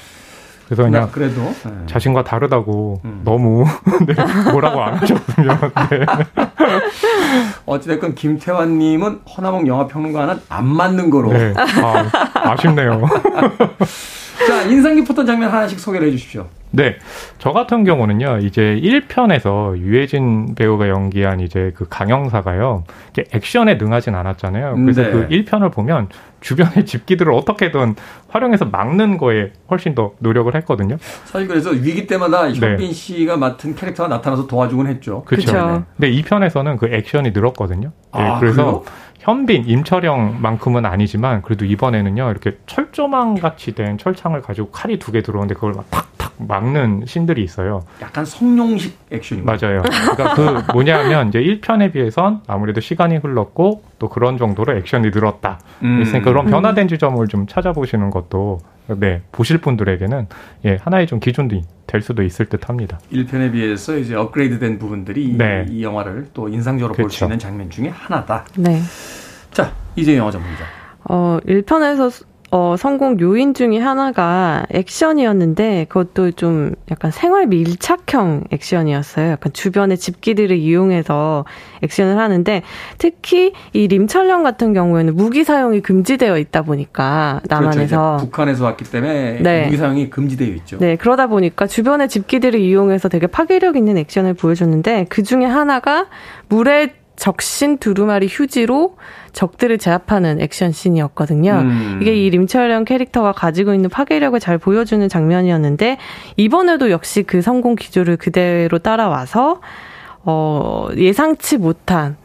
그래서 0.69 0.83
그냥 0.83 1.09
그래도 1.11 1.41
네. 1.43 1.73
자신과 1.87 2.25
다르다고 2.25 3.01
음. 3.05 3.23
너무 3.25 3.65
네, 4.07 4.15
뭐라고 4.53 4.83
안 4.83 4.95
하셨으면. 4.95 5.59
네. 5.91 6.07
어찌됐건 7.65 8.15
김태환님은 8.15 9.21
허나몽 9.35 9.67
영화평론가는 9.67 10.41
안 10.51 10.67
맞는 10.67 11.09
거로. 11.09 11.33
네. 11.33 11.55
아, 11.57 12.51
아쉽네요. 12.53 13.03
자, 14.47 14.63
인상 14.63 14.95
깊었던 14.97 15.27
장면 15.27 15.51
하나씩 15.51 15.79
소개를 15.79 16.09
해 16.09 16.11
주십시오. 16.13 16.47
네. 16.71 16.97
저 17.39 17.53
같은 17.53 17.85
경우는요, 17.85 18.41
이제 18.43 18.79
1편에서 18.83 19.79
유해진 19.79 20.55
배우가 20.55 20.89
연기한 20.89 21.41
이제 21.41 21.73
그 21.75 21.87
강영사가요, 21.89 22.85
이제 23.11 23.25
액션에 23.33 23.75
능하진 23.75 24.15
않았잖아요. 24.15 24.75
그래서 24.77 25.03
네. 25.03 25.11
그 25.11 25.29
1편을 25.29 25.73
보면 25.73 26.09
주변의 26.41 26.87
집기들을 26.87 27.33
어떻게든 27.33 27.97
활용해서 28.29 28.67
막는 28.67 29.19
거에 29.19 29.53
훨씬 29.71 29.95
더 29.95 30.13
노력을 30.19 30.55
했거든요. 30.57 30.99
사실 31.25 31.49
그래서 31.49 31.71
위기 31.71 32.07
때마다 32.07 32.47
네. 32.49 32.55
현빈 32.55 32.93
씨가 32.93 33.37
맡은 33.39 33.75
캐릭터가 33.75 34.09
나타나서 34.09 34.47
도와주곤 34.47 34.87
했죠. 34.89 35.25
그렇죠. 35.25 35.85
근데 35.97 36.13
2편에서는 36.13 36.79
그 36.79 36.87
액션이 36.93 37.31
늘었거든요. 37.31 37.91
네, 38.15 38.23
아, 38.23 38.39
그래서 38.39 38.65
그래요? 38.65 38.85
현빈, 39.19 39.65
임철영만큼은 39.69 40.87
아니지만 40.87 41.43
그래도 41.43 41.65
이번에는요 41.65 42.31
이렇게 42.31 42.59
철조망 42.67 43.35
같이 43.35 43.75
된 43.75 43.99
철창을 43.99 44.41
가지고 44.43 44.71
칼이 44.71 44.99
두 44.99 45.13
개 45.13 45.23
들어오는데 45.23 45.55
그걸 45.55 45.73
막 45.73 45.91
탁탁 45.91 46.18
막는 46.39 47.05
신들이 47.07 47.43
있어요. 47.43 47.85
약간 48.01 48.25
성룡식 48.25 48.99
액션이 49.11 49.43
맞아요. 49.43 49.83
그러니까 49.83 50.35
그 50.35 50.73
뭐냐면 50.73 51.29
이제 51.29 51.41
1편에 51.41 51.93
비해선 51.93 52.43
아무래도 52.47 52.81
시간이 52.81 53.17
흘렀고 53.17 53.83
또 53.99 54.09
그런 54.09 54.39
정도로 54.39 54.77
액션이 54.77 55.11
늘었다. 55.11 55.61
음. 55.83 56.03
있으니까 56.03 56.31
그런 56.31 56.47
변화된 56.47 56.89
지점을 56.89 57.27
좀 57.29 57.47
찾아보시는 57.47 58.11
것도 58.11 58.61
네 58.97 59.21
보실 59.33 59.59
분들에게는 59.59 60.29
예 60.65 60.79
하나의 60.81 61.07
좀 61.07 61.21
기준이 61.21 61.63
될 61.87 62.01
수도 62.01 62.23
있을 62.23 62.47
듯합니다. 62.47 62.99
1편에 63.13 63.53
비해서 63.53 63.97
이제 63.97 64.15
업그레이드된 64.15 64.79
부분들이 64.79 65.35
네. 65.37 65.67
이 65.69 65.83
영화를 65.83 66.29
또 66.33 66.49
인상적으로 66.49 66.95
볼수 66.95 67.19
그렇죠. 67.19 67.25
있는 67.27 67.39
장면 67.39 67.69
중에 67.71 67.89
하나다. 67.89 68.45
네. 68.57 68.81
자 69.51 69.73
이제 69.97 70.17
영화 70.17 70.31
전문가. 70.31 70.65
어 71.05 71.39
1편에서 71.47 72.25
어, 72.51 72.77
성공 72.79 73.21
요인 73.21 73.53
중에 73.53 73.79
하나가 73.79 74.65
액션이었는데 74.71 75.87
그것도 75.89 76.33
좀 76.33 76.75
약간 76.91 77.11
생활 77.11 77.47
밀착형 77.47 78.45
액션이었어요. 78.51 79.33
약간 79.33 79.53
주변의 79.53 79.99
집기들을 79.99 80.57
이용해서 80.57 81.45
액션을 81.83 82.19
하는데 82.19 82.63
특히 82.97 83.53
이 83.75 83.87
림철령 83.89 84.43
같은 84.43 84.73
경우에는 84.73 85.15
무기 85.15 85.45
사용이 85.45 85.81
금지되어 85.81 86.39
있다 86.39 86.63
보니까 86.63 87.41
남한에서 87.49 87.97
그렇죠. 87.97 88.25
북한에서 88.25 88.65
왔기 88.65 88.85
때문에 88.85 89.41
네. 89.43 89.65
무기 89.65 89.77
사용이 89.77 90.09
금지되어 90.09 90.49
있죠. 90.57 90.79
네, 90.79 90.97
그러다 90.97 91.27
보니까 91.27 91.67
주변의 91.67 92.09
집기들을 92.09 92.59
이용해서 92.59 93.11
되게 93.11 93.27
파괴력 93.27 93.77
있는 93.77 93.99
액션을 93.99 94.35
보여줬는데 94.35 95.07
그 95.11 95.23
중에 95.23 95.45
하나가 95.45 96.07
물에 96.49 96.95
적신 97.19 97.79
두루마리 97.79 98.29
휴지로 98.31 98.97
적들을 99.33 99.77
제압하는 99.79 100.41
액션 100.41 100.71
씬이었거든요. 100.71 101.53
음. 101.53 101.99
이게 102.01 102.15
이 102.15 102.31
림철령 102.31 102.85
캐릭터가 102.85 103.33
가지고 103.33 103.75
있는 103.75 103.91
파괴력을 103.91 104.39
잘 104.39 104.57
보여주는 104.57 105.07
장면이었는데 105.09 105.99
이번에도 106.37 106.91
역시 106.91 107.25
그 107.25 107.43
성공 107.43 107.75
기조를 107.75 108.17
그대로 108.17 108.79
따라와서 108.79 109.61
어 110.25 110.89
예상치 110.97 111.59
못한 111.59 112.17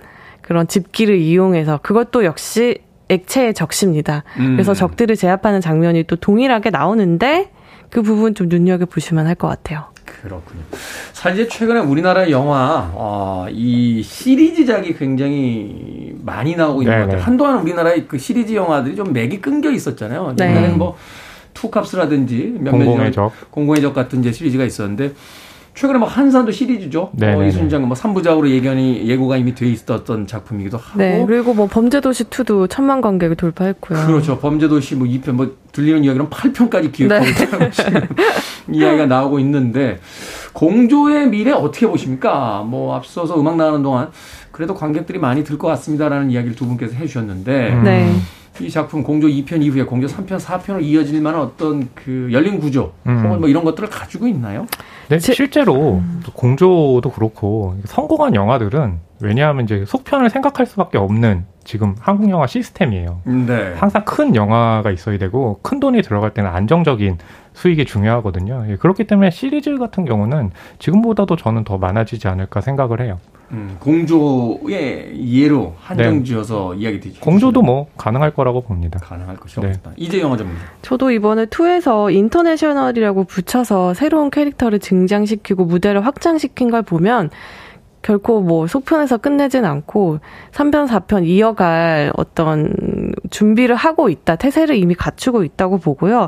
그런 0.41 0.67
집기를 0.67 1.17
이용해서 1.17 1.79
그것도 1.81 2.23
역시 2.23 2.77
액체의 3.09 3.53
적십니다. 3.55 4.23
음. 4.37 4.53
그래서 4.53 4.73
적들을 4.73 5.15
제압하는 5.15 5.59
장면이 5.59 6.03
또 6.03 6.15
동일하게 6.15 6.69
나오는데 6.69 7.49
그 7.89 8.01
부분 8.01 8.35
좀 8.35 8.47
눈여겨 8.47 8.85
보시면 8.85 9.25
할 9.25 9.35
것 9.35 9.47
같아요. 9.47 9.92
그렇군요. 10.23 10.61
사실 11.11 11.49
최근에 11.49 11.81
우리나라 11.81 12.29
영화 12.31 12.89
어, 12.93 13.45
이 13.51 14.01
시리즈작이 14.01 14.93
굉장히 14.95 16.15
많이 16.21 16.55
나오고 16.55 16.81
있는 16.81 16.93
네네. 16.93 17.05
것 17.05 17.11
같아요. 17.11 17.25
한동안 17.25 17.57
우리나라의 17.59 18.07
그 18.07 18.17
시리즈 18.17 18.53
영화들이 18.53 18.95
좀 18.95 19.11
맥이 19.11 19.41
끊겨 19.41 19.69
있었잖아요. 19.69 20.35
네. 20.37 20.49
옛날에는 20.49 20.77
뭐 20.77 20.95
투캅스라든지 21.53 22.55
공공의 22.65 23.11
적, 23.11 23.31
공공의 23.51 23.81
적 23.81 23.93
같은 23.93 24.21
이제 24.21 24.31
시리즈가 24.31 24.63
있었는데 24.63 25.11
최근에 25.75 25.97
뭐 25.97 26.07
한산도 26.07 26.51
시리즈죠. 26.51 27.11
어, 27.19 27.43
이순장 27.43 27.87
뭐 27.87 27.97
3부작으로 27.97 28.47
예견이 28.49 29.07
예고가 29.07 29.37
이미 29.37 29.55
돼 29.55 29.67
있었던 29.67 30.27
작품이기도 30.27 30.77
하고. 30.77 30.99
네. 30.99 31.23
그리고 31.25 31.53
뭐 31.55 31.67
범죄도시 31.67 32.25
2도 32.25 32.69
천만 32.69 33.01
관객을 33.01 33.35
돌파했고요. 33.35 34.05
그렇죠. 34.05 34.37
범죄도시 34.37 34.95
뭐 34.95 35.07
2편 35.07 35.31
뭐 35.31 35.55
들리는 35.71 36.03
이야기는 36.03 36.29
8편까지 36.29 36.91
기획하고 36.91 37.25
네. 37.25 38.07
이야기가 38.71 39.07
나오고 39.07 39.39
있는데 39.39 39.99
공조의 40.53 41.29
미래 41.29 41.51
어떻게 41.51 41.87
보십니까? 41.87 42.63
뭐 42.67 42.95
앞서서 42.95 43.39
음악 43.39 43.55
나가는 43.57 43.81
동안 43.81 44.09
그래도 44.51 44.75
관객들이 44.75 45.17
많이 45.17 45.43
들 45.43 45.57
것 45.57 45.67
같습니다라는 45.69 46.29
이야기를 46.29 46.55
두 46.55 46.67
분께서 46.67 46.93
해 46.95 47.07
주셨는데. 47.07 47.81
네. 47.83 48.13
이 48.61 48.69
작품 48.69 49.01
공조 49.01 49.27
2편 49.27 49.63
이후에 49.63 49.81
공조 49.81 50.05
3편, 50.05 50.37
4편을 50.39 50.83
이어질 50.83 51.19
만한 51.23 51.41
어떤 51.41 51.89
그 51.95 52.29
열린 52.31 52.59
구조 52.59 52.93
음. 53.07 53.23
혹은 53.25 53.39
뭐 53.39 53.49
이런 53.49 53.63
것들을 53.63 53.89
가지고 53.89 54.27
있나요? 54.27 54.67
네, 55.09 55.19
실제로 55.19 55.95
음. 55.95 56.23
공조도 56.33 57.11
그렇고 57.13 57.75
성공한 57.85 58.35
영화들은 58.35 58.99
왜냐하면 59.21 59.63
이제 59.65 59.85
속편을 59.85 60.29
생각할 60.29 60.65
수밖에 60.65 60.97
없는 60.97 61.45
지금 61.63 61.95
한국 61.99 62.29
영화 62.29 62.45
시스템이에요. 62.45 63.21
네. 63.23 63.73
항상 63.75 64.03
큰 64.03 64.35
영화가 64.35 64.91
있어야 64.91 65.17
되고 65.17 65.59
큰 65.61 65.79
돈이 65.79 66.01
들어갈 66.01 66.33
때는 66.33 66.49
안정적인 66.49 67.17
수익이 67.53 67.85
중요하거든요. 67.85 68.65
예, 68.69 68.75
그렇기 68.75 69.05
때문에 69.05 69.29
시리즈 69.29 69.77
같은 69.77 70.05
경우는 70.05 70.51
지금보다도 70.79 71.37
저는 71.37 71.63
더 71.63 71.77
많아지지 71.77 72.27
않을까 72.27 72.61
생각을 72.61 73.01
해요. 73.01 73.19
음, 73.53 73.77
공조의 73.79 75.13
예로 75.31 75.75
한정지어서 75.79 76.73
네. 76.75 76.81
이야기 76.81 76.99
드리죠. 76.99 77.21
공조도 77.21 77.61
뭐 77.61 77.87
가능할 77.97 78.31
거라고 78.31 78.61
봅니다. 78.61 78.99
가능할 78.99 79.37
것이라고 79.37 79.67
네. 79.67 79.79
이제 79.95 80.19
영화 80.19 80.35
전문가. 80.35 80.59
저도 80.81 81.11
이번에 81.11 81.45
투에서 81.45 82.09
인터내셔널이라고 82.09 83.25
붙여서 83.25 83.93
새로운 83.93 84.31
캐릭터를 84.31 84.79
등장시키고 84.79 85.65
무대를 85.65 86.05
확장시킨 86.05 86.71
걸 86.71 86.81
보면 86.81 87.29
결코 88.01 88.41
뭐 88.41 88.67
속편에서 88.67 89.17
끝내진 89.17 89.65
않고 89.65 90.19
3편, 90.51 90.87
4편 90.87 91.25
이어갈 91.25 92.11
어떤 92.17 93.13
준비를 93.29 93.75
하고 93.75 94.09
있다. 94.09 94.35
태세를 94.35 94.75
이미 94.75 94.93
갖추고 94.95 95.43
있다고 95.43 95.77
보고요. 95.77 96.27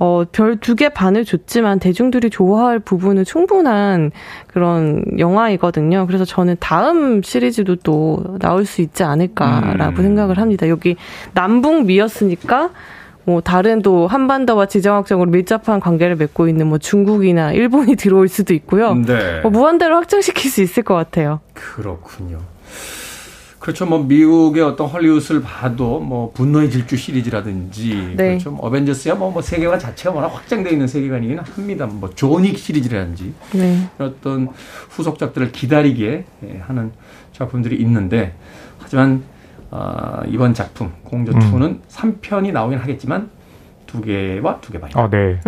어, 0.00 0.24
별 0.30 0.56
두 0.60 0.74
개 0.76 0.88
반을 0.88 1.24
줬지만 1.24 1.78
대중들이 1.80 2.30
좋아할 2.30 2.78
부분은 2.78 3.24
충분한 3.24 4.12
그런 4.46 5.02
영화이거든요. 5.18 6.06
그래서 6.06 6.24
저는 6.24 6.56
다음 6.60 7.22
시리즈도 7.22 7.76
또 7.76 8.36
나올 8.40 8.64
수 8.64 8.80
있지 8.80 9.02
않을까라고 9.02 9.96
음. 9.98 10.02
생각을 10.02 10.38
합니다. 10.38 10.68
여기 10.68 10.96
남북미였으니까 11.34 12.70
뭐 13.24 13.40
다른 13.42 13.82
또 13.82 14.06
한반도와 14.06 14.66
지정학적으로 14.66 15.30
밀접한 15.30 15.80
관계를 15.80 16.16
맺고 16.16 16.48
있는 16.48 16.66
뭐 16.68 16.78
중국이나 16.78 17.52
일본이 17.52 17.94
들어올 17.96 18.28
수도 18.28 18.54
있고요. 18.54 18.94
네. 18.94 19.40
뭐 19.42 19.50
무한대로 19.50 19.96
확장시킬 19.96 20.50
수 20.50 20.62
있을 20.62 20.82
것 20.82 20.94
같아요. 20.94 21.40
그렇군요. 21.52 22.38
그렇죠. 23.58 23.86
뭐 23.86 23.98
미국의 24.04 24.62
어떤 24.62 24.86
헐리우드를 24.86 25.42
봐도 25.42 25.98
뭐 25.98 26.30
분노의 26.32 26.70
질주 26.70 26.96
시리즈라든지 26.96 28.14
네. 28.16 28.28
그렇죠. 28.28 28.52
뭐 28.52 28.66
어벤져스야 28.66 29.14
뭐, 29.14 29.30
뭐 29.30 29.42
세계관 29.42 29.78
자체가 29.78 30.14
워낙 30.14 30.28
확장되어 30.28 30.72
있는 30.72 30.86
세계관이긴 30.86 31.38
합니다. 31.38 31.86
뭐 31.86 32.10
조닉 32.10 32.58
시리즈라든지 32.58 33.34
네. 33.52 33.88
어떤 33.98 34.48
후속작들을 34.90 35.52
기다리게 35.52 36.24
하는 36.60 36.92
작품들이 37.32 37.76
있는데 37.76 38.34
하지만 38.78 39.22
어, 39.70 40.22
이번 40.28 40.54
작품 40.54 40.92
공조 41.04 41.32
2는 41.32 41.62
음. 41.62 41.82
3편이 41.88 42.52
나오긴 42.52 42.78
하겠지만 42.78 43.30
두 43.88 44.00
개와 44.02 44.60
두 44.60 44.70
개 44.70 44.78
반. 44.78 44.90
아, 44.94 45.08
네. 45.10 45.40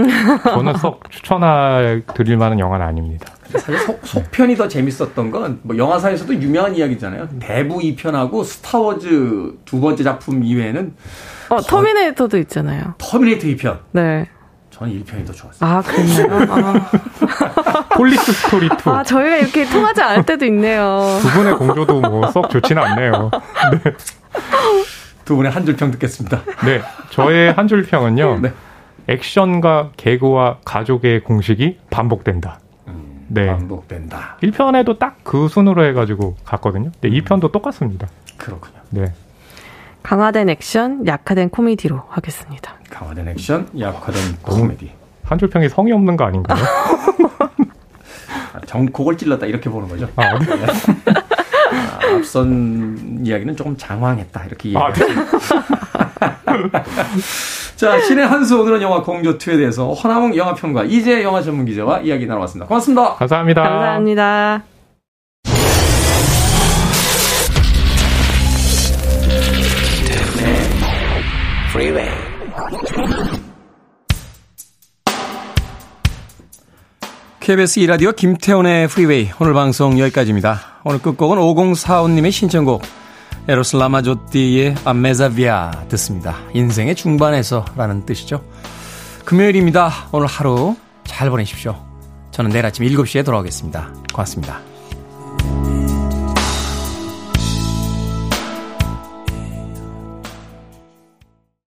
저는 0.45 0.74
썩 0.78 1.09
추천해 1.11 2.01
드릴 2.14 2.36
만한 2.38 2.59
영화는 2.59 2.84
아닙니다. 2.84 3.26
사실 3.53 3.76
속, 3.78 4.01
속편이 4.05 4.57
더 4.57 4.66
재밌었던 4.66 5.30
건 5.30 5.61
뭐 5.62 5.76
영화사에서도 5.76 6.34
유명한 6.34 6.74
이야기잖아요. 6.74 7.28
대부 7.38 7.78
2편하고 7.78 8.45
스타워즈 8.45 9.53
두 9.64 9.80
번째 9.80 10.03
작품 10.03 10.43
이외에는 10.43 10.95
어, 11.51 11.61
터미네이터도 11.61 12.38
있잖아요. 12.38 12.95
터미네이터 12.99 13.47
2편. 13.49 13.78
네. 13.93 14.28
저는 14.70 15.05
1편이 15.05 15.26
더 15.26 15.32
좋았어요. 15.34 15.68
아, 15.70 15.82
그랬나요? 15.82 16.47
아. 16.51 17.84
폴리스 17.97 18.32
스토리 18.32 18.66
2. 18.66 18.70
아, 18.88 19.03
저희가 19.03 19.36
이렇게 19.36 19.66
통하지 19.66 20.01
않을 20.01 20.24
때도 20.24 20.47
있네요. 20.47 21.18
두 21.20 21.28
분의 21.28 21.55
공조도 21.57 22.01
뭐 22.01 22.30
썩 22.30 22.49
좋지는 22.49 22.82
않네요. 22.82 23.30
네. 23.84 23.93
두 25.31 25.37
분의 25.37 25.53
한 25.53 25.64
줄 25.64 25.76
평 25.76 25.93
듣겠습니다. 25.93 26.43
네. 26.64 26.81
저의 27.11 27.53
한 27.53 27.68
줄 27.68 27.85
평은요. 27.85 28.41
네. 28.43 28.53
액션과 29.07 29.91
개그와 29.97 30.59
가족의 30.64 31.22
공식이 31.22 31.78
반복된다. 31.89 32.59
음, 32.89 33.26
네. 33.28 33.47
반복된다. 33.47 34.39
1편에도 34.43 34.99
딱 34.99 35.18
그 35.22 35.47
순으로 35.47 35.85
해가지고 35.85 36.35
갔거든요. 36.45 36.91
네, 37.01 37.11
2편도 37.11 37.53
똑같습니다. 37.53 38.09
그렇군요. 38.39 38.74
네. 38.91 39.05
강화된 40.03 40.49
액션, 40.49 41.07
약화된 41.07 41.51
코미디로 41.51 42.03
하겠습니다. 42.09 42.74
강화된 42.91 43.28
액션, 43.28 43.68
약화된 43.78 44.39
코미디. 44.43 44.91
한 45.22 45.39
줄평이 45.39 45.68
성의 45.68 45.93
없는 45.93 46.16
거 46.16 46.24
아닌가요? 46.24 46.59
아, 48.53 48.61
정곡을 48.66 49.16
찔렀다 49.16 49.47
이렇게 49.47 49.70
보는 49.70 49.87
거죠. 49.89 50.09
아, 50.16 50.37
네. 50.41 50.47
아, 51.71 51.99
앞선 52.16 53.21
이야기는 53.25 53.57
조금 53.57 53.77
장황했다 53.77 54.45
이렇게. 54.47 54.73
아, 54.77 54.93
네. 54.93 55.07
자, 57.77 58.01
신의 58.01 58.27
한수 58.27 58.61
오늘은 58.61 58.83
영화 58.83 59.03
공조2에 59.03 59.57
대해서 59.57 59.93
허나몽 59.93 60.37
영화평가 60.37 60.85
이제 60.85 61.23
영화 61.23 61.41
전문 61.43 61.64
기자와 61.64 62.01
이야기 62.01 62.27
나눠봤습니다. 62.27 62.66
고맙습니다. 62.66 63.14
감사합니다. 63.14 63.62
감사합니다. 63.62 64.62
KBS 77.41 77.80
2라디오 77.80 78.14
김태훈의 78.14 78.86
프리웨이 78.86 79.30
오늘 79.41 79.55
방송 79.55 79.99
여기까지입니다. 79.99 80.61
오늘 80.84 81.01
끝곡은 81.01 81.38
5045님의 81.38 82.32
신청곡 82.32 82.82
에로스 83.49 83.76
라마조띠의 83.76 84.74
A 84.85 84.96
mezza 84.96 85.53
via 85.53 85.87
듣습니다. 85.88 86.36
인생의 86.53 86.95
중반에서 86.95 87.64
라는 87.76 88.05
뜻이죠. 88.05 88.45
금요일입니다. 89.24 89.91
오늘 90.12 90.26
하루 90.26 90.76
잘 91.05 91.30
보내십시오. 91.30 91.82
저는 92.30 92.51
내일 92.51 92.66
아침 92.66 92.84
7시에 92.84 93.24
돌아오겠습니다. 93.24 93.91
고맙습니다. 94.12 94.61